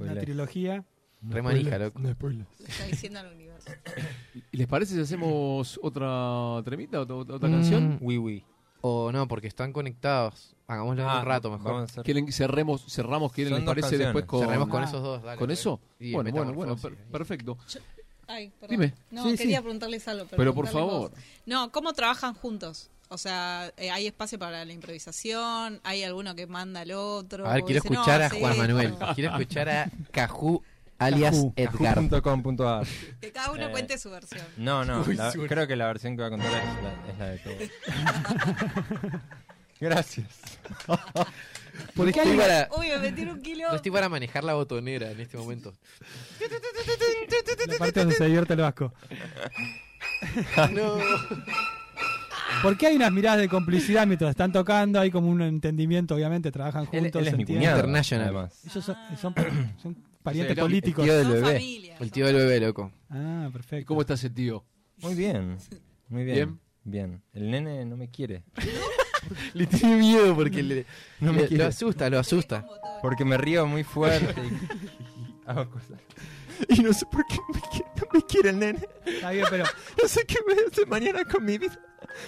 Una 0.00 0.14
trilogía. 0.20 0.84
re 1.22 1.42
manija 1.42 1.78
loco 1.78 2.00
Lo 2.00 2.66
está 2.66 2.86
diciendo 2.86 3.18
al 3.20 3.32
universo. 3.32 3.70
¿Y 4.52 4.56
les 4.56 4.66
parece 4.66 4.94
si 4.94 5.00
hacemos 5.00 5.78
otra 5.82 6.62
tremita, 6.64 7.00
otra, 7.00 7.16
otra 7.16 7.48
Mm, 7.48 7.52
canción? 7.52 7.98
Oui, 8.00 8.16
oui. 8.18 8.44
O 8.80 9.10
no 9.12 9.26
porque 9.28 9.46
están 9.48 9.72
conectados 9.72 10.54
hagámoslo 10.66 11.02
en 11.02 11.08
Ah, 11.08 11.20
un 11.20 11.24
rato 11.26 11.50
mejor 11.50 11.72
Vamos 11.72 11.80
a 11.82 11.84
hacer... 11.92 12.04
¿Quieren 12.04 12.30
cerremos, 12.32 12.84
cerramos, 12.88 13.32
¿quieren 13.32 13.52
Son 13.52 13.60
les 13.60 13.64
dos 13.66 13.70
parece 13.72 13.82
canciones. 13.88 14.06
después 14.08 14.24
con, 14.26 14.40
cerremos 14.40 14.68
con 14.68 14.82
Ah. 14.82 14.86
esos 14.86 15.02
dos 15.02 15.22
dale, 15.22 15.38
con 15.38 15.50
eso? 15.50 15.80
Y 15.98 16.12
bueno, 16.12 16.30
bueno, 16.30 16.52
bueno, 16.52 16.74
Metamorfosis 16.74 16.82
per- 16.82 16.98
ahí. 17.06 17.12
perfecto. 17.12 17.58
Ay, 18.26 18.52
perdón. 18.60 18.68
Dime. 18.80 18.94
No, 19.10 19.24
Sí, 19.30 19.36
quería 19.38 19.56
sí. 19.56 19.62
preguntarles 19.62 20.06
algo. 20.08 20.26
Pero 20.36 20.54
por 20.54 20.66
favor. 20.68 21.10
vos. 21.10 21.20
No, 21.46 21.72
¿cómo 21.72 21.94
trabajan 21.94 22.34
juntos? 22.34 22.90
O 23.08 23.16
sea, 23.16 23.72
eh, 23.78 23.90
¿hay 23.90 24.06
espacio 24.06 24.38
para 24.38 24.62
la 24.66 24.72
improvisación? 24.74 25.80
¿Hay 25.82 26.02
alguno 26.02 26.34
que 26.34 26.46
manda 26.46 26.80
al 26.80 26.92
otro? 26.92 27.46
a 27.46 27.54
ver 27.54 27.62
O 27.62 27.66
quiero 27.66 27.80
dice, 27.82 27.94
no, 27.94 28.00
escuchar 28.02 28.20
a 28.22 28.28
sí, 28.28 28.38
Juan 28.38 28.58
Manuel 28.58 28.94
quiero 29.14 29.30
escuchar 29.30 29.68
a 29.70 29.90
Cajú 30.10 30.62
alias. 30.98 31.46
Edgar 31.56 32.00
Que 33.20 33.32
cada 33.32 33.52
uno 33.52 33.66
Eh, 33.66 33.70
cuente 33.70 33.98
su 33.98 34.10
versión. 34.10 34.44
No, 34.56 34.84
no, 34.84 35.02
Uy, 35.06 35.14
la- 35.16 35.30
suerte. 35.32 35.54
creo 35.54 35.66
que 35.66 35.76
la 35.76 35.86
versión 35.86 36.16
que 36.16 36.22
voy 36.22 36.26
a 36.26 36.30
contar 36.30 36.50
es 36.52 36.82
la, 36.82 37.12
es 37.12 37.18
la 37.18 37.26
de 37.26 37.38
todos. 37.38 39.20
Gracias. 39.80 40.26
¿Por 41.94 42.12
qué 42.12 42.18
Estoy 42.20 42.32
hay 42.32 42.36
para- 42.38 42.68
Uy, 42.76 42.88
me 42.88 42.98
metí 42.98 43.22
un 43.22 43.40
kilo. 43.40 43.68
no 43.68 43.76
estoy 43.76 43.92
para 43.92 44.08
manejar 44.08 44.42
la 44.42 44.54
botonera 44.54 45.10
en 45.12 45.20
este 45.20 45.36
momento 45.36 45.72
la 47.68 47.78
parte 47.78 48.00
donde 48.00 48.14
se 48.16 48.24
divierte 48.24 48.54
el 48.54 48.60
vasco? 48.60 48.92
no 50.72 50.98
¿Por 52.62 52.76
qué 52.76 52.88
hay 52.88 52.96
unas 52.96 53.12
miradas 53.12 53.38
de 53.38 53.48
complicidad 53.48 54.04
mientras 54.06 54.30
están 54.30 54.50
tocando? 54.50 54.98
Hay 54.98 55.10
como 55.12 55.30
un 55.30 55.42
entendimiento, 55.42 56.14
obviamente, 56.16 56.50
trabajan 56.50 56.86
juntos. 56.86 57.22
él 57.22 57.28
es 57.28 57.36
mi 57.36 57.44
cuñado. 57.44 57.76
International. 57.76 58.24
Además. 58.26 58.52
Ellos 58.64 58.84
son, 58.84 58.96
son, 59.20 59.34
son 59.80 59.96
parientes 60.22 60.54
Sí, 60.54 60.60
el- 60.60 60.64
políticos. 60.64 61.04
el 61.04 61.10
tío 61.10 61.18
del 61.18 61.28
bebé. 61.28 61.52
familia. 61.54 61.96
el 62.00 62.10
tío 62.10 62.26
del 62.26 62.36
bebé 62.36 62.60
loco 62.60 62.92
Ah, 63.10 63.46
¿Y 63.48 63.52
perfecto. 63.52 63.86
cómo 63.86 64.00
está 64.02 64.14
ese 64.14 64.30
tío? 64.30 64.64
Muy 64.98 65.14
bien. 65.14 65.56
Muy 66.08 66.24
bien. 66.24 66.34
Bien. 66.36 66.60
Bien. 66.84 67.22
El 67.34 67.50
nene 67.50 67.84
no 67.84 67.96
me 67.96 68.08
quiere. 68.10 68.42
le 69.54 69.66
tiene 69.66 69.96
miedo 69.96 70.34
porque 70.34 70.62
le, 70.62 70.86
No 71.20 71.32
me 71.32 71.42
le- 71.42 71.48
quiere. 71.48 71.64
lo 71.64 71.68
asusta 71.68 72.08
lo 72.08 72.18
asusta 72.18 72.64
Porque 73.02 73.24
me 73.24 73.36
río 73.36 73.66
muy 73.66 73.84
fuerte 73.84 74.34
y 74.40 75.48
hago 75.48 75.70
cosas. 75.70 76.00
Y 76.68 76.80
no 76.82 76.92
sé 76.92 77.06
por 77.06 77.24
qué 77.26 77.36
me 77.54 77.60
quiere, 77.70 77.86
no 77.96 78.08
me 78.12 78.22
quiere 78.22 78.50
el 78.50 78.58
nene. 78.58 78.80
Está 79.06 79.30
bien, 79.30 79.46
pero 79.50 79.64
No 80.02 80.08
sé 80.08 80.24
qué 80.26 80.36
voy 80.46 80.56
a 80.64 80.68
hacer 80.70 80.86
mañana 80.88 81.24
con 81.24 81.44
mi 81.44 81.56
vida. 81.58 81.78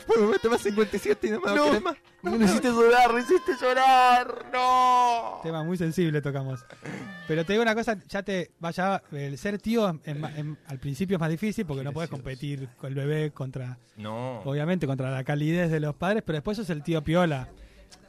Bueno, 0.07 0.29
me 0.29 0.39
tomar 0.39 0.59
57 0.59 1.27
y 1.27 1.31
no 1.31 1.41
me 1.41 1.47
va 1.47 1.53
a 1.53 1.55
No. 1.57 1.65
querer 1.67 1.83
más. 1.83 1.97
no 2.23 2.37
necesito 2.37 2.73
llorar 2.73 3.15
necesito 3.15 3.53
llorar 3.61 4.47
no 4.53 5.41
tema 5.43 5.63
muy 5.65 5.77
sensible 5.77 6.21
tocamos. 6.21 6.65
Pero 7.27 7.45
te 7.45 7.53
digo 7.53 7.63
una 7.63 7.75
cosa, 7.75 7.97
ya 8.09 8.23
te 8.23 8.51
vaya, 8.59 9.03
el 9.13 9.39
ser 9.39 9.59
tío 9.59 9.99
ma- 10.19 10.37
em- 10.37 10.57
al 10.67 10.79
principio 10.79 11.17
es 11.17 11.21
más 11.21 11.31
difícil 11.31 11.65
porque 11.67 11.85
no 11.85 11.93
puedes 11.93 12.11
competir 12.11 12.69
con 12.77 12.89
el 12.91 12.95
bebé 12.95 13.31
contra, 13.31 13.79
No. 13.97 14.41
obviamente, 14.41 14.87
contra 14.87 15.11
la 15.11 15.25
calidez 15.25 15.71
de 15.71 15.81
los 15.81 15.95
padres, 15.95 16.23
pero 16.27 16.37
después 16.37 16.57
sos 16.57 16.69
el 16.71 16.83
tío 16.83 17.03
piola. 17.03 17.49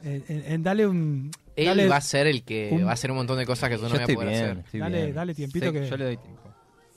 En, 0.04 0.24
en- 0.28 0.52
en 0.52 0.62
darle 0.62 0.86
un... 0.86 1.30
él 1.56 1.66
dale, 1.66 1.88
va 1.88 1.96
a 1.96 2.00
ser 2.00 2.26
el 2.26 2.42
que 2.44 2.70
un- 2.72 2.86
va 2.86 2.90
a 2.90 2.94
hacer 2.94 3.10
un 3.10 3.16
montón 3.16 3.38
de 3.38 3.46
cosas 3.46 3.68
que 3.70 3.76
yo 3.76 3.82
no 3.82 3.88
voy 3.88 3.98
a 4.02 4.06
poder 4.06 4.28
bien, 4.28 4.64
hacer 4.66 4.80
Dale- 4.80 5.02
bien. 5.02 5.14
dale 5.14 5.34
tiempito 5.34 5.66
Sé 5.66 5.72
que- 5.72 5.86
Yo 5.88 5.96
le 5.96 6.04
doy 6.04 6.16
tiempo. 6.16 6.42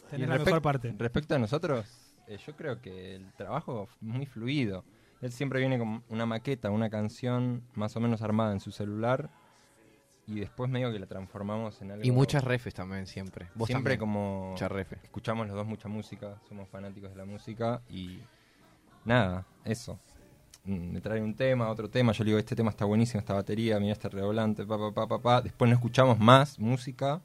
tener 0.10 0.28
Y 0.28 0.30
la 0.30 0.36
respect- 0.38 0.46
mejor 0.46 0.62
parte. 0.62 0.94
Respecto 0.98 1.36
a 1.36 1.40
nosotros, 1.40 1.86
eh, 2.28 2.38
yo 2.46 2.56
creo 2.56 2.82
que 2.82 3.16
el 3.16 3.32
trabajo 3.34 3.88
es 3.92 4.02
muy 4.02 4.26
fluido. 4.26 4.84
Él 5.22 5.32
siempre 5.32 5.60
viene 5.60 5.78
con 5.80 6.04
una 6.10 6.26
maqueta, 6.26 6.70
una 6.72 6.90
canción 6.90 7.64
más 7.74 7.96
o 7.96 8.00
menos 8.00 8.22
armada 8.22 8.52
en 8.52 8.60
su 8.60 8.72
celular 8.72 9.30
y 10.28 10.40
después 10.40 10.70
medio 10.70 10.92
que 10.92 11.00
la 11.00 11.06
transformamos 11.06 11.82
en 11.82 11.92
algo... 11.92 12.04
y 12.04 12.12
muchas 12.12 12.44
refes 12.44 12.74
también 12.74 13.06
siempre 13.08 13.48
vos 13.56 13.68
siempre 13.68 13.94
también. 13.94 14.00
como... 14.00 14.50
muchas 14.52 14.72
refes 14.72 15.00
Escuchamos 15.04 15.48
los 15.48 15.56
dos 15.56 15.66
mucha 15.68 15.88
música, 15.88 16.40
somos 16.50 16.68
fanáticos 16.70 17.12
de 17.12 17.16
la 17.16 17.26
música 17.26 17.82
y 17.90 18.20
nada, 19.06 19.46
eso. 19.64 20.00
Mm, 20.66 20.94
Me 20.94 21.02
trae 21.02 21.22
un 21.22 21.36
tema, 21.36 21.70
otro 21.70 21.90
tema, 21.90 22.12
yo 22.12 22.24
le 22.24 22.30
digo, 22.30 22.40
este 22.40 22.56
tema 22.56 22.72
está 22.72 22.86
buenísimo, 22.86 23.20
esta 23.20 23.36
batería, 23.36 23.80
mira 23.80 23.94
este 23.94 24.10
redoblante, 24.10 24.66
pa, 24.66 24.78
pa, 24.80 24.92
pa, 24.92 25.08
pa, 25.08 25.20
pa. 25.22 25.42
Después 25.44 25.70
no 25.70 25.76
escuchamos 25.76 26.20
más 26.20 26.58
música 26.60 27.22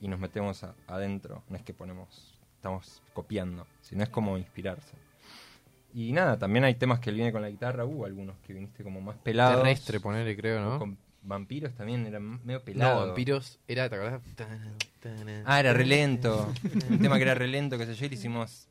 y 0.00 0.08
nos 0.08 0.18
metemos 0.18 0.64
a- 0.64 0.74
adentro. 0.88 1.42
No 1.48 1.56
es 1.56 1.62
que 1.62 1.72
ponemos, 1.72 2.36
estamos 2.64 3.02
copiando, 3.12 3.66
sino 3.82 4.02
es 4.02 4.08
como 4.08 4.38
inspirarse. 4.38 4.96
Y 5.92 6.12
nada, 6.12 6.38
también 6.38 6.64
hay 6.64 6.74
temas 6.74 6.98
que 6.98 7.10
él 7.10 7.16
viene 7.16 7.30
con 7.30 7.42
la 7.42 7.50
guitarra, 7.50 7.84
hubo 7.84 8.06
algunos 8.06 8.36
que 8.38 8.54
viniste 8.54 8.82
como 8.82 9.02
más 9.02 9.16
pelados. 9.18 9.58
terrestre 9.58 10.00
ponele 10.00 10.34
creo 10.34 10.60
no 10.60 10.78
Con 10.78 10.96
vampiros 11.22 11.74
también 11.74 12.06
era 12.06 12.18
medio 12.20 12.58
no 12.60 12.64
pelado. 12.64 13.06
vampiros 13.06 13.58
era 13.68 13.88
te 13.90 13.96
acordás 13.96 14.22
Ah, 15.44 15.60
era 15.60 15.74
re 15.74 15.84
lento. 15.84 16.50
Un 16.88 16.98
tema 17.00 17.16
que 17.16 17.22
era 17.22 17.34
re 17.34 17.48
lento, 17.48 17.76
que 17.76 17.84
sé 17.84 17.94
yo, 17.94 18.06
y 18.06 18.08
lo 18.08 18.14
hicimos 18.14 18.66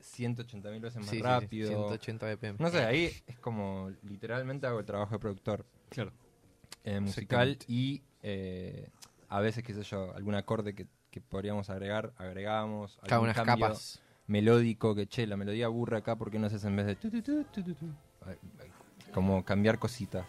180 0.00 0.70
mil 0.70 0.80
veces 0.80 0.98
más 1.00 1.10
Sí, 1.10 1.16
sí, 1.16 1.16
sí, 1.16 1.22
rápido. 1.22 1.68
180 1.70 2.26
BPM 2.26 2.56
No 2.60 2.70
sé, 2.70 2.84
ahí 2.84 3.12
es 3.26 3.36
como 3.40 3.90
literalmente 4.04 4.68
hago 4.68 4.78
el 4.78 4.86
trabajo 4.86 5.12
de 5.14 5.18
productor 5.18 5.66
Claro. 5.88 6.12
eh, 6.84 7.00
musical 7.00 7.58
y 7.66 8.00
eh, 8.22 8.88
a 9.28 9.40
veces, 9.40 9.64
qué 9.64 9.74
sé 9.74 9.82
yo, 9.82 10.14
algún 10.14 10.36
acorde 10.36 10.72
que, 10.74 10.86
que 11.10 11.20
podríamos 11.20 11.70
agregar, 11.70 12.12
agregamos. 12.16 12.96
cada 13.02 13.16
algún 13.16 13.24
unas 13.26 13.36
cambio 13.36 13.66
capas 13.66 14.00
melódico 14.26 14.94
que, 14.94 15.06
che, 15.06 15.26
la 15.26 15.36
melodía 15.36 15.66
aburre 15.66 15.96
acá, 15.98 16.16
porque 16.16 16.38
no 16.38 16.46
haces 16.46 16.64
en 16.64 16.76
vez 16.76 16.86
de 16.86 16.96
tu, 16.96 17.10
tu, 17.10 17.44
como 19.12 19.44
cambiar 19.44 19.78
cositas. 19.78 20.26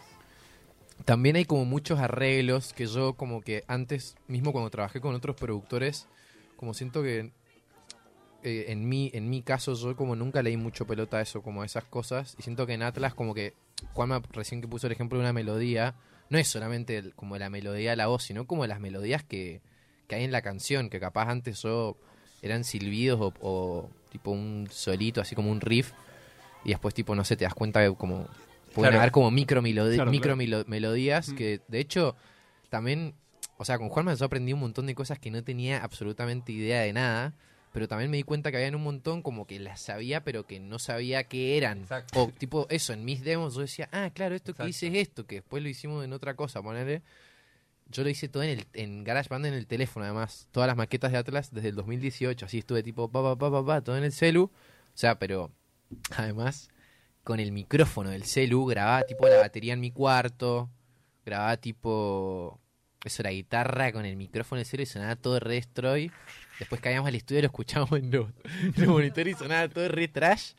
También 1.04 1.36
hay 1.36 1.44
como 1.44 1.64
muchos 1.64 1.98
arreglos 1.98 2.72
que 2.72 2.86
yo 2.86 3.14
como 3.14 3.40
que 3.40 3.64
antes, 3.68 4.16
mismo 4.26 4.52
cuando 4.52 4.70
trabajé 4.70 5.00
con 5.00 5.14
otros 5.14 5.36
productores, 5.36 6.08
como 6.56 6.74
siento 6.74 7.02
que 7.02 7.32
eh, 8.42 8.66
en, 8.68 8.88
mi, 8.88 9.10
en 9.14 9.28
mi 9.28 9.42
caso 9.42 9.74
yo 9.74 9.96
como 9.96 10.16
nunca 10.16 10.42
leí 10.42 10.56
mucho 10.56 10.86
pelota 10.86 11.18
a 11.18 11.20
eso, 11.22 11.42
como 11.42 11.62
a 11.62 11.66
esas 11.66 11.84
cosas, 11.84 12.36
y 12.38 12.42
siento 12.42 12.66
que 12.66 12.74
en 12.74 12.82
Atlas 12.82 13.14
como 13.14 13.34
que, 13.34 13.54
Juanma 13.94 14.22
recién 14.32 14.60
que 14.60 14.68
puso 14.68 14.86
el 14.86 14.92
ejemplo 14.92 15.18
de 15.18 15.24
una 15.24 15.32
melodía, 15.32 15.94
no 16.28 16.38
es 16.38 16.48
solamente 16.48 16.96
el- 16.98 17.14
como 17.14 17.36
la 17.38 17.50
melodía 17.50 17.90
de 17.90 17.96
la 17.96 18.06
voz, 18.06 18.22
sino 18.22 18.46
como 18.46 18.66
las 18.66 18.80
melodías 18.80 19.24
que, 19.24 19.62
que 20.10 20.16
hay 20.16 20.24
en 20.24 20.32
la 20.32 20.42
canción, 20.42 20.90
que 20.90 20.98
capaz 20.98 21.30
antes 21.30 21.62
yo 21.62 21.96
eran 22.42 22.64
silbidos 22.64 23.20
o, 23.20 23.32
o 23.40 23.90
tipo 24.10 24.32
un 24.32 24.66
solito, 24.70 25.20
así 25.20 25.36
como 25.36 25.52
un 25.52 25.60
riff, 25.60 25.92
y 26.64 26.70
después 26.70 26.92
tipo, 26.94 27.14
no 27.14 27.24
sé, 27.24 27.36
te 27.36 27.44
das 27.44 27.54
cuenta 27.54 27.80
que 27.80 27.94
como 27.94 28.26
pueden 28.74 28.90
Claro. 28.90 28.98
haber 28.98 29.12
como 29.12 29.30
micro, 29.30 29.62
melodi- 29.62 29.94
Claro, 29.94 30.10
micro 30.10 30.34
claro. 30.34 30.36
melo- 30.36 30.64
melodías 30.66 31.28
Mm. 31.28 31.36
que 31.36 31.60
de 31.68 31.78
hecho 31.78 32.16
también, 32.70 33.14
o 33.56 33.64
sea, 33.64 33.78
con 33.78 33.88
Juanma 33.88 34.14
yo 34.14 34.24
aprendí 34.26 34.52
un 34.52 34.60
montón 34.60 34.86
de 34.86 34.94
cosas 34.96 35.18
que 35.20 35.30
no 35.30 35.44
tenía 35.44 35.82
absolutamente 35.82 36.50
idea 36.52 36.80
de 36.80 36.92
nada, 36.92 37.34
pero 37.72 37.86
también 37.86 38.10
me 38.10 38.16
di 38.16 38.24
cuenta 38.24 38.50
que 38.50 38.56
había 38.56 38.76
un 38.76 38.82
montón 38.82 39.22
como 39.22 39.46
que 39.46 39.60
las 39.60 39.80
sabía, 39.80 40.24
pero 40.24 40.44
que 40.44 40.58
no 40.58 40.80
sabía 40.80 41.22
qué 41.24 41.56
eran. 41.56 41.82
Exacto. 41.82 42.20
O 42.24 42.32
tipo 42.36 42.66
eso, 42.68 42.92
en 42.92 43.04
mis 43.04 43.22
demos 43.22 43.54
yo 43.54 43.60
decía, 43.60 43.88
ah, 43.92 44.10
claro, 44.12 44.34
esto 44.34 44.54
que 44.54 44.66
hice 44.68 44.88
es 44.88 44.94
esto, 44.96 45.24
que 45.24 45.36
después 45.36 45.62
lo 45.62 45.68
hicimos 45.68 46.04
en 46.04 46.12
otra 46.12 46.34
cosa, 46.34 46.60
ponerle. 46.62 47.02
Yo 47.90 48.04
lo 48.04 48.10
hice 48.10 48.28
todo 48.28 48.42
en, 48.44 48.50
el, 48.50 48.66
en 48.74 49.04
GarageBand 49.04 49.46
en 49.46 49.54
el 49.54 49.66
teléfono, 49.66 50.04
además. 50.04 50.48
Todas 50.52 50.68
las 50.68 50.76
maquetas 50.76 51.10
de 51.10 51.18
Atlas 51.18 51.52
desde 51.52 51.70
el 51.70 51.74
2018. 51.74 52.46
Así 52.46 52.58
estuve 52.58 52.82
tipo, 52.82 53.10
pa, 53.10 53.22
pa, 53.22 53.36
pa, 53.36 53.50
pa, 53.50 53.66
pa, 53.66 53.80
todo 53.80 53.96
en 53.96 54.04
el 54.04 54.12
celu. 54.12 54.44
O 54.44 54.50
sea, 54.94 55.18
pero 55.18 55.50
además, 56.16 56.68
con 57.24 57.40
el 57.40 57.52
micrófono 57.52 58.10
del 58.10 58.24
celu, 58.24 58.64
grababa 58.66 59.02
tipo 59.02 59.28
la 59.28 59.38
batería 59.38 59.72
en 59.72 59.80
mi 59.80 59.90
cuarto. 59.90 60.70
Grababa 61.24 61.56
tipo. 61.56 62.60
Eso 63.04 63.22
era 63.22 63.30
guitarra 63.30 63.92
con 63.92 64.04
el 64.04 64.16
micrófono 64.16 64.58
del 64.58 64.66
celu 64.66 64.82
y 64.82 64.86
sonaba 64.86 65.16
todo 65.16 65.40
re 65.40 65.54
destroy. 65.54 66.12
Después 66.58 66.80
caíamos 66.80 67.08
al 67.08 67.14
estudio 67.14 67.38
y 67.40 67.42
lo 67.42 67.46
escuchábamos 67.46 67.98
en 67.98 68.10
los, 68.10 68.28
en 68.62 68.74
los 68.76 68.88
monitores 68.88 69.34
y 69.34 69.38
sonaba 69.38 69.68
todo 69.68 69.88
re 69.88 70.06
trash. 70.06 70.52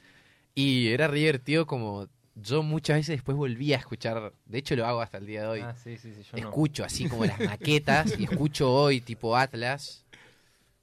Y 0.54 0.90
era 0.90 1.08
re 1.08 1.20
divertido 1.20 1.66
como. 1.66 2.08
Yo 2.42 2.64
muchas 2.64 2.98
veces 2.98 3.18
después 3.18 3.38
volví 3.38 3.74
a 3.74 3.78
escuchar. 3.78 4.34
De 4.46 4.58
hecho, 4.58 4.76
lo 4.76 4.86
hago 4.86 5.02
hasta 5.02 5.18
el 5.18 5.26
día 5.26 5.42
de 5.42 5.48
hoy 5.48 5.62
Ah, 5.62 5.76
sí, 5.76 5.98
sí, 5.98 6.14
sí, 6.14 6.24
yo 6.24 6.38
no. 6.38 6.50
escucho 6.50 6.84
así 6.84 7.08
como 7.08 7.26
las 7.26 7.40
maquetas 7.40 8.20
y 8.20 8.24
escucho 8.26 8.72
hoy 8.74 9.02
tipo 9.02 9.36
Atlas 9.38 10.06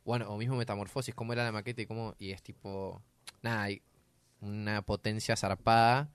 bueno 0.05 0.29
o 0.31 0.39
mismo 0.39 0.57
Metamorfosis 0.57 1.15
cómo 1.15 1.33
era 1.35 1.45
la 1.45 1.53
maqueta 1.53 1.83
y 1.83 1.87
cómo 1.87 2.15
y 2.19 2.31
es 2.31 2.43
tipo 2.43 3.03
nada 3.43 3.65
hay 3.65 3.83
una 4.41 4.81
potencia 4.83 5.37
zarpada 5.37 6.09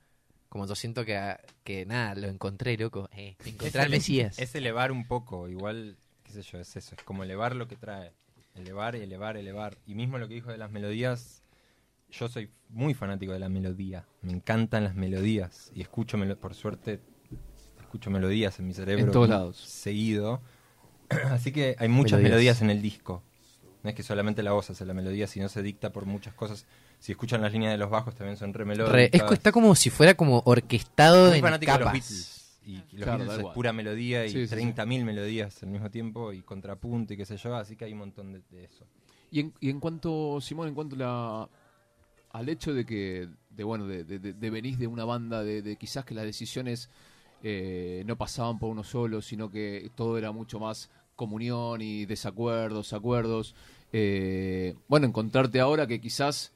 como 0.49 0.65
yo 0.65 0.73
siento 0.75 1.05
que, 1.05 1.35
que 1.63 1.85
nada 1.85 2.15
lo 2.15 2.27
encontré 2.27 2.75
loco 2.77 3.07
eh, 3.13 3.35
encontré 3.45 3.81
al 3.81 3.89
Mesías 3.89 4.39
Es 4.39 4.55
elevar 4.55 4.91
un 4.91 5.07
poco, 5.07 5.47
igual, 5.49 5.95
qué 6.23 6.31
sé 6.31 6.41
yo, 6.41 6.59
es 6.59 6.75
eso, 6.75 6.95
es 6.95 7.03
como 7.03 7.23
elevar 7.23 7.55
lo 7.55 7.67
que 7.67 7.75
trae. 7.75 8.13
Elevar, 8.55 8.95
elevar, 8.95 9.35
elevar. 9.37 9.77
Y 9.87 9.93
mismo 9.95 10.17
lo 10.19 10.27
que 10.27 10.35
dijo 10.35 10.51
de 10.51 10.57
las 10.57 10.71
melodías, 10.71 11.42
yo 12.13 12.29
soy 12.29 12.49
muy 12.69 12.93
fanático 12.93 13.33
de 13.33 13.39
la 13.39 13.49
melodía. 13.49 14.05
Me 14.21 14.31
encantan 14.31 14.83
las 14.85 14.95
melodías. 14.95 15.71
Y 15.75 15.81
escucho, 15.81 16.17
melo- 16.17 16.37
por 16.37 16.53
suerte, 16.53 16.99
escucho 17.81 18.09
melodías 18.09 18.57
en 18.59 18.67
mi 18.67 18.73
cerebro. 18.73 19.03
En 19.05 19.11
todos 19.11 19.29
lados. 19.29 19.57
Seguido. 19.57 20.41
Así 21.31 21.51
que 21.51 21.75
hay 21.79 21.87
muchas 21.89 22.19
Melodías. 22.19 22.31
melodías 22.31 22.61
en 22.61 22.69
el 22.69 22.81
disco. 22.81 23.21
No 23.83 23.89
es 23.89 23.95
que 23.95 24.03
solamente 24.03 24.43
la 24.43 24.53
voz 24.53 24.69
hace 24.69 24.85
la 24.85 24.93
melodía, 24.93 25.27
sino 25.27 25.49
se 25.49 25.61
dicta 25.61 25.91
por 25.91 26.05
muchas 26.05 26.33
cosas. 26.33 26.65
Si 26.99 27.11
escuchan 27.11 27.41
las 27.41 27.51
líneas 27.51 27.73
de 27.73 27.77
los 27.77 27.89
bajos 27.89 28.15
también 28.15 28.37
son 28.37 28.53
re 28.53 28.63
melódicas. 28.63 28.93
Re- 28.95 29.09
es, 29.11 29.23
co- 29.23 29.33
está 29.33 29.51
como 29.51 29.75
si 29.75 29.89
fuera 29.89 30.13
como 30.13 30.41
orquestado 30.45 31.27
Muy 31.29 31.37
en 31.39 31.41
fanático 31.41 31.71
de 31.73 31.79
los 31.79 31.87
capas 31.87 31.93
Beatles. 32.01 32.59
Y 32.65 32.75
los 32.77 33.03
Claro, 33.03 33.25
Beatles 33.25 33.45
es 33.47 33.53
pura 33.53 33.73
melodía 33.73 34.25
y 34.25 34.29
Sí, 34.29 34.47
sí, 34.47 34.55
sí. 34.55 34.55
30.000 34.55 35.03
melodías 35.03 35.61
al 35.63 35.69
mismo 35.69 35.91
tiempo 35.91 36.31
y 36.31 36.41
contrapunto 36.43 37.13
y 37.13 37.17
qué 37.17 37.25
sé 37.25 37.35
yo, 37.35 37.53
así 37.57 37.75
que 37.75 37.83
hay 37.83 37.91
un 37.91 37.99
montón 37.99 38.31
de, 38.31 38.41
de 38.51 38.63
eso. 38.63 38.85
Y 39.31 39.41
en, 39.41 39.53
y 39.59 39.69
en 39.69 39.81
cuanto, 39.81 40.39
Simón, 40.39 40.69
en 40.69 40.75
cuanto 40.75 40.95
la, 40.95 41.49
al 42.33 42.49
hecho 42.49 42.73
de 42.73 42.85
que, 42.85 43.29
de 43.51 43.63
bueno, 43.63 43.87
de, 43.87 44.03
de- 44.03 44.49
venís 44.49 44.77
de 44.79 44.87
una 44.87 45.05
banda, 45.05 45.43
de, 45.43 45.61
de 45.61 45.75
quizás 45.77 46.03
que 46.03 46.13
las 46.15 46.25
decisiones 46.25 46.89
eh, 47.43 48.03
no 48.05 48.17
pasaban 48.17 48.59
por 48.59 48.69
uno 48.69 48.83
solo, 48.83 49.21
sino 49.21 49.49
que 49.49 49.89
todo 49.95 50.17
era 50.17 50.31
mucho 50.31 50.59
más 50.59 50.89
comunión 51.15 51.81
y 51.81 52.05
desacuerdos, 52.05 52.91
acuerdos. 52.93 53.55
eh, 53.91 54.75
bueno, 54.87 55.05
encontrarte 55.07 55.59
ahora 55.59 55.85
que 55.87 56.01
quizás 56.01 56.51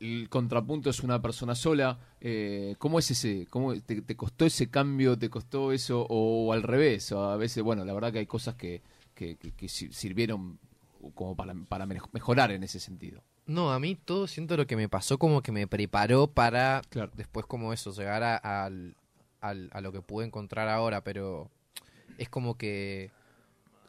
el 0.00 0.28
contrapunto 0.30 0.90
es 0.90 1.02
una 1.02 1.20
persona 1.20 1.54
sola. 1.54 1.98
eh, 2.20 2.74
¿Cómo 2.78 2.98
es 2.98 3.10
ese? 3.10 3.46
¿Cómo 3.50 3.74
te, 3.80 4.16
costó 4.16 4.46
ese 4.46 4.70
cambio? 4.70 5.18
¿Te 5.18 5.28
costó 5.28 5.72
eso? 5.72 6.06
O, 6.08 6.52
al 6.52 6.62
revés. 6.62 7.12
A 7.12 7.36
veces, 7.36 7.62
bueno, 7.62 7.84
la 7.84 7.92
verdad 7.92 8.12
que 8.12 8.20
hay 8.20 8.26
cosas 8.26 8.54
que, 8.54 8.80
que, 9.14 9.36
que- 9.36 9.52
que 9.52 9.68
sir- 9.68 9.92
sirvieron 9.92 10.58
como 11.14 11.34
para, 11.36 11.52
para 11.68 11.84
mejo- 11.86 12.08
mejorar 12.12 12.52
en 12.52 12.62
ese 12.62 12.78
sentido. 12.80 13.22
No, 13.48 13.72
a 13.72 13.80
mí 13.80 13.96
todo 13.96 14.26
siento 14.28 14.56
lo 14.56 14.66
que 14.66 14.76
me 14.76 14.88
pasó 14.88 15.18
como 15.18 15.42
que 15.42 15.50
me 15.52 15.66
preparó 15.66 16.26
para 16.28 16.82
Claro. 16.90 17.10
después 17.16 17.46
como 17.46 17.72
eso, 17.72 17.90
llegar 17.92 18.22
a, 18.22 18.36
al- 18.36 18.94
al- 19.40 19.70
a 19.72 19.80
lo 19.80 19.90
que 19.90 20.02
pude 20.02 20.26
encontrar 20.26 20.68
ahora, 20.68 21.02
pero 21.02 21.50
es 22.18 22.28
como 22.28 22.56
que 22.56 23.10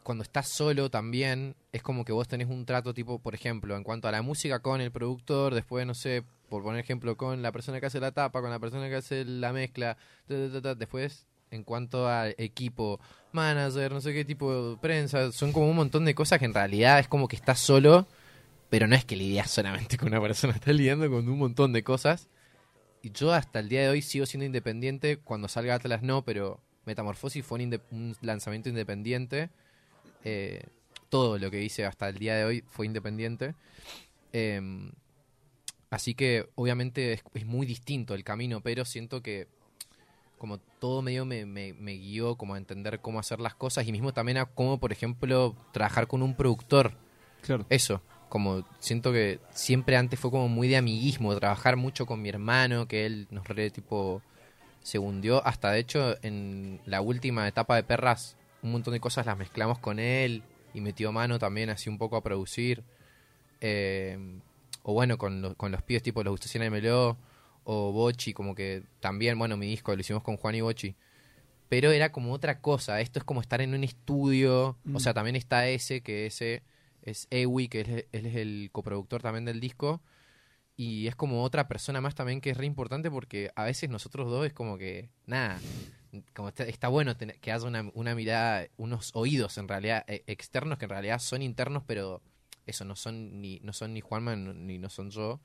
cuando 0.02 0.22
estás 0.24 0.48
solo 0.48 0.90
también, 0.90 1.54
es 1.72 1.82
como 1.82 2.04
que 2.06 2.12
vos 2.12 2.26
tenés 2.26 2.48
un 2.48 2.64
trato 2.64 2.94
tipo, 2.94 3.18
por 3.18 3.34
ejemplo, 3.34 3.76
en 3.76 3.84
cuanto 3.84 4.08
a 4.08 4.12
la 4.12 4.22
música 4.22 4.60
con 4.60 4.80
el 4.80 4.90
productor, 4.90 5.54
después, 5.54 5.86
no 5.86 5.94
sé, 5.94 6.24
por 6.48 6.62
poner 6.62 6.80
ejemplo, 6.82 7.16
con 7.18 7.42
la 7.42 7.52
persona 7.52 7.78
que 7.80 7.86
hace 7.86 8.00
la 8.00 8.10
tapa, 8.12 8.40
con 8.40 8.50
la 8.50 8.58
persona 8.58 8.88
que 8.88 8.96
hace 8.96 9.24
la 9.26 9.52
mezcla, 9.52 9.96
ta, 10.26 10.34
ta, 10.34 10.52
ta, 10.52 10.62
ta. 10.62 10.74
después 10.74 11.26
en 11.50 11.64
cuanto 11.64 12.08
al 12.08 12.34
equipo, 12.38 12.98
manager, 13.32 13.92
no 13.92 14.00
sé 14.00 14.14
qué 14.14 14.24
tipo 14.24 14.70
de 14.70 14.76
prensa, 14.78 15.30
son 15.32 15.52
como 15.52 15.68
un 15.68 15.76
montón 15.76 16.04
de 16.06 16.14
cosas 16.14 16.38
que 16.38 16.44
en 16.46 16.54
realidad 16.54 16.98
es 16.98 17.08
como 17.08 17.28
que 17.28 17.36
estás 17.36 17.58
solo, 17.60 18.06
pero 18.70 18.86
no 18.86 18.94
es 18.96 19.04
que 19.04 19.16
lidias 19.16 19.50
solamente 19.50 19.96
con 19.98 20.08
una 20.08 20.20
persona, 20.20 20.52
estás 20.54 20.74
lidiando 20.74 21.10
con 21.10 21.28
un 21.28 21.38
montón 21.38 21.72
de 21.72 21.82
cosas. 21.82 22.28
Y 23.02 23.10
yo 23.12 23.32
hasta 23.32 23.60
el 23.60 23.68
día 23.68 23.82
de 23.82 23.88
hoy 23.88 24.02
sigo 24.02 24.26
siendo 24.26 24.44
independiente, 24.44 25.16
cuando 25.18 25.48
salga 25.48 25.74
Atlas 25.74 26.02
no, 26.02 26.22
pero 26.24 26.60
Metamorfosis 26.86 27.44
fue 27.44 27.56
un, 27.58 27.70
inde- 27.72 27.80
un 27.90 28.16
lanzamiento 28.20 28.68
independiente. 28.68 29.50
Eh, 30.24 30.62
todo 31.08 31.38
lo 31.38 31.50
que 31.50 31.62
hice 31.62 31.84
hasta 31.86 32.08
el 32.08 32.18
día 32.18 32.36
de 32.36 32.44
hoy 32.44 32.64
fue 32.68 32.86
independiente. 32.86 33.54
Em, 34.32 34.92
así 35.90 36.14
que 36.14 36.48
obviamente 36.54 37.14
es, 37.14 37.22
es 37.34 37.46
muy 37.46 37.66
distinto 37.66 38.14
el 38.14 38.22
camino, 38.22 38.60
pero 38.60 38.84
siento 38.84 39.22
que 39.22 39.48
como 40.38 40.58
todo 40.58 41.02
medio 41.02 41.24
me, 41.24 41.44
me, 41.46 41.72
me 41.74 41.92
guió 41.94 42.36
como 42.36 42.54
a 42.54 42.58
entender 42.58 43.00
cómo 43.00 43.18
hacer 43.18 43.40
las 43.40 43.54
cosas 43.54 43.86
y 43.86 43.92
mismo 43.92 44.12
también 44.14 44.38
a 44.38 44.46
cómo, 44.46 44.78
por 44.78 44.92
ejemplo, 44.92 45.54
trabajar 45.72 46.06
con 46.06 46.22
un 46.22 46.34
productor. 46.34 46.94
Claro. 47.42 47.66
Eso, 47.68 48.02
como 48.30 48.64
siento 48.78 49.12
que 49.12 49.40
siempre 49.50 49.96
antes 49.98 50.18
fue 50.18 50.30
como 50.30 50.48
muy 50.48 50.68
de 50.68 50.78
amiguismo, 50.78 51.36
trabajar 51.36 51.76
mucho 51.76 52.06
con 52.06 52.22
mi 52.22 52.30
hermano, 52.30 52.88
que 52.88 53.04
él 53.04 53.26
nos 53.30 53.46
re 53.46 53.68
tipo 53.70 54.22
se 54.82 54.98
hundió, 54.98 55.46
hasta 55.46 55.70
de 55.72 55.80
hecho 55.80 56.16
en 56.22 56.80
la 56.86 57.02
última 57.02 57.46
etapa 57.46 57.76
de 57.76 57.82
Perras 57.82 58.36
un 58.62 58.72
montón 58.72 58.94
de 58.94 59.00
cosas 59.00 59.26
las 59.26 59.36
mezclamos 59.36 59.78
con 59.78 59.98
él 59.98 60.42
y 60.72 60.80
metió 60.80 61.12
mano 61.12 61.38
también 61.38 61.68
así 61.68 61.90
un 61.90 61.98
poco 61.98 62.16
a 62.16 62.22
producir. 62.22 62.82
Eh, 63.60 64.18
o 64.82 64.92
bueno, 64.94 65.18
con, 65.18 65.42
lo- 65.42 65.54
con 65.56 65.70
los 65.72 65.82
pibes 65.82 66.02
tipo 66.02 66.22
los 66.24 66.32
Gustación 66.32 66.62
de 66.62 66.70
Meló 66.70 67.16
o 67.64 67.92
Bochi, 67.92 68.32
como 68.32 68.54
que 68.54 68.82
también, 69.00 69.38
bueno, 69.38 69.56
mi 69.56 69.66
disco 69.66 69.94
lo 69.94 70.00
hicimos 70.00 70.22
con 70.22 70.36
Juan 70.38 70.54
y 70.54 70.60
Bochi. 70.62 70.94
Pero 71.68 71.90
era 71.92 72.10
como 72.10 72.32
otra 72.32 72.60
cosa, 72.60 73.00
esto 73.00 73.18
es 73.18 73.24
como 73.24 73.40
estar 73.40 73.60
en 73.60 73.74
un 73.74 73.84
estudio, 73.84 74.76
Mm. 74.84 74.96
o 74.96 75.00
sea, 75.00 75.14
también 75.14 75.36
está 75.36 75.68
ese, 75.68 76.00
que 76.00 76.26
ese 76.26 76.62
es 77.02 77.26
Ewi, 77.30 77.68
que 77.68 77.80
él, 77.80 78.06
es 78.12 78.36
el 78.36 78.70
coproductor 78.72 79.22
también 79.22 79.44
del 79.44 79.60
disco, 79.60 80.00
y 80.76 81.06
es 81.08 81.16
como 81.16 81.42
otra 81.44 81.68
persona 81.68 82.00
más 82.00 82.14
también 82.14 82.40
que 82.40 82.50
es 82.50 82.56
re 82.56 82.66
importante 82.66 83.10
porque 83.10 83.50
a 83.54 83.64
veces 83.64 83.90
nosotros 83.90 84.30
dos 84.30 84.46
es 84.46 84.52
como 84.52 84.78
que, 84.78 85.10
nada, 85.26 85.60
como 86.34 86.48
está, 86.48 86.64
está 86.64 86.88
bueno 86.88 87.16
tener- 87.16 87.38
que 87.40 87.52
haya 87.52 87.66
una, 87.66 87.90
una 87.94 88.14
mirada, 88.14 88.66
unos 88.76 89.10
oídos 89.14 89.58
en 89.58 89.68
realidad 89.68 90.04
eh, 90.08 90.24
externos 90.26 90.78
que 90.78 90.86
en 90.86 90.90
realidad 90.90 91.18
son 91.18 91.42
internos, 91.42 91.82
pero 91.86 92.22
eso 92.66 92.84
no 92.84 92.96
son 92.96 93.40
ni 93.40 93.60
no 93.60 93.72
son 93.72 93.92
ni 93.94 94.00
Juanma 94.00 94.36
ni 94.36 94.78
no 94.78 94.88
son 94.88 95.10
yo. 95.10 95.40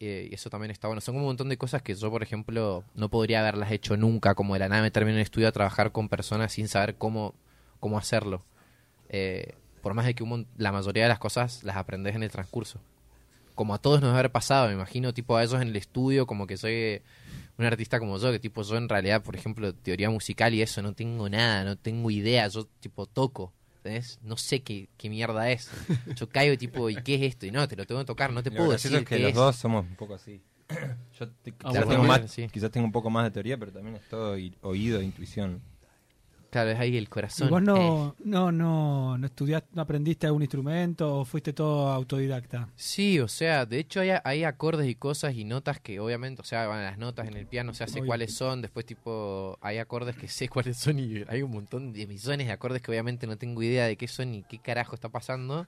Eh, 0.00 0.28
y 0.30 0.34
eso 0.34 0.50
también 0.50 0.70
está 0.70 0.88
bueno. 0.88 1.00
Son 1.00 1.16
un 1.16 1.22
montón 1.22 1.48
de 1.48 1.56
cosas 1.56 1.82
que 1.82 1.94
yo, 1.94 2.10
por 2.10 2.22
ejemplo, 2.22 2.84
no 2.94 3.08
podría 3.08 3.40
haberlas 3.40 3.70
hecho 3.70 3.96
nunca, 3.96 4.34
como 4.34 4.54
de 4.54 4.60
la 4.60 4.68
nada 4.68 4.82
meterme 4.82 5.10
en 5.10 5.16
un 5.16 5.22
estudio 5.22 5.48
a 5.48 5.52
trabajar 5.52 5.92
con 5.92 6.08
personas 6.08 6.52
sin 6.52 6.68
saber 6.68 6.96
cómo, 6.96 7.34
cómo 7.80 7.96
hacerlo. 7.96 8.44
Eh, 9.08 9.54
por 9.84 9.94
más 9.94 10.06
de 10.06 10.14
que 10.14 10.24
un 10.24 10.48
la 10.56 10.72
mayoría 10.72 11.04
de 11.04 11.08
las 11.10 11.20
cosas 11.20 11.62
las 11.62 11.76
aprendes 11.76 12.16
en 12.16 12.24
el 12.24 12.30
transcurso. 12.30 12.80
Como 13.54 13.72
a 13.74 13.78
todos 13.78 14.00
nos 14.00 14.08
debe 14.08 14.18
haber 14.18 14.32
pasado, 14.32 14.66
me 14.66 14.72
imagino, 14.74 15.14
tipo 15.14 15.36
a 15.36 15.44
ellos 15.44 15.62
en 15.62 15.68
el 15.68 15.76
estudio, 15.76 16.26
como 16.26 16.48
que 16.48 16.56
soy 16.56 17.02
un 17.56 17.64
artista 17.64 18.00
como 18.00 18.18
yo, 18.18 18.32
que 18.32 18.40
tipo 18.40 18.62
yo 18.64 18.76
en 18.76 18.88
realidad, 18.88 19.22
por 19.22 19.36
ejemplo, 19.36 19.72
teoría 19.72 20.10
musical 20.10 20.52
y 20.54 20.62
eso, 20.62 20.82
no 20.82 20.92
tengo 20.92 21.28
nada, 21.28 21.62
no 21.62 21.76
tengo 21.76 22.10
idea, 22.10 22.48
yo 22.48 22.66
tipo 22.80 23.06
toco, 23.06 23.52
¿entendés? 23.76 24.18
No 24.22 24.36
sé 24.36 24.62
qué, 24.62 24.88
qué 24.96 25.08
mierda 25.08 25.48
es. 25.52 25.70
Yo 26.16 26.28
caigo 26.28 26.58
tipo, 26.58 26.90
¿y 26.90 26.96
qué 27.02 27.14
es 27.14 27.22
esto? 27.22 27.46
Y 27.46 27.52
no, 27.52 27.68
te 27.68 27.76
lo 27.76 27.86
tengo 27.86 28.00
que 28.00 28.06
tocar, 28.06 28.32
no 28.32 28.42
te 28.42 28.50
Lo 28.50 28.56
puedo 28.56 28.72
decir 28.72 28.92
es 28.94 29.04
que 29.04 29.16
qué 29.16 29.22
los 29.22 29.30
es. 29.30 29.36
dos 29.36 29.54
somos 29.56 29.84
un 29.86 29.94
poco 29.94 30.14
así. 30.14 30.40
Yo 31.20 31.28
te- 31.28 31.52
Ah, 31.62 31.68
quizás, 31.70 31.88
tengo 31.88 32.02
más, 32.04 32.30
sí. 32.30 32.48
quizás 32.50 32.70
tengo 32.72 32.86
un 32.86 32.92
poco 32.92 33.10
más 33.10 33.24
de 33.24 33.30
teoría, 33.30 33.56
pero 33.58 33.70
también 33.70 33.96
es 33.96 34.08
todo 34.08 34.36
oído, 34.62 35.00
intuición. 35.02 35.60
Claro, 36.54 36.70
es 36.70 36.78
ahí 36.78 36.96
el 36.96 37.02
¿Y 37.02 37.06
corazón. 37.08 37.48
vos 37.50 37.60
Eh, 37.60 37.64
no, 37.64 38.52
no, 38.52 38.52
no, 39.18 39.26
estudiaste, 39.26 39.70
no 39.72 39.82
aprendiste 39.82 40.28
algún 40.28 40.42
instrumento 40.42 41.18
o 41.18 41.24
fuiste 41.24 41.52
todo 41.52 41.88
autodidacta? 41.88 42.68
Sí, 42.76 43.18
o 43.18 43.26
sea, 43.26 43.66
de 43.66 43.80
hecho 43.80 43.98
hay, 43.98 44.10
hay 44.22 44.44
acordes 44.44 44.86
y 44.88 44.94
cosas 44.94 45.34
y 45.34 45.42
notas 45.44 45.80
que 45.80 45.98
obviamente, 45.98 46.42
o 46.42 46.44
sea, 46.44 46.68
van 46.68 46.84
las 46.84 46.96
notas 46.96 47.26
en 47.26 47.36
el 47.36 47.48
piano, 47.48 47.72
o 47.72 47.74
sea, 47.74 47.88
sé 47.88 47.98
Obvio. 47.98 48.06
cuáles 48.06 48.34
son, 48.34 48.62
después 48.62 48.86
tipo, 48.86 49.58
hay 49.62 49.78
acordes 49.78 50.14
que 50.14 50.28
sé 50.28 50.48
cuáles 50.48 50.76
son 50.76 51.00
y 51.00 51.24
hay 51.26 51.42
un 51.42 51.50
montón 51.50 51.92
de 51.92 52.06
millones 52.06 52.46
de 52.46 52.52
acordes 52.52 52.80
que 52.82 52.92
obviamente 52.92 53.26
no 53.26 53.36
tengo 53.36 53.60
idea 53.60 53.86
de 53.86 53.96
qué 53.96 54.06
son 54.06 54.30
ni 54.30 54.44
qué 54.44 54.60
carajo 54.60 54.94
está 54.94 55.08
pasando, 55.08 55.66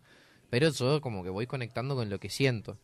pero 0.51 0.70
yo 0.70 1.01
como 1.01 1.25
que 1.25 1.31
voy 1.31 1.49
conectando 1.49 1.96
con 1.96 2.09
lo 2.11 2.20
que 2.20 2.31
siento. 2.31 2.79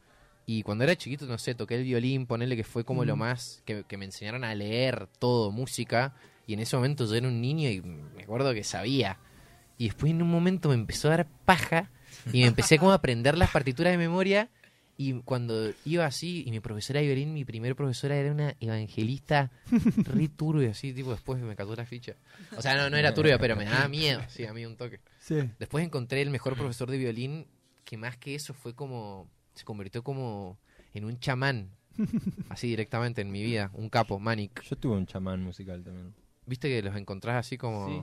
Y 0.45 0.65
cuando 0.65 0.83
era 0.83 0.97
chiquito, 0.97 1.27
no 1.27 1.39
sé, 1.39 1.55
toqué 1.55 1.77
el 1.77 1.85
violín, 1.85 2.27
ponerle 2.27 2.57
que 2.57 2.65
fue 2.65 2.85
como 2.85 3.05
lo 3.05 3.15
más, 3.15 3.63
que, 3.65 3.85
que 3.85 3.97
me 3.97 4.07
enseñaron 4.07 4.43
a 4.43 4.53
leer 4.57 5.07
todo, 5.21 5.53
música, 5.53 6.15
y 6.47 6.55
en 6.55 6.61
ese 6.61 6.77
momento 6.77 7.07
yo 7.07 7.15
era 7.15 7.29
un 7.29 7.41
niño 7.41 7.71
y 7.71 7.81
me 7.81 8.23
acuerdo 8.23 8.53
que 8.55 8.65
sabía. 8.65 9.19
Y 9.79 9.87
después 9.87 10.11
en 10.11 10.23
un 10.23 10.31
momento 10.31 10.69
me 10.69 10.75
empezó 10.75 11.09
a 11.09 11.17
dar 11.17 11.29
paja 11.45 11.91
y 12.33 12.41
me 12.41 12.47
empecé 12.47 12.79
como 12.79 12.93
a 12.93 12.95
aprender 12.95 13.37
las 13.37 13.51
partituras 13.51 13.93
de 13.93 13.99
memoria. 13.99 14.51
Y 14.97 15.15
cuando 15.23 15.73
iba 15.85 16.05
así, 16.05 16.45
y 16.47 16.51
mi 16.51 16.61
profesora 16.61 17.01
de 17.01 17.07
violín, 17.07 17.33
mi 17.33 17.45
primer 17.45 17.75
profesora 17.75 18.15
era 18.15 18.31
una 18.31 18.55
evangelista 18.61 19.51
re 19.97 20.29
turbia, 20.29 20.71
así, 20.71 20.93
tipo, 20.93 21.11
después 21.11 21.41
me 21.43 21.57
cayó 21.57 21.75
la 21.75 21.87
ficha. 21.87 22.15
O 22.57 22.63
sea, 22.63 22.77
no, 22.77 22.91
no 22.91 22.97
era 22.97 23.15
turbia, 23.15 23.39
pero 23.39 23.57
me 23.57 23.65
daba 23.65 23.89
miedo, 23.89 24.21
sí, 24.29 24.45
a 24.45 24.53
mí 24.53 24.65
un 24.67 24.77
toque. 24.77 25.01
Sí. 25.19 25.51
Después 25.59 25.85
encontré 25.85 26.21
el 26.21 26.31
mejor 26.31 26.57
profesor 26.57 26.91
de 26.91 26.99
violín, 26.99 27.47
que 27.85 27.97
más 27.97 28.17
que 28.19 28.35
eso 28.35 28.53
fue 28.55 28.75
como, 28.75 29.29
se 29.55 29.65
convirtió 29.65 30.05
como 30.05 30.59
en 30.93 31.05
un 31.07 31.19
chamán, 31.19 31.71
así 32.51 32.69
directamente 32.69 33.23
en 33.23 33.33
mi 33.33 33.43
vida, 33.43 33.71
un 33.73 33.89
capo, 33.89 34.21
Manic. 34.21 34.63
Yo 34.63 34.77
tuve 34.77 34.97
un 34.97 35.07
chamán 35.07 35.43
musical 35.43 35.83
también. 35.83 36.15
Viste 36.47 36.69
que 36.69 36.83
los 36.83 36.97
encontrás 36.97 37.37
así 37.37 37.57
como... 37.59 37.87
Sí. 37.89 38.03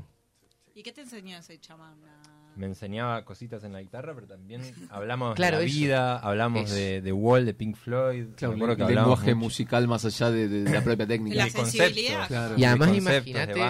¿Y 0.76 0.84
qué 0.84 0.92
te 0.94 1.02
enseñó 1.02 1.38
ese 1.38 1.60
chamán? 1.60 1.98
A- 2.06 2.54
Me 2.56 2.66
enseñaba 2.66 3.26
cositas 3.26 3.64
en 3.66 3.74
la 3.74 3.82
guitarra, 3.82 4.14
pero 4.16 4.28
también 4.28 4.62
hablamos 4.90 5.36
Claro, 5.36 5.58
de 5.58 5.64
la 5.64 5.70
eso. 5.70 5.78
vida, 5.80 6.18
hablamos 6.20 6.64
Eso. 6.66 6.76
de, 6.76 7.02
de 7.02 7.12
Wall, 7.12 7.46
de 7.46 7.54
Pink 7.54 7.76
Floyd. 7.76 8.28
Claro, 8.36 8.56
Me 8.56 8.76
que 8.78 8.84
lenguaje 8.86 9.36
mucho 9.36 9.46
musical 9.46 9.88
más 9.88 10.06
allá 10.06 10.32
de, 10.32 10.48
de 10.48 10.72
la 10.72 10.82
propia 10.82 11.06
técnica. 11.08 11.36
La 11.36 11.44
de 11.46 11.50
sensibilidad. 11.52 12.28
Claro. 12.28 12.56
Y 12.56 12.62
de 12.62 12.66
además 12.68 12.96
imagínate, 12.96 13.62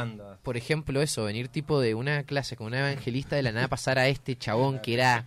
por 0.43 0.55
ejemplo, 0.55 1.01
eso, 1.01 1.23
venir 1.23 1.47
tipo 1.47 1.79
de 1.81 1.95
una 1.95 2.23
clase 2.23 2.55
con 2.55 2.67
una 2.67 2.91
evangelista 2.91 3.35
de 3.35 3.43
la 3.43 3.51
nada 3.51 3.67
pasar 3.69 3.97
a 3.97 4.07
este 4.07 4.35
chabón 4.37 4.79
que 4.79 4.93
era 4.93 5.25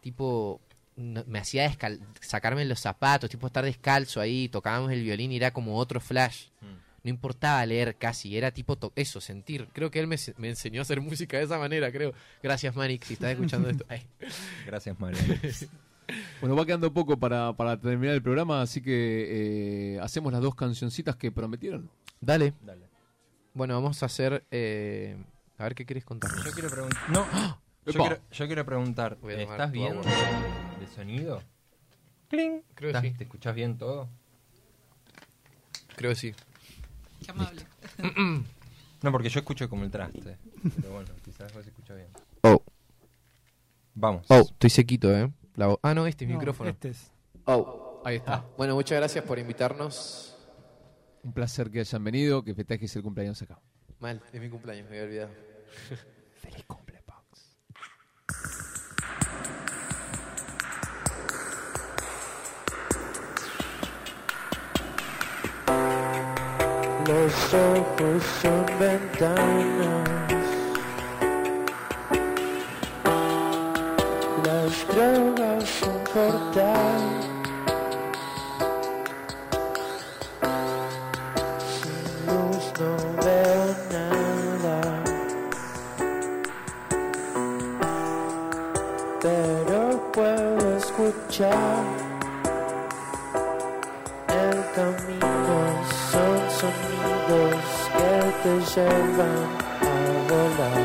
tipo 0.00 0.60
no- 0.96 1.24
me 1.26 1.38
hacía 1.40 1.72
sacarme 2.20 2.64
los 2.64 2.80
zapatos, 2.80 3.28
tipo 3.30 3.46
estar 3.48 3.64
descalzo 3.64 4.20
ahí, 4.20 4.48
tocábamos 4.48 4.92
el 4.92 5.02
violín 5.02 5.32
y 5.32 5.36
era 5.36 5.50
como 5.52 5.76
otro 5.78 6.00
flash. 6.00 6.46
Mm. 6.60 6.87
No 7.08 7.14
importaba 7.14 7.64
leer 7.64 7.96
casi, 7.96 8.36
era 8.36 8.50
tipo 8.50 8.76
to- 8.76 8.92
eso, 8.96 9.20
sentir. 9.20 9.66
Creo 9.72 9.90
que 9.90 9.98
él 9.98 10.06
me, 10.06 10.18
se- 10.18 10.34
me 10.36 10.50
enseñó 10.50 10.80
a 10.80 10.82
hacer 10.82 11.00
música 11.00 11.38
de 11.38 11.44
esa 11.44 11.58
manera, 11.58 11.90
creo. 11.90 12.12
Gracias, 12.42 12.76
Manix, 12.76 13.06
si 13.06 13.14
estás 13.14 13.30
escuchando 13.32 13.70
esto. 13.70 13.84
Ay. 13.88 14.06
Gracias, 14.66 14.98
Mario. 15.00 15.18
Bueno, 16.40 16.56
va 16.56 16.64
quedando 16.64 16.90
poco 16.94 17.18
para, 17.18 17.52
para 17.52 17.78
terminar 17.78 18.14
el 18.14 18.22
programa, 18.22 18.62
así 18.62 18.80
que 18.80 19.96
eh, 19.96 20.00
hacemos 20.00 20.32
las 20.32 20.40
dos 20.40 20.54
cancioncitas 20.54 21.16
que 21.16 21.30
prometieron. 21.30 21.90
Dale. 22.18 22.54
Dale. 22.62 22.86
Bueno, 23.52 23.74
vamos 23.74 24.02
a 24.02 24.06
hacer... 24.06 24.42
eh, 24.50 25.16
a 25.58 25.64
ver 25.64 25.74
qué 25.74 25.84
querés 25.84 26.06
contar. 26.06 26.30
Yo 26.44 26.50
quiero 26.52 26.70
preguntar. 26.70 27.10
No, 27.10 27.26
yo 27.86 27.92
quiero, 27.92 28.18
yo 28.32 28.46
quiero 28.46 28.64
preguntar. 28.64 29.18
¿Estás 29.28 29.70
bien 29.70 30.00
de 30.00 30.86
sonido? 30.94 31.42
Creo 32.30 32.62
que 32.74 32.86
¿Estás- 32.86 33.02
sí. 33.02 33.10
¿Te 33.10 33.24
escuchás 33.24 33.54
bien 33.54 33.76
todo? 33.76 34.08
Creo 35.96 36.10
que 36.12 36.16
sí. 36.16 36.34
Qué 37.24 37.30
amable. 37.30 37.62
No, 39.02 39.12
porque 39.12 39.28
yo 39.28 39.40
escucho 39.40 39.68
como 39.68 39.84
el 39.84 39.90
traste. 39.90 40.36
Pero 40.76 40.92
bueno, 40.92 41.08
quizás 41.24 41.52
vos 41.52 41.66
escuchas 41.66 41.96
bien. 41.96 42.08
Oh. 42.42 42.62
Vamos. 43.94 44.26
Oh, 44.28 44.40
estoy 44.40 44.70
sequito, 44.70 45.16
¿eh? 45.16 45.30
La 45.54 45.76
ah, 45.82 45.94
no, 45.94 46.06
este 46.06 46.24
es 46.24 46.28
mi 46.28 46.34
No, 46.34 46.40
micrófono. 46.40 46.70
Este 46.70 46.90
es. 46.90 47.10
Oh. 47.44 48.00
Ahí 48.04 48.16
está. 48.16 48.44
Bueno, 48.56 48.74
muchas 48.74 48.98
gracias 48.98 49.24
por 49.24 49.38
invitarnos. 49.38 50.36
Un 51.22 51.32
placer 51.32 51.70
que 51.70 51.80
hayan 51.80 52.02
venido, 52.04 52.42
que 52.42 52.54
festejes 52.54 52.94
el 52.96 53.02
cumpleaños 53.02 53.42
acá. 53.42 53.60
Mal, 54.00 54.22
es 54.32 54.40
mi 54.40 54.48
cumpleaños, 54.48 54.88
me 54.88 54.96
había 54.98 55.08
olvidado. 55.08 55.30
Feliz 56.40 56.64
cumple, 56.64 56.76
Los 67.08 67.54
ojos 67.54 68.22
son 68.42 68.66
ventanas. 68.78 70.08
Las 74.44 74.86
drogas 74.88 75.64
son 75.64 76.04
portal. 76.12 77.37
Llevan 98.78 99.42
a 99.82 100.00
volar. 100.30 100.82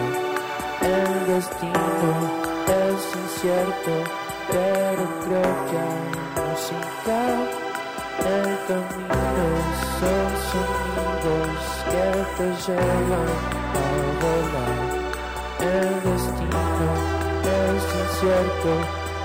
El 0.82 1.12
destino 1.27 2.12
es 2.82 3.01
incierto, 3.21 3.93
pero 4.51 5.03
creo 5.23 5.53
que 5.67 5.75
hay 5.88 6.06
música. 6.41 7.17
El 8.36 8.51
camino 8.67 9.47
son 9.99 10.29
sonidos 10.49 11.56
que 11.91 12.08
te 12.38 12.47
llevan 12.65 13.32
a 13.77 13.95
volar. 14.23 14.77
El 15.60 15.89
destino 16.08 16.89
es 17.62 17.84
incierto, 18.01 18.71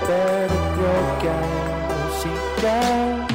pero 0.07 0.55
creo 0.75 1.05
que 1.21 1.29
hay 1.29 1.53
música. 1.89 3.28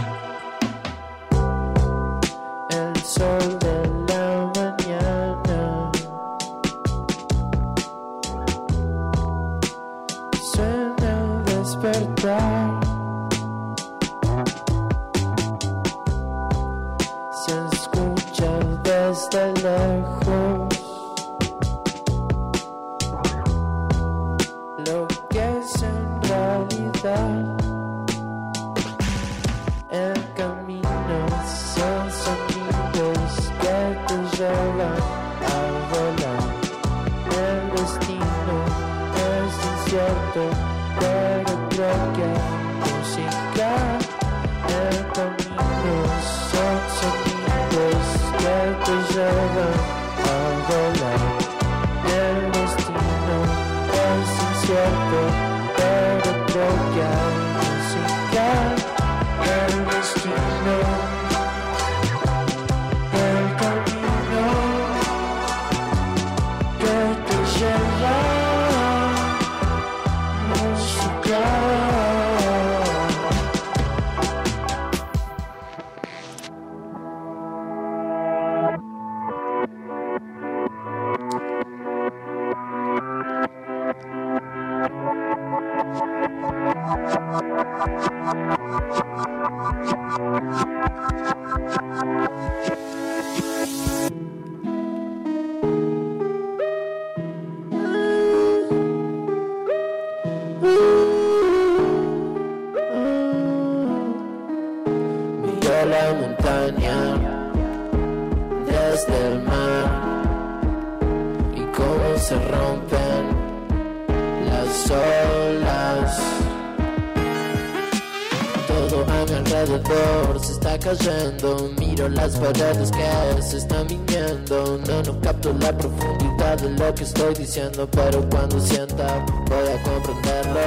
Que 122.90 123.42
se 123.42 123.58
están 123.58 123.86
viniendo. 123.86 124.78
No, 124.86 125.02
no 125.02 125.20
capto 125.20 125.52
la 125.60 125.76
profundidad 125.76 126.58
de 126.58 126.70
lo 126.70 126.94
que 126.94 127.04
estoy 127.04 127.34
diciendo. 127.34 127.88
Pero 127.90 128.28
cuando 128.30 128.60
sienta, 128.60 129.24
voy 129.48 129.68
a 129.68 129.82
comprenderlo. 129.82 130.60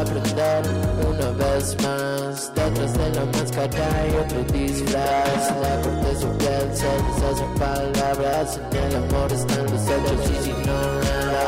Aprender 0.00 0.62
una 1.08 1.30
vez 1.30 1.76
más. 1.82 2.52
Detrás 2.54 2.92
de 2.94 3.10
la 3.10 3.24
máscara 3.26 4.00
hay 4.00 4.10
otro 4.16 4.42
disfraz. 4.52 5.50
La 5.62 5.80
corte 5.82 6.16
su 6.20 6.28
piel 6.38 6.70
se 6.74 6.86
deshacen 6.86 7.54
palabras. 7.58 8.60
En 8.70 8.76
el 8.78 8.96
amor 8.96 9.32
están 9.32 9.64
los 9.64 9.82
hechos 9.82 10.30
y 10.30 10.44
si 10.44 10.50
no 10.50 10.78
nada. 11.04 11.42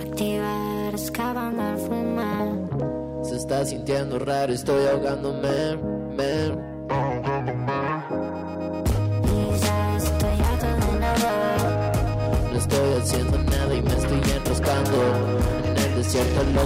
Activar, 0.00 0.94
excavando 0.94 1.62
al 1.62 1.78
fumar. 1.78 2.48
Se 3.24 3.36
está 3.36 3.64
sintiendo 3.64 4.18
raro, 4.18 4.52
estoy 4.52 4.86
ahogándome. 4.86 5.97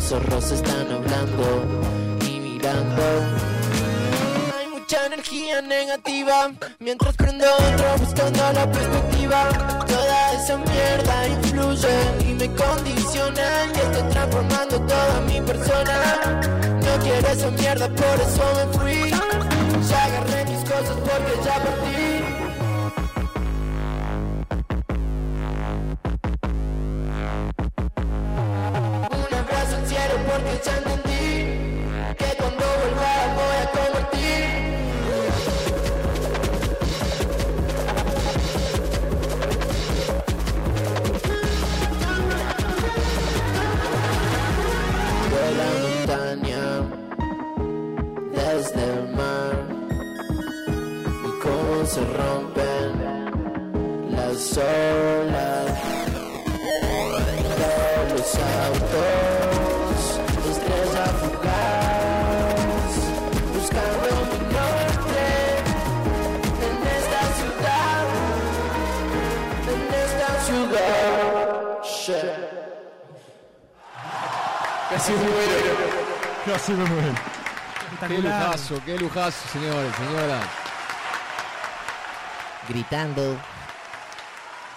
Zorros 0.03 0.51
están 0.51 0.91
hablando 0.91 1.45
y 2.27 2.41
mirando. 2.41 3.03
Hay 4.57 4.67
mucha 4.67 5.07
energía 5.07 5.63
negativa. 5.63 6.51
Mientras 6.81 7.17
prendo 7.17 7.47
otro 7.47 7.99
buscando 7.99 8.53
la 8.53 8.71
perspectiva. 8.71 9.49
Toda 9.87 10.33
esa 10.33 10.57
mierda 10.57 11.29
influye 11.29 11.97
y 12.29 12.35
me 12.35 12.49
condiciona. 12.55 13.47
Y 13.75 13.79
estoy 13.79 14.11
transformando 14.11 14.81
toda 14.81 15.21
mi 15.29 15.41
persona. 15.41 16.41
No 16.85 17.03
quiero 17.03 17.29
esa 17.29 17.51
mierda, 17.51 17.89
por 17.89 18.21
eso 18.27 18.45
me 18.57 18.79
fui. 18.79 19.11
Ya 19.89 20.05
agarré 20.05 20.45
mis 20.47 20.61
cosas 20.65 20.97
porque 21.07 21.33
ya 21.45 21.55
partí. 21.65 22.12
Rompen 52.13 52.93
las 54.11 54.59
olas 54.59 55.67
de 57.59 57.71
los 58.15 58.35
autos, 58.67 59.99
estrella 60.51 61.07
fugaz, 61.21 62.95
buscando 63.55 64.09
mi 64.31 64.39
norte 64.55 65.27
en 66.67 66.77
esta 66.99 67.23
ciudad, 67.39 68.05
en 69.73 69.81
esta 70.05 70.29
ciudad. 70.45 71.13
Shit. 71.83 72.53
Casi 74.91 75.13
muero. 75.13 75.73
Casi 76.45 76.73
me 76.73 76.85
muero. 76.85 77.15
Qué 78.07 78.19
lujazo, 78.19 78.75
qué 78.85 78.99
lujazo, 78.99 79.49
señores, 79.53 79.93
señora. 79.97 80.62
Gritando. 82.69 83.37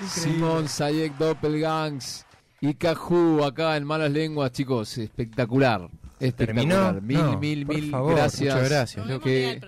Simón 0.08 0.68
Sayek 0.68 1.18
Doppelgangs 1.18 2.26
y 2.60 2.74
Caju 2.74 3.44
acá 3.44 3.78
en 3.78 3.86
Malas 3.86 4.12
Lenguas, 4.12 4.52
chicos. 4.52 4.98
Espectacular. 4.98 5.90
Espectacular. 6.20 6.36
¿Terminó? 6.96 7.02
Mil, 7.02 7.18
No, 7.18 7.38
mil, 7.40 7.66
mil 7.66 7.92
favor, 7.92 8.16
gracias. 8.16 8.54
muchas 8.56 8.70
gracias, 8.70 9.06
Nos 9.06 9.22
Que 9.22 9.60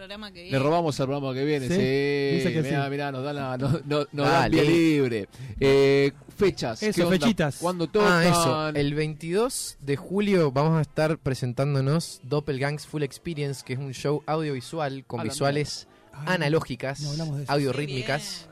Le 0.49 0.59
robamos 0.59 0.99
al 0.99 1.07
programa 1.07 1.33
que 1.33 1.45
viene. 1.45 1.67
¿Sí? 1.67 2.47
Sí, 2.47 2.53
que 2.53 2.61
mirá, 2.63 2.85
sí. 2.85 2.89
mirá, 2.91 3.11
nos 3.11 3.23
dan, 3.23 3.35
la, 3.35 3.57
no, 3.57 3.69
no- 3.85 4.05
nos 4.11 4.27
dan 4.29 4.51
pie 4.51 4.63
libre. 4.63 5.27
Eh, 5.59 6.11
fechas. 6.37 6.81
Eso, 6.83 6.95
¿qué 6.95 7.03
onda? 7.03 7.19
fechitas. 7.19 7.57
¿Cuándo 7.59 7.87
tocan? 7.87 8.11
Ah, 8.11 8.25
eso. 8.25 8.69
El 8.69 8.93
22 8.95 9.77
de 9.81 9.95
julio 9.97 10.51
vamos 10.51 10.77
a 10.77 10.81
estar 10.81 11.17
presentándonos 11.17 12.21
Doppelgangs 12.23 12.85
Full 12.87 13.03
Experience, 13.03 13.61
que 13.65 13.73
es 13.73 13.79
un 13.79 13.93
show 13.93 14.23
audiovisual 14.25 15.03
con 15.05 15.19
A 15.19 15.23
la 15.25 15.29
visuales 15.29 15.87
Analógicas, 16.25 17.01
no 17.01 17.37
audiorítmicas. 17.47 18.47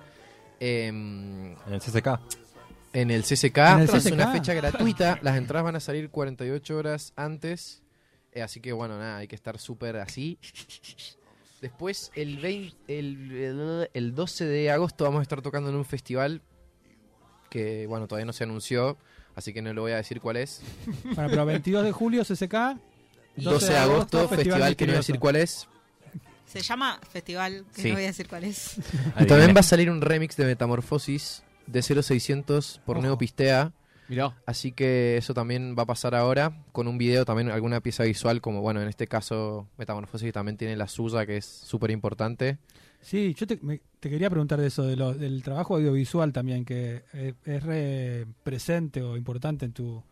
em, 0.59 1.53
En 1.67 1.73
el 1.73 1.79
CCK. 1.81 2.19
en 2.93 3.11
el 3.11 3.23
CCK. 3.23 3.57
En 3.57 3.79
el 3.81 3.89
Es 3.89 4.05
una 4.05 4.31
fecha 4.31 4.53
gratuita. 4.53 5.19
Las 5.21 5.37
entradas 5.37 5.65
van 5.65 5.75
a 5.75 5.79
salir 5.79 6.09
48 6.09 6.77
horas 6.77 7.13
antes. 7.15 7.81
Eh, 8.31 8.41
así 8.41 8.59
que 8.59 8.73
bueno, 8.73 8.97
nada, 8.97 9.17
hay 9.17 9.27
que 9.27 9.35
estar 9.35 9.57
súper 9.59 9.97
así. 9.97 10.37
Después, 11.61 12.11
el, 12.15 12.37
20 12.37 12.75
el, 12.99 13.31
el- 13.31 13.89
el 13.93 14.13
12 14.15 14.45
de 14.45 14.71
agosto 14.71 15.03
vamos 15.05 15.19
a 15.19 15.21
estar 15.23 15.41
tocando 15.41 15.69
en 15.69 15.75
un 15.75 15.85
festival 15.85 16.41
que, 17.49 17.87
bueno, 17.87 18.07
todavía 18.07 18.25
no 18.25 18.33
se 18.33 18.43
anunció, 18.43 18.97
así 19.35 19.53
que 19.53 19.61
no 19.61 19.73
lo 19.73 19.81
voy 19.81 19.93
a 19.93 19.97
decir 19.97 20.19
cuál 20.19 20.37
es. 20.37 20.61
Bueno, 21.15 21.29
pero 21.29 21.45
22 21.45 21.83
de 21.85 21.91
julio, 21.91 22.23
CCK. 22.23 22.77
12 23.37 23.71
de 23.73 23.77
agosto, 23.77 24.27
festival, 24.29 24.75
que 24.75 24.85
no 24.85 24.91
voy 24.91 24.95
a 24.95 24.99
decir 24.99 25.19
cuál 25.19 25.35
es. 25.37 25.67
Se 26.61 26.67
llama 26.67 26.99
Festival, 27.11 27.65
que 27.75 27.81
Sí. 27.81 27.87
no 27.89 27.95
voy 27.95 28.03
a 28.03 28.07
decir 28.07 28.27
cuál 28.27 28.43
es. 28.45 28.77
Y 29.19 29.25
también 29.25 29.55
va 29.55 29.59
a 29.59 29.63
salir 29.63 29.89
un 29.89 30.01
remix 30.01 30.35
de 30.37 30.45
Metamorfosis 30.45 31.43
de 31.67 31.81
0600 31.81 32.81
por 32.85 32.97
Ojo. 32.97 33.05
Neopistea. 33.05 33.71
Mirá. 34.07 34.35
Así 34.45 34.71
que 34.71 35.17
eso 35.17 35.33
también 35.33 35.75
va 35.77 35.83
a 35.83 35.85
pasar 35.87 36.13
ahora 36.13 36.63
con 36.71 36.87
un 36.87 36.97
video, 36.99 37.25
también 37.25 37.49
alguna 37.49 37.79
pieza 37.81 38.03
visual, 38.03 38.39
como 38.39 38.61
bueno, 38.61 38.79
en 38.81 38.87
este 38.87 39.07
caso 39.07 39.67
Metamorfosis 39.79 40.31
también 40.31 40.57
tiene 40.57 40.75
la 40.75 40.87
suya, 40.87 41.25
que 41.25 41.37
es 41.37 41.45
súper 41.45 41.89
importante. 41.89 42.59
Sí, 43.01 43.33
yo 43.37 43.45
te, 43.47 43.57
me- 43.63 43.81
te 43.99 44.09
quería 44.09 44.29
preguntar 44.29 44.59
de 44.61 44.67
eso, 44.67 44.83
de 44.83 44.95
lo- 44.95 45.13
del 45.15 45.41
trabajo 45.43 45.75
audiovisual 45.75 46.31
también, 46.33 46.65
que 46.65 47.03
eh, 47.13 47.33
es 47.45 47.63
re 47.63 48.27
presente 48.43 49.01
o 49.01 49.17
importante 49.17 49.65
en 49.65 49.73
tu, 49.73 50.03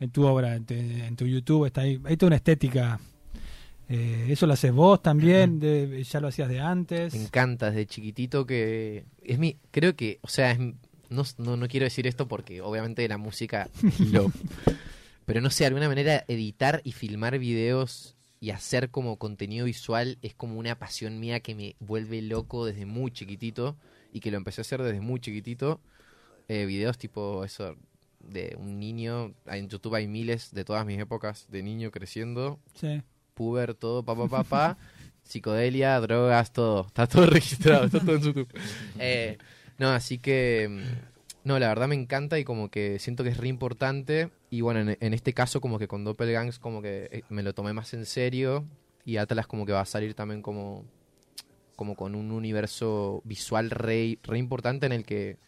en 0.00 0.10
tu 0.10 0.24
obra, 0.26 0.54
en 0.56 0.64
tu, 0.64 0.74
en 0.74 1.14
tu 1.16 1.26
YouTube. 1.26 1.66
Está 1.66 1.82
ahí, 1.82 2.00
hay 2.04 2.16
toda 2.16 2.28
una 2.28 2.36
estética. 2.36 2.98
Eh, 3.88 4.26
¿Eso 4.28 4.46
lo 4.46 4.52
haces 4.52 4.72
vos 4.72 5.00
también? 5.02 5.58
De- 5.60 6.02
¿Ya 6.04 6.20
lo 6.20 6.28
hacías 6.28 6.48
de 6.48 6.60
antes? 6.60 7.14
Me 7.14 7.22
encanta 7.22 7.70
desde 7.70 7.86
chiquitito 7.86 8.46
que 8.46 9.04
es 9.22 9.38
mi, 9.38 9.56
creo 9.70 9.96
que, 9.96 10.18
o 10.22 10.28
sea, 10.28 10.52
es- 10.52 10.58
no, 10.58 11.22
no, 11.38 11.56
no 11.56 11.68
quiero 11.68 11.84
decir 11.84 12.06
esto 12.06 12.28
porque 12.28 12.60
obviamente 12.60 13.06
la 13.08 13.16
música 13.18 13.68
lo... 14.12 14.30
Pero 15.24 15.40
no 15.40 15.50
sé, 15.50 15.64
de 15.64 15.68
alguna 15.68 15.88
manera 15.88 16.24
editar 16.28 16.80
y 16.84 16.92
filmar 16.92 17.38
videos 17.38 18.14
y 18.40 18.50
hacer 18.50 18.90
como 18.90 19.16
contenido 19.16 19.66
visual 19.66 20.18
es 20.22 20.34
como 20.34 20.58
una 20.58 20.78
pasión 20.78 21.18
mía 21.20 21.40
que 21.40 21.54
me 21.54 21.76
vuelve 21.80 22.22
loco 22.22 22.64
desde 22.64 22.86
muy 22.86 23.10
chiquitito 23.10 23.76
y 24.12 24.20
que 24.20 24.30
lo 24.30 24.36
empecé 24.36 24.60
a 24.60 24.62
hacer 24.62 24.82
desde 24.82 25.00
muy 25.00 25.20
chiquitito. 25.20 25.80
Eh, 26.48 26.64
videos 26.66 26.96
tipo 26.98 27.44
eso 27.44 27.76
de 28.20 28.56
un 28.58 28.78
niño, 28.80 29.34
en 29.46 29.68
YouTube 29.68 29.94
hay 29.94 30.06
miles 30.08 30.52
de 30.54 30.64
todas 30.64 30.86
mis 30.86 30.98
épocas 30.98 31.46
de 31.50 31.62
niño 31.62 31.90
creciendo, 31.90 32.58
Sí. 32.74 33.02
Puber, 33.38 33.74
todo, 33.74 34.02
pa, 34.02 34.16
pa, 34.16 34.26
pa, 34.26 34.42
pa, 34.42 34.76
psicodelia, 35.22 36.00
drogas, 36.00 36.52
todo. 36.52 36.86
Está 36.88 37.06
todo 37.06 37.26
registrado, 37.38 37.84
está 37.84 38.00
todo 38.00 38.16
en 38.16 38.22
YouTube. 38.22 38.48
Eh, 38.98 39.38
no, 39.78 39.90
así 39.90 40.18
que, 40.18 40.68
mm, 40.68 41.48
no, 41.48 41.60
la 41.60 41.68
verdad 41.68 41.86
me 41.86 41.94
encanta 41.94 42.36
y 42.40 42.44
como 42.44 42.68
que 42.68 42.98
siento 42.98 43.22
que 43.22 43.30
es 43.30 43.36
re 43.36 43.46
importante. 43.46 44.30
Y 44.50 44.62
bueno, 44.62 44.80
en, 44.80 44.98
en 45.00 45.14
este 45.14 45.32
caso 45.32 45.60
como 45.60 45.78
que 45.78 45.86
con 45.86 46.02
Doppelgangs 46.02 46.58
como 46.58 46.82
que 46.82 47.08
eh, 47.12 47.22
me 47.28 47.44
lo 47.44 47.54
tomé 47.54 47.72
más 47.72 47.94
en 47.94 48.04
serio 48.06 48.64
y 49.04 49.18
Atlas 49.18 49.46
como 49.46 49.64
que 49.64 49.72
va 49.72 49.82
a 49.82 49.86
salir 49.86 50.14
también 50.14 50.42
como, 50.42 50.84
como 51.76 51.94
con 51.94 52.16
un 52.16 52.32
universo 52.32 53.22
visual 53.24 53.70
re, 53.70 54.18
re 54.24 54.38
importante 54.38 54.86
en 54.86 54.92
el 54.92 55.04
que 55.04 55.38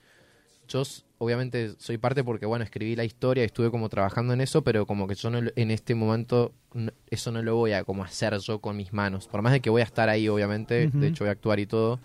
yo 0.70 0.82
obviamente 1.18 1.74
soy 1.78 1.98
parte 1.98 2.24
porque 2.24 2.46
bueno 2.46 2.64
escribí 2.64 2.96
la 2.96 3.04
historia 3.04 3.42
y 3.42 3.46
estuve 3.46 3.70
como 3.70 3.88
trabajando 3.90 4.32
en 4.32 4.40
eso 4.40 4.62
pero 4.62 4.86
como 4.86 5.06
que 5.06 5.14
yo 5.14 5.28
no, 5.28 5.40
en 5.54 5.70
este 5.70 5.94
momento 5.94 6.52
no- 6.72 6.92
eso 7.10 7.30
no 7.30 7.42
lo 7.42 7.56
voy 7.56 7.72
a 7.72 7.84
como 7.84 8.02
hacer 8.04 8.38
yo 8.38 8.60
con 8.60 8.76
mis 8.76 8.92
manos 8.94 9.26
por 9.28 9.42
más 9.42 9.52
de 9.52 9.60
que 9.60 9.68
voy 9.68 9.82
a 9.82 9.84
estar 9.84 10.08
ahí 10.08 10.28
obviamente 10.28 10.88
de 11.00 11.08
hecho 11.08 11.24
voy 11.24 11.28
a 11.28 11.32
actuar 11.32 11.60
y 11.60 11.66
todo 11.66 12.00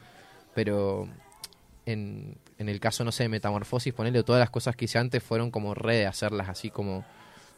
pero 0.54 1.08
en, 1.86 2.38
en 2.58 2.70
el 2.70 2.80
caso 2.80 3.04
no 3.06 3.12
sé 3.12 3.24
de 3.24 3.30
metamorfosis 3.30 3.94
ponerle 3.94 4.24
todas 4.24 4.40
las 4.40 4.50
cosas 4.50 4.76
que 4.76 4.86
hice 4.86 4.98
antes 4.98 5.22
fueron 5.24 5.52
como 5.52 5.74
re 5.76 5.98
de 5.98 6.06
hacerlas 6.08 6.50
así 6.50 6.70
como 6.70 7.06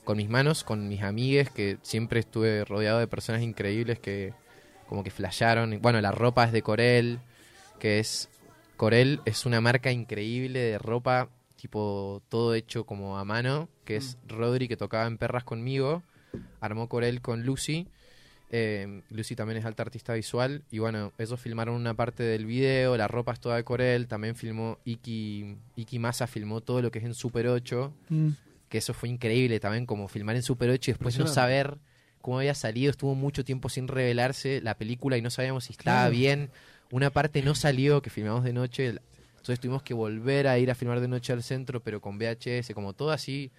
con 0.03 0.17
mis 0.17 0.29
manos 0.29 0.63
con 0.63 0.87
mis 0.87 1.01
amigues 1.01 1.49
que 1.49 1.77
siempre 1.81 2.19
estuve 2.19 2.65
rodeado 2.65 2.99
de 2.99 3.07
personas 3.07 3.41
increíbles 3.41 3.99
que 3.99 4.33
como 4.87 5.03
que 5.03 5.11
flasharon. 5.11 5.79
Bueno, 5.81 5.99
la 5.99 6.13
ropa 6.13 6.45
es 6.45 6.53
de 6.53 6.61
Corel, 6.61 7.19
que 7.77 7.99
es... 7.99 8.29
Corel 8.77 9.21
es 9.25 9.45
una 9.45 9.59
marca 9.61 9.91
increíble 9.91 10.59
de 10.59 10.77
ropa, 10.77 11.29
tipo 11.55 12.21
todo 12.29 12.53
hecho 12.53 12.85
como 12.85 13.17
a 13.17 13.25
mano, 13.25 13.69
que 13.85 13.95
es 13.97 14.17
Rodri 14.27 14.67
que 14.67 14.77
tocaba 14.77 15.07
en 15.07 15.17
Perras 15.17 15.43
conmigo, 15.43 16.03
armó 16.61 16.87
Corel 16.87 17.21
con 17.21 17.43
Lucy. 17.43 17.87
Eh, 18.49 19.01
Lucy 19.09 19.35
también 19.35 19.57
es 19.57 19.65
alta 19.65 19.83
artista 19.83 20.13
visual. 20.13 20.63
Y 20.71 20.79
bueno, 20.79 21.11
ellos 21.17 21.39
filmaron 21.39 21.75
una 21.75 21.95
parte 21.95 22.23
del 22.23 22.45
video, 22.45 22.95
la 22.95 23.07
ropa 23.07 23.33
es 23.33 23.39
toda 23.39 23.57
de 23.57 23.63
Corel, 23.63 24.07
también 24.07 24.35
filmó 24.35 24.77
Iki, 24.85 25.57
Iki 25.75 25.99
Masa 25.99 26.27
filmó 26.27 26.61
todo 26.61 26.81
lo 26.81 26.91
que 26.91 26.99
es 26.99 27.05
en 27.05 27.13
Super 27.13 27.47
8, 27.47 27.93
Mm. 28.09 28.29
que 28.69 28.77
eso 28.77 28.93
fue 28.93 29.09
increíble 29.09 29.59
también, 29.59 29.85
como 29.85 30.07
filmar 30.07 30.35
en 30.35 30.43
Super 30.43 30.69
8 30.69 30.91
y 30.91 30.93
después 30.93 31.17
no 31.17 31.25
saber 31.27 31.77
cómo 32.21 32.39
había 32.39 32.53
salido, 32.55 32.91
estuvo 32.91 33.15
mucho 33.15 33.43
tiempo 33.43 33.69
sin 33.69 33.87
revelarse 33.87 34.61
la 34.61 34.77
película 34.77 35.17
y 35.17 35.21
no 35.21 35.29
sabíamos 35.29 35.65
si 35.65 35.71
estaba 35.73 36.01
Claro. 36.01 36.11
bien, 36.11 36.49
una 36.91 37.09
parte 37.11 37.41
no 37.41 37.55
salió 37.55 38.01
que 38.01 38.09
filmamos 38.09 38.43
de 38.43 38.53
noche, 38.53 38.87
entonces 39.37 39.59
tuvimos 39.59 39.83
que 39.83 39.93
volver 39.93 40.47
a 40.47 40.57
ir 40.59 40.69
a 40.71 40.75
filmar 40.75 40.99
de 40.99 41.07
noche 41.07 41.33
al 41.33 41.43
centro, 41.43 41.81
pero 41.81 42.01
con 42.01 42.17
VHS, 42.17 42.73
como 42.73 42.93
todo 42.93 43.11
así, 43.11 43.51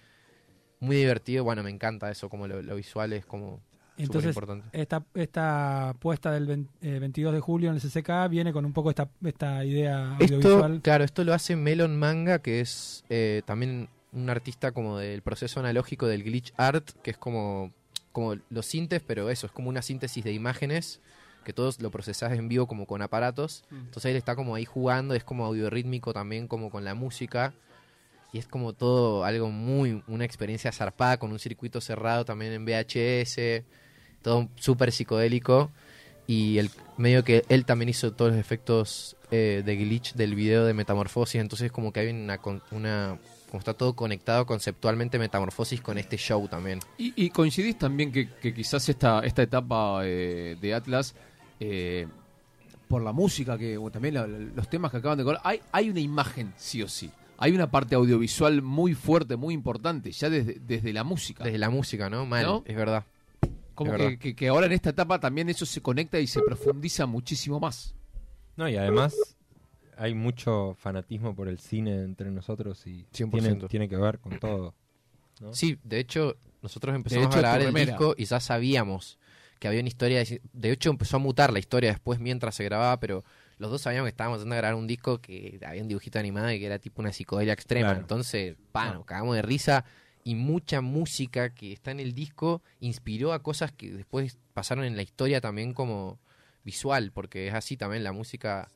muy 0.79 0.95
divertido, 0.95 1.43
bueno, 1.43 1.63
me 1.63 1.69
encanta 1.69 2.09
eso, 2.09 2.29
como 2.29 2.47
lo, 2.47 2.61
lo 2.61 2.75
visual 2.75 3.11
es 3.13 3.25
como 3.25 3.59
Entonces, 3.97 4.27
importante. 4.29 4.67
esta, 4.71 5.03
esta 5.13 5.93
puesta 5.99 6.31
del 6.31 6.45
vein- 6.47 6.69
eh, 6.81 6.99
22 6.99 7.33
de 7.33 7.39
julio 7.41 7.69
en 7.69 7.75
el 7.75 7.81
CCK 7.81 8.29
viene 8.29 8.53
con 8.53 8.65
un 8.65 8.71
poco 8.73 8.89
esta, 8.89 9.09
esta 9.25 9.63
idea 9.65 10.13
Esto, 10.19 10.23
audiovisual. 10.23 10.81
claro, 10.81 11.03
esto 11.03 11.23
lo 11.23 11.33
hace 11.33 11.55
Melon 11.55 11.97
Manga, 11.97 12.39
que 12.39 12.61
es 12.61 13.03
eh, 13.09 13.41
también 13.45 13.89
un 14.13 14.29
artista 14.29 14.71
como 14.71 14.97
del 14.97 15.21
proceso 15.21 15.59
analógico 15.59 16.07
del 16.07 16.23
glitch 16.23 16.53
art, 16.57 16.91
que 17.03 17.11
es 17.11 17.17
como, 17.17 17.73
como 18.13 18.35
los 18.49 18.65
sintes, 18.65 19.01
pero 19.05 19.29
eso, 19.29 19.47
es 19.47 19.51
como 19.51 19.69
una 19.69 19.81
síntesis 19.81 20.23
de 20.23 20.31
imágenes, 20.31 21.01
que 21.43 21.53
todos 21.53 21.81
lo 21.81 21.89
procesás 21.91 22.33
en 22.33 22.47
vivo 22.47 22.67
como 22.67 22.85
con 22.85 23.01
aparatos. 23.01 23.63
Entonces 23.71 24.11
él 24.11 24.17
está 24.17 24.35
como 24.35 24.55
ahí 24.55 24.65
jugando, 24.65 25.13
es 25.15 25.23
como 25.23 25.45
audiorítmico 25.45 26.13
también, 26.13 26.47
como 26.47 26.69
con 26.69 26.83
la 26.85 26.93
música. 26.95 27.53
Y 28.31 28.37
es 28.37 28.47
como 28.47 28.73
todo 28.73 29.23
algo 29.25 29.49
muy, 29.49 30.03
una 30.07 30.23
experiencia 30.25 30.71
zarpada 30.71 31.17
con 31.17 31.31
un 31.31 31.39
circuito 31.39 31.81
cerrado 31.81 32.25
también 32.25 32.53
en 32.53 32.63
VHS, 32.65 33.63
todo 34.21 34.49
súper 34.55 34.91
psicodélico. 34.91 35.71
Y 36.27 36.59
el 36.59 36.69
medio 36.97 37.23
que 37.23 37.43
él 37.49 37.65
también 37.65 37.89
hizo 37.89 38.13
todos 38.13 38.31
los 38.31 38.39
efectos 38.39 39.15
eh, 39.31 39.63
de 39.65 39.75
glitch 39.77 40.13
del 40.13 40.35
video 40.35 40.63
de 40.65 40.75
Metamorfosis, 40.75 41.41
entonces 41.41 41.71
como 41.71 41.91
que 41.91 42.01
hay 42.01 42.09
una, 42.09 42.37
con- 42.37 42.61
una 42.69 43.17
como 43.49 43.57
está 43.57 43.73
todo 43.73 43.95
conectado 43.95 44.45
conceptualmente 44.45 45.17
Metamorfosis 45.17 45.81
con 45.81 45.97
este 45.97 46.17
show 46.17 46.47
también. 46.47 46.81
Y, 46.99 47.13
y 47.15 47.31
coincidís 47.31 47.79
también 47.79 48.11
que, 48.11 48.29
que 48.29 48.53
quizás 48.53 48.87
esta, 48.89 49.21
esta 49.21 49.41
etapa 49.41 50.01
eh, 50.03 50.55
de 50.61 50.73
Atlas, 50.75 51.15
eh, 51.59 52.07
por 52.87 53.01
la 53.03 53.11
música, 53.11 53.57
que 53.57 53.77
o 53.77 53.89
también 53.91 54.15
la- 54.15 54.27
los 54.27 54.69
temas 54.69 54.91
que 54.91 54.97
acaban 54.97 55.17
de 55.17 55.23
colocar, 55.23 55.45
hay, 55.45 55.61
hay 55.71 55.89
una 55.89 55.99
imagen, 55.99 56.53
sí 56.57 56.81
o 56.81 56.87
sí. 56.87 57.09
Hay 57.37 57.53
una 57.53 57.69
parte 57.71 57.95
audiovisual 57.95 58.61
muy 58.61 58.93
fuerte, 58.95 59.35
muy 59.37 59.53
importante, 59.53 60.11
ya 60.11 60.29
desde, 60.29 60.59
desde 60.59 60.91
la 60.91 61.03
música. 61.03 61.43
Desde 61.43 61.57
la 61.57 61.69
música, 61.69 62.09
¿no? 62.09 62.25
Mal, 62.25 62.45
¿No? 62.45 62.63
es 62.65 62.75
verdad. 62.75 63.05
Como 63.75 63.91
es 63.91 63.97
que, 63.97 64.03
verdad. 64.03 64.19
que- 64.19 64.35
que 64.35 64.47
ahora 64.49 64.65
en 64.65 64.73
esta 64.73 64.89
etapa 64.89 65.19
también 65.19 65.47
eso 65.49 65.65
se 65.65 65.81
conecta 65.81 66.19
y 66.19 66.27
se 66.27 66.41
profundiza 66.41 67.05
muchísimo 67.05 67.59
más. 67.59 67.95
No, 68.57 68.67
y 68.67 68.75
además 68.75 69.15
hay 69.97 70.13
mucho 70.15 70.75
fanatismo 70.79 71.33
por 71.35 71.47
el 71.47 71.59
cine 71.59 72.03
entre 72.03 72.29
nosotros 72.31 72.85
y 72.87 73.05
100%. 73.13 73.29
tiene, 73.31 73.67
tiene 73.69 73.89
que 73.89 73.95
ver 73.97 74.19
con 74.19 74.37
todo. 74.39 74.73
¿no? 75.39 75.53
Sí, 75.53 75.77
de 75.83 75.99
hecho, 75.99 76.35
nosotros 76.61 76.93
empezamos 76.95 77.27
hecho, 77.27 77.35
a 77.37 77.39
grabar 77.39 77.61
el 77.61 77.73
disco 77.73 78.15
y 78.17 78.25
ya 78.25 78.41
sabíamos 78.41 79.17
que 79.59 79.67
había 79.67 79.79
una 79.81 79.89
historia. 79.89 80.19
De, 80.23 80.41
de 80.53 80.71
hecho, 80.71 80.89
empezó 80.89 81.17
a 81.17 81.19
mutar 81.19 81.51
la 81.53 81.59
historia 81.59 81.91
después 81.91 82.19
mientras 82.19 82.55
se 82.55 82.63
grababa, 82.63 82.99
pero 82.99 83.23
los 83.57 83.69
dos 83.71 83.81
sabíamos 83.81 84.07
que 84.07 84.11
estábamos 84.11 84.39
yendo 84.39 84.55
a 84.55 84.57
grabar 84.57 84.75
un 84.75 84.87
disco 84.87 85.19
que 85.19 85.59
había 85.65 85.81
un 85.81 85.87
dibujito 85.89 86.17
animado 86.19 86.51
y 86.51 86.59
que 86.59 86.65
era 86.65 86.79
tipo 86.79 87.01
una 87.01 87.11
psicodelia 87.11 87.53
extrema. 87.53 87.89
Claro. 87.89 87.99
Entonces, 88.01 88.55
pa, 88.71 88.87
No. 88.87 88.93
nos 88.95 89.05
cagamos 89.05 89.35
de 89.35 89.41
risa. 89.41 89.85
Y 90.23 90.35
mucha 90.35 90.81
música 90.81 91.53
que 91.53 91.71
está 91.73 91.91
en 91.91 91.99
el 91.99 92.13
disco 92.13 92.61
inspiró 92.81 93.33
a 93.33 93.41
cosas 93.41 93.71
que 93.71 93.91
después 93.91 94.37
pasaron 94.53 94.83
en 94.85 94.95
la 94.95 95.01
historia 95.01 95.39
también 95.41 95.73
como 95.73 96.19
visual, 96.63 97.11
porque 97.13 97.47
es 97.47 97.53
así 97.53 97.77
también 97.77 98.03
la 98.03 98.11
música, 98.11 98.67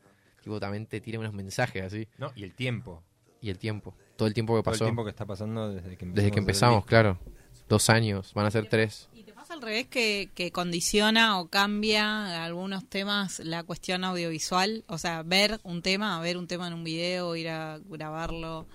tipo, 0.41 0.59
también 0.59 0.85
te 0.87 0.99
tira 1.01 1.19
unos 1.19 1.33
mensajes 1.33 1.83
así. 1.83 2.07
No, 2.17 2.31
y 2.35 2.43
el 2.43 2.53
tiempo. 2.55 3.03
Y 3.41 3.49
el 3.49 3.57
tiempo, 3.57 3.93
todo 4.15 4.27
el 4.29 4.33
tiempo 4.33 4.53
que 4.55 4.63
Todo 4.63 4.71
el 4.73 4.79
pasó. 4.79 4.85
tiempo 4.85 5.03
que 5.03 5.09
está 5.09 5.25
pasando 5.25 5.69
desde 5.73 5.81
que 5.97 6.05
empezamos. 6.05 6.15
Desde 6.15 6.31
que 6.31 6.39
empezamos, 6.39 6.85
claro. 6.85 7.19
Dos 7.67 7.89
años, 7.89 8.33
van 8.33 8.45
a 8.45 8.51
ser 8.51 8.67
tres. 8.69 9.09
¿Y 9.13 9.23
te 9.23 9.32
pasa 9.32 9.32
al 9.53 9.61
revés 9.61 9.87
que, 9.87 10.29
que 10.35 10.51
condiciona 10.51 11.39
o 11.39 11.47
cambia 11.47 12.43
algunos 12.43 12.87
temas 12.89 13.39
la 13.39 13.63
cuestión 13.63 14.03
audiovisual? 14.03 14.83
O 14.87 14.97
sea, 14.97 15.23
ver 15.23 15.59
un 15.63 15.81
tema, 15.81 16.19
ver 16.19 16.37
un 16.37 16.47
tema 16.47 16.67
en 16.67 16.73
un 16.73 16.83
video, 16.83 17.35
ir 17.35 17.49
a 17.49 17.79
grabarlo 17.89 18.67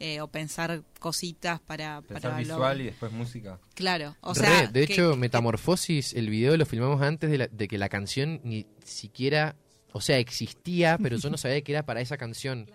eh, 0.00 0.20
o 0.20 0.28
pensar 0.28 0.82
cositas 0.98 1.60
para... 1.60 2.02
Pensar 2.02 2.32
para 2.32 2.42
lo- 2.42 2.54
visual 2.54 2.80
y 2.80 2.84
después 2.84 3.12
música. 3.12 3.58
Claro, 3.74 4.16
o 4.20 4.34
Re, 4.34 4.40
sea... 4.40 4.66
de 4.66 4.86
que- 4.86 4.92
hecho, 4.92 5.12
que- 5.12 5.16
Metamorfosis, 5.16 6.14
el 6.14 6.28
video 6.28 6.56
lo 6.56 6.66
filmamos 6.66 7.00
antes 7.00 7.30
de, 7.30 7.38
la- 7.38 7.46
de 7.48 7.68
que 7.68 7.78
la 7.78 7.88
canción 7.88 8.40
ni 8.44 8.66
siquiera, 8.84 9.56
o 9.92 10.00
sea, 10.00 10.18
existía, 10.18 10.98
pero 11.00 11.16
yo 11.16 11.30
no 11.30 11.38
sabía 11.38 11.62
que 11.62 11.72
era 11.72 11.86
para 11.86 12.00
esa 12.00 12.16
canción. 12.18 12.68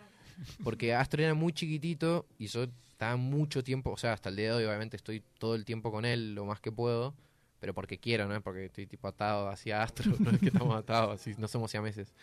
Porque 0.64 0.96
Astro 0.96 1.22
era 1.22 1.34
muy 1.34 1.52
chiquitito 1.52 2.26
y 2.38 2.48
yo 2.48 2.64
estaba 2.90 3.18
mucho 3.18 3.62
tiempo, 3.64 3.92
o 3.92 3.98
sea, 3.98 4.14
hasta 4.14 4.30
el 4.30 4.38
día 4.38 4.46
de 4.52 4.54
hoy 4.56 4.64
obviamente 4.66 4.96
estoy 4.96 5.22
todo 5.38 5.56
el 5.56 5.66
tiempo 5.66 5.92
con 5.92 6.06
él, 6.06 6.34
lo 6.34 6.46
más 6.46 6.62
que 6.62 6.72
puedo, 6.72 7.14
pero 7.60 7.74
porque 7.74 7.98
quiero, 7.98 8.28
¿no? 8.28 8.42
Porque 8.42 8.66
estoy 8.66 8.86
tipo 8.86 9.08
atado 9.08 9.50
hacia 9.50 9.82
Astro, 9.84 10.14
no 10.20 10.32
es 10.32 10.40
que 10.40 10.48
estamos 10.48 10.76
atados, 10.76 11.26
no 11.38 11.48
somos 11.48 11.72
siameses. 11.72 12.14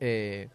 Eh, 0.00 0.48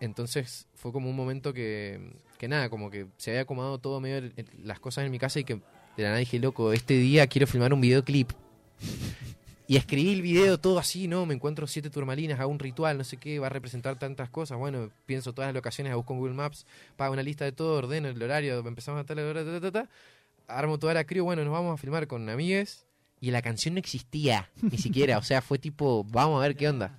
entonces 0.00 0.66
fue 0.74 0.92
como 0.92 1.10
un 1.10 1.16
momento 1.16 1.52
que, 1.52 2.12
que 2.38 2.48
nada, 2.48 2.70
como 2.70 2.90
que 2.90 3.06
se 3.16 3.30
había 3.30 3.42
acomodado 3.42 3.78
todo 3.78 4.00
medio 4.00 4.30
las 4.62 4.78
cosas 4.78 5.04
en 5.04 5.10
mi 5.10 5.18
casa 5.18 5.40
y 5.40 5.44
que 5.44 5.54
de 5.54 6.02
la 6.04 6.10
nada 6.10 6.18
dije, 6.18 6.38
loco, 6.38 6.72
este 6.72 6.94
día 6.94 7.26
quiero 7.26 7.46
filmar 7.46 7.72
un 7.72 7.80
videoclip. 7.80 8.30
Y 9.66 9.76
escribí 9.76 10.14
el 10.14 10.22
video 10.22 10.56
todo 10.56 10.78
así, 10.78 11.08
¿no? 11.08 11.26
Me 11.26 11.34
encuentro 11.34 11.66
siete 11.66 11.90
turmalinas, 11.90 12.40
hago 12.40 12.50
un 12.50 12.58
ritual, 12.58 12.96
no 12.96 13.04
sé 13.04 13.18
qué, 13.18 13.38
va 13.38 13.48
a 13.48 13.50
representar 13.50 13.98
tantas 13.98 14.30
cosas. 14.30 14.56
Bueno, 14.56 14.90
pienso 15.04 15.34
todas 15.34 15.48
las 15.48 15.54
locaciones, 15.54 15.94
busco 15.94 16.14
Google 16.14 16.32
Maps, 16.32 16.66
pago 16.96 17.12
una 17.12 17.22
lista 17.22 17.44
de 17.44 17.52
todo, 17.52 17.76
ordeno 17.76 18.08
el 18.08 18.22
horario, 18.22 18.60
empezamos 18.66 19.02
a 19.02 19.04
tal 19.04 19.18
hora, 19.18 19.44
ta, 19.44 19.60
ta, 19.60 19.70
ta. 19.70 19.88
armo 20.46 20.78
toda 20.78 20.94
la 20.94 21.04
crew, 21.04 21.22
bueno, 21.22 21.44
nos 21.44 21.52
vamos 21.52 21.74
a 21.74 21.76
filmar 21.76 22.06
con 22.06 22.26
amigues. 22.30 22.87
Y 23.20 23.30
la 23.30 23.42
canción 23.42 23.74
no 23.74 23.80
existía, 23.80 24.48
ni 24.62 24.78
siquiera, 24.78 25.18
o 25.18 25.22
sea, 25.22 25.42
fue 25.42 25.58
tipo, 25.58 26.04
vamos 26.04 26.38
a 26.38 26.46
ver 26.46 26.56
qué 26.56 26.68
onda. 26.68 26.98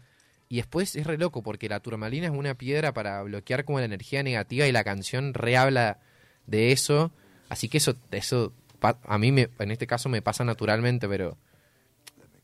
Y 0.49 0.57
después 0.57 0.95
es 0.95 1.05
re 1.05 1.17
loco, 1.17 1.43
porque 1.43 1.69
la 1.69 1.79
turmalina 1.79 2.25
es 2.25 2.31
una 2.33 2.55
piedra 2.55 2.91
para 2.93 3.21
bloquear 3.23 3.65
como 3.65 3.79
la 3.79 3.85
energía 3.85 4.23
negativa 4.23 4.65
y 4.67 4.71
la 4.71 4.83
canción 4.83 5.33
re 5.33 5.55
habla 5.57 5.99
de 6.47 6.71
eso. 6.71 7.11
Así 7.49 7.69
que 7.69 7.77
eso, 7.77 7.95
eso 8.11 8.51
pa- 8.79 8.97
a 9.05 9.17
mí 9.19 9.31
me, 9.31 9.49
en 9.59 9.71
este 9.71 9.85
caso 9.87 10.09
me 10.09 10.21
pasa 10.23 10.43
naturalmente, 10.43 11.07
pero 11.07 11.37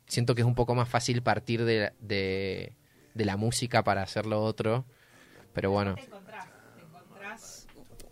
siento 0.07 0.35
que 0.35 0.41
es 0.41 0.47
un 0.47 0.55
poco 0.55 0.75
más 0.75 0.87
fácil 0.87 1.21
partir 1.23 1.65
de, 1.65 1.91
de, 1.99 2.73
de 3.15 3.25
la 3.25 3.37
música 3.37 3.83
para 3.83 4.03
hacer 4.03 4.25
lo 4.27 4.43
otro. 4.43 4.85
Pero 5.53 5.71
bueno, 5.71 5.95
Te 5.95 6.03
encontrás, 6.03 6.45
te 6.75 6.81
encontrás 6.83 7.67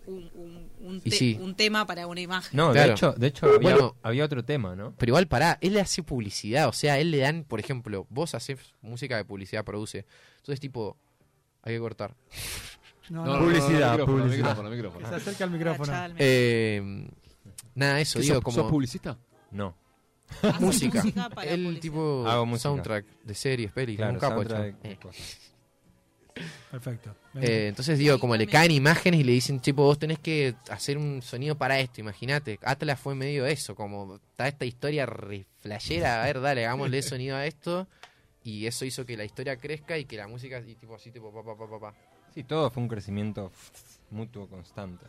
un, 0.08 0.32
un- 0.34 0.70
un 0.84 0.98
Y 0.98 1.10
te- 1.10 1.16
sí. 1.16 1.38
un 1.42 1.56
tema 1.56 1.86
para 1.88 2.06
una 2.08 2.22
imagen. 2.22 2.56
No, 2.56 2.72
Claro. 2.72 2.88
de 2.90 2.94
hecho, 2.94 3.12
de 3.14 3.28
hecho 3.28 3.46
había, 3.48 3.60
Bueno. 3.60 3.96
había 4.04 4.26
otro 4.26 4.44
tema, 4.46 4.76
¿no? 4.76 4.94
pero 4.98 5.10
igual 5.12 5.28
pará, 5.28 5.58
él 5.62 5.74
le 5.74 5.82
hace 5.82 6.04
publicidad, 6.04 6.68
o 6.68 6.74
sea, 6.74 7.00
él 7.00 7.12
le 7.12 7.18
dan, 7.20 7.44
por 7.46 7.60
ejemplo, 7.60 8.06
vos 8.10 8.36
haces 8.36 8.60
música 8.82 9.18
de 9.18 9.26
publicidad, 9.26 9.64
produce. 9.64 10.06
Entonces, 10.38 10.60
tipo, 10.60 10.98
hay 11.64 11.74
que 11.76 11.80
cortar. 11.80 12.14
No, 13.10 13.26
No, 13.26 13.34
no, 13.34 13.40
no, 13.40 13.46
Publicidad, 13.46 13.80
no, 13.80 13.92
micrófono, 13.98 14.18
publicidad. 14.24 14.38
micrófono, 14.50 14.70
micrófono. 14.70 15.10
se 15.10 15.16
acerca 15.16 15.44
al 15.44 15.50
micrófono. 15.52 15.92
Medio. 15.94 16.16
Eh, 16.20 17.08
nada, 17.76 18.00
eso, 18.00 18.20
¿Qué 18.20 18.24
digo, 18.24 18.36
sos, 18.36 18.44
como... 18.44 18.56
sos 18.56 18.72
publicista? 18.72 19.18
No. 19.52 19.76
Música. 20.60 21.04
para 21.36 21.52
el 21.52 21.62
publicidad. 21.64 21.82
tipo 21.82 22.26
Hago 22.28 22.46
música. 22.46 22.70
soundtrack 22.70 23.06
de 23.24 23.36
series, 23.36 23.72
pelis, 23.72 23.98
Claro, 23.98 24.14
un 24.14 24.20
capo 24.20 24.44
Perfecto. 26.72 27.16
Eh, 27.36 27.68
entonces 27.68 27.98
digo, 28.00 28.20
como 28.20 28.36
le 28.36 28.48
caen 28.48 28.72
imágenes 28.72 29.20
y 29.20 29.24
le 29.24 29.32
dicen, 29.32 29.60
tipo, 29.60 29.84
vos 29.84 30.00
tenés 30.00 30.20
que 30.20 30.56
hacer 30.70 30.98
un 30.98 31.22
sonido 31.22 31.56
para 31.56 31.80
esto, 31.80 32.02
imagínate. 32.02 32.60
Atlas 32.64 33.00
fue 33.00 33.16
medio 33.16 33.46
eso, 33.46 33.76
como 33.76 34.16
está 34.16 34.48
esta 34.48 34.66
historia 34.66 35.06
re 35.06 35.46
flashera, 35.60 36.22
a 36.22 36.26
ver, 36.26 36.42
dale, 36.42 36.66
hagámosle 36.66 37.02
sonido 37.04 37.38
a 37.38 37.46
esto. 37.46 37.88
Y 38.44 38.66
eso 38.66 38.84
hizo 38.86 39.06
que 39.06 39.16
la 39.16 39.24
historia 39.24 39.58
crezca 39.58 39.98
y 39.98 40.06
que 40.06 40.18
la 40.18 40.28
música, 40.28 40.60
y 40.60 40.76
tipo 40.76 40.96
así, 40.96 41.12
tipo, 41.12 41.32
pa, 41.32 41.44
pa, 41.44 41.58
pa, 41.58 41.70
pa, 41.70 41.80
pa. 41.80 41.94
Sí, 42.34 42.44
todo 42.44 42.70
fue 42.70 42.84
un 42.84 42.90
crecimiento 42.90 43.52
mutuo 44.10 44.48
constante. 44.48 45.06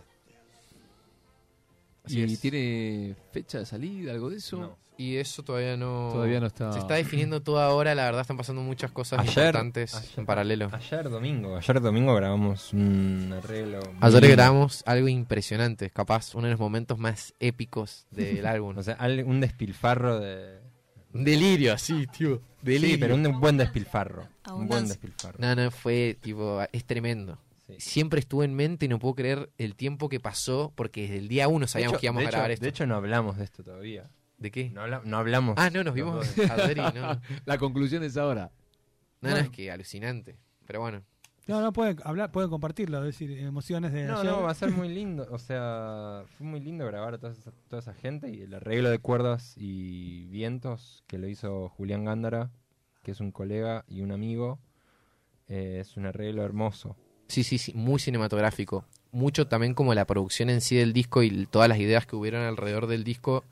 Así 2.04 2.20
¿Y 2.20 2.24
es. 2.24 2.40
tiene 2.40 3.16
fecha 3.32 3.58
de 3.58 3.66
salida, 3.66 4.12
algo 4.12 4.30
de 4.30 4.36
eso? 4.36 4.56
No. 4.58 4.84
Y 4.96 5.16
eso 5.16 5.42
todavía 5.42 5.76
no... 5.76 6.10
Todavía 6.12 6.38
no 6.38 6.46
está. 6.46 6.72
Se 6.72 6.78
está 6.78 6.94
definiendo 6.94 7.42
todo 7.42 7.58
ahora, 7.60 7.96
la 7.96 8.04
verdad 8.04 8.20
están 8.20 8.36
pasando 8.36 8.62
muchas 8.62 8.92
cosas 8.92 9.18
Ayer- 9.18 9.28
importantes 9.48 9.92
ayer- 9.94 10.18
en 10.18 10.26
paralelo. 10.26 10.68
Ayer 10.72 11.10
domingo, 11.10 11.56
ayer 11.56 11.80
domingo 11.80 12.14
grabamos 12.14 12.72
un 12.72 13.34
arreglo. 13.36 13.80
Ayer 14.00 14.28
grabamos 14.30 14.84
algo 14.86 15.08
impresionante, 15.08 15.90
capaz 15.90 16.34
uno 16.36 16.44
de 16.44 16.52
los 16.52 16.60
momentos 16.60 16.96
más 16.98 17.34
épicos 17.40 18.06
del 18.12 18.46
álbum. 18.46 18.78
O 18.78 18.82
sea, 18.84 18.96
un 19.26 19.40
despilfarro 19.40 20.20
de, 20.20 20.60
Un 21.12 21.24
delirio, 21.24 21.72
así, 21.72 22.06
tío. 22.16 22.40
Delirio. 22.62 22.90
Sí, 22.94 22.96
pero 23.00 23.16
un 23.16 23.40
buen 23.40 23.56
despilfarro. 23.56 24.28
Un 24.52 24.68
buen 24.68 24.86
despilfarro. 24.86 25.38
No, 25.40 25.56
no, 25.56 25.70
fue 25.72 26.16
tipo, 26.20 26.60
es 26.70 26.84
tremendo. 26.84 27.36
Siempre 27.78 28.20
estuvo 28.20 28.44
en 28.44 28.54
mente 28.54 28.86
y 28.86 28.88
no 28.88 28.98
puedo 28.98 29.14
creer 29.14 29.50
el 29.58 29.74
tiempo 29.76 30.08
que 30.08 30.20
pasó 30.20 30.72
porque 30.74 31.02
desde 31.02 31.18
el 31.18 31.28
día 31.28 31.48
uno 31.48 31.66
sabíamos 31.66 31.94
hecho- 31.94 32.00
que 32.00 32.06
íbamos 32.06 32.20
de 32.20 32.26
a 32.26 32.28
hecho- 32.28 32.36
grabar 32.36 32.50
esto. 32.50 32.62
De 32.64 32.68
hecho, 32.70 32.86
no 32.86 32.96
hablamos 32.96 33.36
de 33.38 33.44
esto 33.44 33.62
todavía. 33.64 34.10
¿De 34.38 34.50
qué? 34.50 34.70
No, 34.70 34.82
habla- 34.82 35.02
no 35.04 35.16
hablamos. 35.18 35.54
Ah, 35.58 35.70
no, 35.70 35.84
nos 35.84 35.94
vimos 35.94 36.26
no. 36.36 37.20
La 37.46 37.58
conclusión 37.58 38.02
es 38.02 38.16
ahora. 38.16 38.50
No, 39.20 39.30
no, 39.30 39.36
es 39.36 39.48
que 39.50 39.70
alucinante. 39.70 40.36
Pero 40.66 40.80
bueno, 40.80 41.02
No, 41.46 41.60
no 41.60 41.72
pueden 41.72 41.98
hablar, 42.04 42.30
pueden 42.32 42.48
compartirlo, 42.50 42.98
es 43.00 43.04
decir, 43.18 43.30
emociones 43.38 43.92
de 43.92 44.04
No, 44.04 44.18
ayer. 44.20 44.32
no, 44.32 44.42
va 44.42 44.50
a 44.50 44.54
ser 44.54 44.70
muy 44.70 44.88
lindo. 44.94 45.26
O 45.30 45.38
sea, 45.38 46.24
fue 46.36 46.46
muy 46.46 46.60
lindo 46.60 46.86
grabar 46.86 47.14
a 47.14 47.18
toda 47.18 47.32
esa, 47.32 47.52
toda 47.68 47.80
esa 47.80 47.94
gente 47.94 48.30
y 48.30 48.42
el 48.42 48.54
arreglo 48.54 48.90
de 48.90 48.98
cuerdas 48.98 49.54
y 49.56 50.24
vientos 50.26 51.04
que 51.06 51.18
lo 51.18 51.28
hizo 51.28 51.68
Julián 51.70 52.04
Gándara, 52.04 52.50
que 53.02 53.10
es 53.12 53.20
un 53.20 53.30
colega 53.30 53.84
y 53.88 54.00
un 54.00 54.10
amigo. 54.12 54.58
eh, 55.48 55.78
es 55.80 55.96
un 55.98 56.06
arreglo 56.06 56.42
hermoso. 56.42 56.96
Sí, 57.28 57.44
sí, 57.44 57.58
sí, 57.58 57.72
muy 57.74 57.98
cinematográfico. 58.00 58.84
Mucho 59.12 59.46
también 59.46 59.74
como 59.74 59.94
la 59.94 60.06
producción 60.06 60.50
en 60.50 60.60
sí 60.60 60.76
del 60.76 60.92
disco 60.92 61.22
y 61.22 61.46
todas 61.46 61.68
las 61.68 61.78
ideas 61.78 62.06
que 62.06 62.16
hubieron 62.16 62.42
alrededor 62.42 62.86
del 62.86 63.04
disco. 63.04 63.44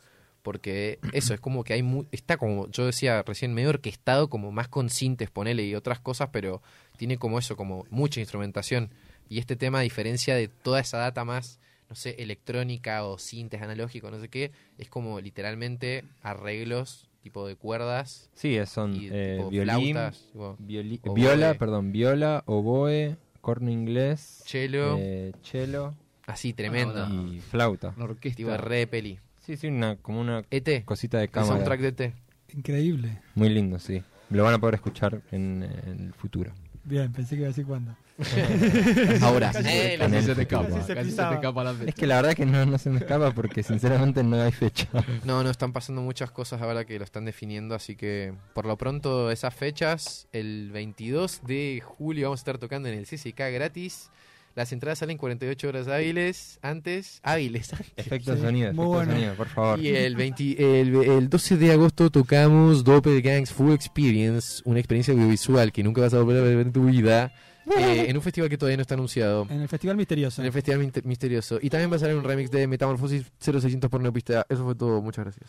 Porque 0.43 0.99
eso, 1.13 1.35
es 1.35 1.41
como 1.41 1.63
que 1.63 1.73
hay 1.73 1.85
está 2.11 2.37
como, 2.37 2.69
yo 2.73 2.85
decía 2.85 3.23
recién, 3.23 3.55
medio 3.55 3.69
orquestado, 3.69 4.29
como 4.29 4.51
más 4.51 4.67
con 4.67 4.91
sintes, 4.91 5.31
ponele, 5.31 5.63
y 5.65 5.77
otras 5.77 6.01
cosas, 6.01 6.31
pero 6.33 6.61
tiene 6.97 7.17
como 7.17 7.39
eso, 7.39 7.57
como 7.57 7.87
mucha 7.91 8.19
instrumentación. 8.19 8.91
Y 9.29 9.39
este 9.39 9.55
tema, 9.55 9.79
a 9.79 9.83
diferencia 9.83 10.35
de 10.35 10.49
toda 10.49 10.81
esa 10.81 10.99
data 10.99 11.25
más, 11.25 11.61
no 11.89 11.95
sé, 11.95 12.17
electrónica 12.19 13.05
o 13.05 13.19
sintes 13.19 13.63
analógico, 13.63 14.11
no 14.11 14.19
sé 14.19 14.29
qué, 14.29 14.51
es 14.79 14.89
como 14.89 15.21
literalmente 15.21 16.03
arreglos, 16.23 17.09
tipo 17.23 17.47
de 17.47 17.55
cuerdas, 17.55 18.29
Sí, 18.35 18.59
son 18.67 18.97
y 18.97 19.11
eh, 19.13 19.37
tipo 19.37 19.49
violín, 19.49 19.93
flautas, 19.95 20.27
tipo, 20.33 20.59
violi- 20.59 20.99
oboe. 21.05 21.15
viola, 21.15 21.55
perdón, 21.55 21.93
viola, 21.93 22.43
oboe, 22.47 23.17
corno 23.43 23.71
inglés, 23.71 24.43
cello, 24.47 24.97
eh, 24.99 25.33
cello 25.43 25.95
así 26.27 26.55
tremendo. 26.55 27.07
y 27.11 27.41
flauta. 27.41 27.93
Una 27.97 28.07
orquesta. 28.07 28.37
Tipo 28.37 28.57
re 28.57 28.87
peli. 28.87 29.19
Sí, 29.45 29.57
sí, 29.57 29.67
una, 29.67 29.97
como 29.97 30.21
una 30.21 30.45
ET, 30.51 30.85
cosita 30.87 31.19
de 31.19 31.29
cámara. 31.29 31.55
soundtrack 31.55 31.81
de 31.81 31.89
ET. 32.07 32.15
Increíble. 32.55 33.21
Muy 33.35 33.51
lindo, 33.51 33.79
sí. 33.79 34.03
Lo 34.31 34.45
van 34.45 34.55
a 34.55 34.59
poder 34.59 34.77
escuchar 34.77 35.21
en, 35.33 35.65
eh, 35.65 35.83
el 35.85 36.15
futuro. 36.15 36.53
Bien, 36.85 37.13
pensé 37.13 37.31
que 37.37 37.43
iba 37.43 37.47
a 37.47 37.49
decir 37.51 37.65
cuándo. 37.67 37.95
Ahora. 39.23 39.51
Casi- 39.53 39.69
Eh, 39.69 39.97
Casi 39.99 40.05
en 40.11 40.15
el 40.15 40.25
se 40.25 40.35
te 40.35 40.45
futuro. 40.45 40.63
escapa. 40.63 40.69
Casi 40.77 40.87
se 40.87 40.95
Casi 40.95 41.05
se 41.07 41.13
pisaba. 41.13 41.29
te 41.31 41.35
escapa 41.37 41.65
la 41.65 41.73
fecha. 41.75 41.89
Es 41.91 41.95
que 41.95 42.07
la 42.07 42.17
verdad 42.17 42.35
que 42.35 42.47
no, 42.47 42.67
no 42.67 42.79
se 42.79 42.91
me 42.91 42.99
escapa 42.99 43.31
porque 43.33 43.63
sinceramente 43.63 44.23
no 44.23 44.41
hay 44.41 44.53
fecha. 44.53 44.89
No, 45.25 45.43
no, 45.43 45.51
están 45.51 45.73
pasando 45.73 46.03
muchas 46.03 46.31
cosas 46.31 46.61
ahora 46.61 46.85
que 46.85 46.99
lo 46.99 47.05
están 47.05 47.25
definiendo, 47.25 47.75
así 47.75 47.97
que 47.97 48.35
por 48.55 48.67
lo 48.67 48.77
pronto 48.77 49.31
esas 49.31 49.55
fechas, 49.55 50.29
el 50.33 50.71
22 50.73 51.43
de 51.47 51.83
julio 51.85 52.27
vamos 52.29 52.41
a 52.41 52.43
estar 52.43 52.59
tocando 52.59 52.89
en 52.89 52.99
el 52.99 53.07
CCK 53.07 53.39
gratis. 53.53 54.11
Las 54.55 54.73
entradas 54.73 54.99
salen 54.99 55.17
48 55.17 55.69
horas 55.69 55.89
hábiles, 55.89 56.59
antes, 56.63 57.21
hábiles. 57.23 57.73
antes. 57.73 57.93
Efecto 57.97 58.35
Sí, 58.37 58.43
sonido, 58.43 58.73
muy 58.73 58.85
efecto 58.85 58.89
bueno. 58.89 59.13
sonido, 59.13 59.35
por 59.35 59.49
favor. 59.49 59.81
Y 59.81 59.89
el, 59.89 60.15
20 60.17 60.81
el, 60.81 60.95
el 60.97 61.29
12 61.29 61.57
de 61.57 61.73
agosto 61.73 62.11
tocamos 62.11 62.85
Doppelgangs 62.85 63.51
Full 63.53 63.73
Experience, 63.73 64.63
una 64.65 64.79
experiencia 64.79 65.15
audiovisual 65.15 65.73
que 65.73 65.83
nunca 65.83 66.03
vas 66.03 66.15
a 66.15 66.21
volver 66.21 66.39
a 66.39 66.45
ver 66.45 66.59
en 66.59 66.73
tu 66.73 66.85
vida, 66.85 67.33
eh, 67.79 68.07
en 68.09 68.17
un 68.17 68.23
festival 68.23 68.51
que 68.51 68.59
todavía 68.59 68.77
no 68.77 68.83
está 68.83 68.95
anunciado. 68.95 69.47
En 69.49 69.61
el 69.61 69.69
Festival 69.69 69.97
Misterioso. 69.97 70.43
En 70.43 70.47
el 70.47 70.53
Festival 70.53 70.93
Misterioso. 71.05 71.59
Y 71.63 71.71
también 71.71 71.91
va 71.91 71.97
a 71.97 71.99
salir 72.01 72.17
un 72.17 72.25
remix 72.25 72.51
de 72.51 72.67
Metamorfosis 72.67 73.25
0600 73.39 73.89
por 73.89 74.01
Neopista. 74.01 74.45
Eso 74.49 74.65
fue 74.65 74.75
todo. 74.75 75.01
Muchas 75.01 75.25
gracias. 75.25 75.49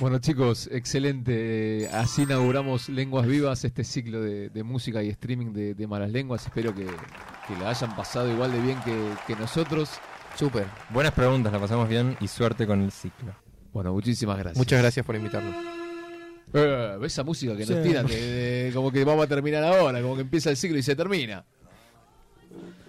Bueno 0.00 0.18
chicos, 0.18 0.68
excelente. 0.72 1.84
Eh, 1.84 1.90
Así 1.92 2.22
inauguramos 2.22 2.88
Lenguas 2.88 3.26
Vivas, 3.26 3.64
este 3.64 3.84
ciclo 3.84 4.20
de, 4.22 4.48
de 4.48 4.62
música 4.62 5.02
y 5.02 5.10
streaming 5.10 5.52
de, 5.52 5.74
de 5.74 5.86
Malas 5.86 6.10
Lenguas. 6.10 6.46
Espero 6.46 6.74
que, 6.74 6.86
que 6.86 7.56
la 7.62 7.68
hayan 7.70 7.94
pasado 7.94 8.30
igual 8.32 8.50
de 8.52 8.60
bien 8.60 8.78
que, 8.82 8.96
que 9.26 9.36
nosotros. 9.36 9.90
Súper. 10.36 10.66
Buenas 10.90 11.12
preguntas, 11.12 11.52
la 11.52 11.58
pasamos 11.58 11.86
bien 11.88 12.16
y 12.20 12.28
suerte 12.28 12.66
con 12.66 12.80
el 12.80 12.90
ciclo. 12.92 13.34
Bueno, 13.74 13.92
muchísimas 13.92 14.38
gracias. 14.38 14.56
Muchas 14.56 14.80
gracias 14.80 15.04
por 15.04 15.16
invitarnos. 15.16 15.54
Eh, 16.54 16.96
¿Ves 16.98 17.12
esa 17.12 17.22
música 17.22 17.54
que 17.56 17.66
nos 17.66 17.82
tiran? 17.82 18.06
de- 18.06 18.64
de- 18.66 18.72
como 18.74 18.90
que 18.90 19.04
vamos 19.04 19.24
a 19.24 19.28
terminar 19.28 19.62
ahora, 19.64 20.00
como 20.00 20.14
que 20.16 20.22
empieza 20.22 20.48
el 20.50 20.56
ciclo 20.56 20.78
y 20.78 20.82
se 20.82 20.96
termina. 20.96 21.44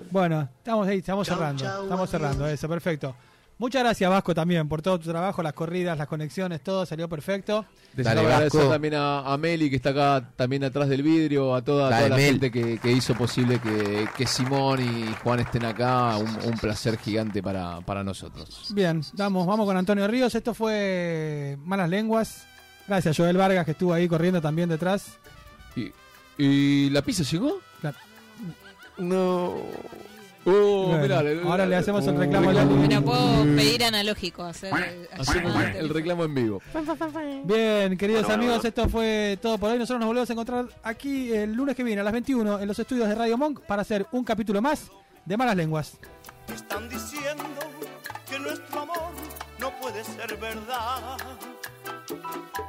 Bueno, 0.10 0.48
estamos 0.58 0.88
ahí, 0.88 1.00
estamos 1.00 1.28
cerrando. 1.28 1.64
Estamos 1.84 2.10
cerrando, 2.10 2.48
eso, 2.48 2.70
perfecto. 2.70 3.16
Muchas 3.62 3.84
gracias 3.84 4.10
Vasco 4.10 4.34
también 4.34 4.68
por 4.68 4.82
todo 4.82 4.98
tu 5.00 5.08
trabajo, 5.12 5.44
las 5.44 5.54
corridas, 5.54 5.96
las 5.96 6.08
conexiones, 6.08 6.62
todo 6.64 6.84
salió 6.84 7.08
perfecto. 7.08 7.64
Dale, 7.94 8.22
agradecer 8.22 8.58
Vasco. 8.62 8.72
también 8.74 8.96
a, 8.96 9.20
a 9.32 9.38
Meli, 9.38 9.70
que 9.70 9.76
está 9.76 9.92
acá 9.92 10.32
también 10.36 10.64
atrás 10.64 10.90
del 10.90 11.04
vidrio, 11.04 11.54
a 11.54 11.62
toda, 11.64 11.88
Dale, 11.92 12.08
toda 12.08 12.10
la 12.10 12.16
Mel. 12.16 12.26
gente 12.26 12.50
que, 12.52 12.80
que 12.80 12.92
hizo 12.92 13.14
posible 13.14 13.60
que, 13.60 14.08
que 14.18 14.26
Simón 14.26 14.80
y 14.82 15.14
Juan 15.24 15.42
estén 15.42 15.64
acá. 15.66 16.18
Un, 16.18 16.28
un 16.44 16.58
placer 16.58 16.98
gigante 16.98 17.44
para, 17.44 17.82
para 17.82 18.04
nosotros. 18.04 18.72
Bien, 18.74 19.04
vamos, 19.14 19.46
vamos 19.46 19.68
con 19.68 19.78
Antonio 19.78 20.08
Ríos. 20.08 20.34
Esto 20.34 20.56
fue 20.56 21.56
Malas 21.64 21.88
Lenguas. 21.88 22.48
Gracias 22.88 23.16
Joel 23.16 23.38
Vargas 23.38 23.64
que 23.66 23.72
estuvo 23.74 23.94
ahí 23.94 24.08
corriendo 24.08 24.42
también 24.42 24.70
detrás. 24.70 25.20
¿Y, 25.76 25.92
y 26.44 26.90
la 26.90 27.04
pizza 27.04 27.22
llegó? 27.22 27.60
No. 28.98 29.54
Bueno, 30.44 30.98
mirá, 31.00 31.22
le- 31.22 31.42
ahora 31.44 31.66
le 31.68 31.76
hacemos 31.76 32.06
el 32.08 32.16
uh, 32.16 32.20
reclamo 32.20 32.50
a 32.50 32.54
la- 32.54 32.68
Pero 32.88 33.02
puedo 33.04 33.44
pedir 33.56 33.84
analógico, 33.84 34.44
hacer, 34.44 34.74
Hacemos 35.18 35.56
hacer- 35.56 35.76
el 35.78 35.90
reclamo 35.90 36.24
en 36.26 36.34
vivo. 36.34 36.62
Bien, 37.44 37.96
queridos 37.98 38.28
amigos, 38.30 38.66
esto 38.66 38.90
fue 38.90 39.38
todo 39.42 39.58
por 39.60 39.70
hoy. 39.72 39.78
Nosotros 39.78 40.00
nos 40.00 40.08
volvemos 40.08 40.30
a 40.30 40.34
encontrar 40.34 40.66
aquí 40.84 41.32
el 41.34 41.54
lunes 41.54 41.76
que 41.76 41.84
viene 41.84 42.02
a 42.02 42.04
las 42.04 42.14
21 42.14 42.60
en 42.60 42.68
los 42.68 42.80
estudios 42.80 43.08
de 43.08 43.16
Radio 43.16 43.38
Monk 43.38 43.60
para 43.62 43.84
hacer 43.84 44.08
un 44.12 44.24
capítulo 44.24 44.62
más 44.62 44.90
de 45.26 45.38
Malas 45.38 45.56
Lenguas. 45.56 45.94
Están 46.54 46.90
diciendo 46.90 47.44
que 48.30 48.40
nuestro 48.40 48.80
amor 48.82 49.12
no 49.60 49.72
puede 49.80 50.04
ser 50.04 50.38
verdad. 50.38 51.18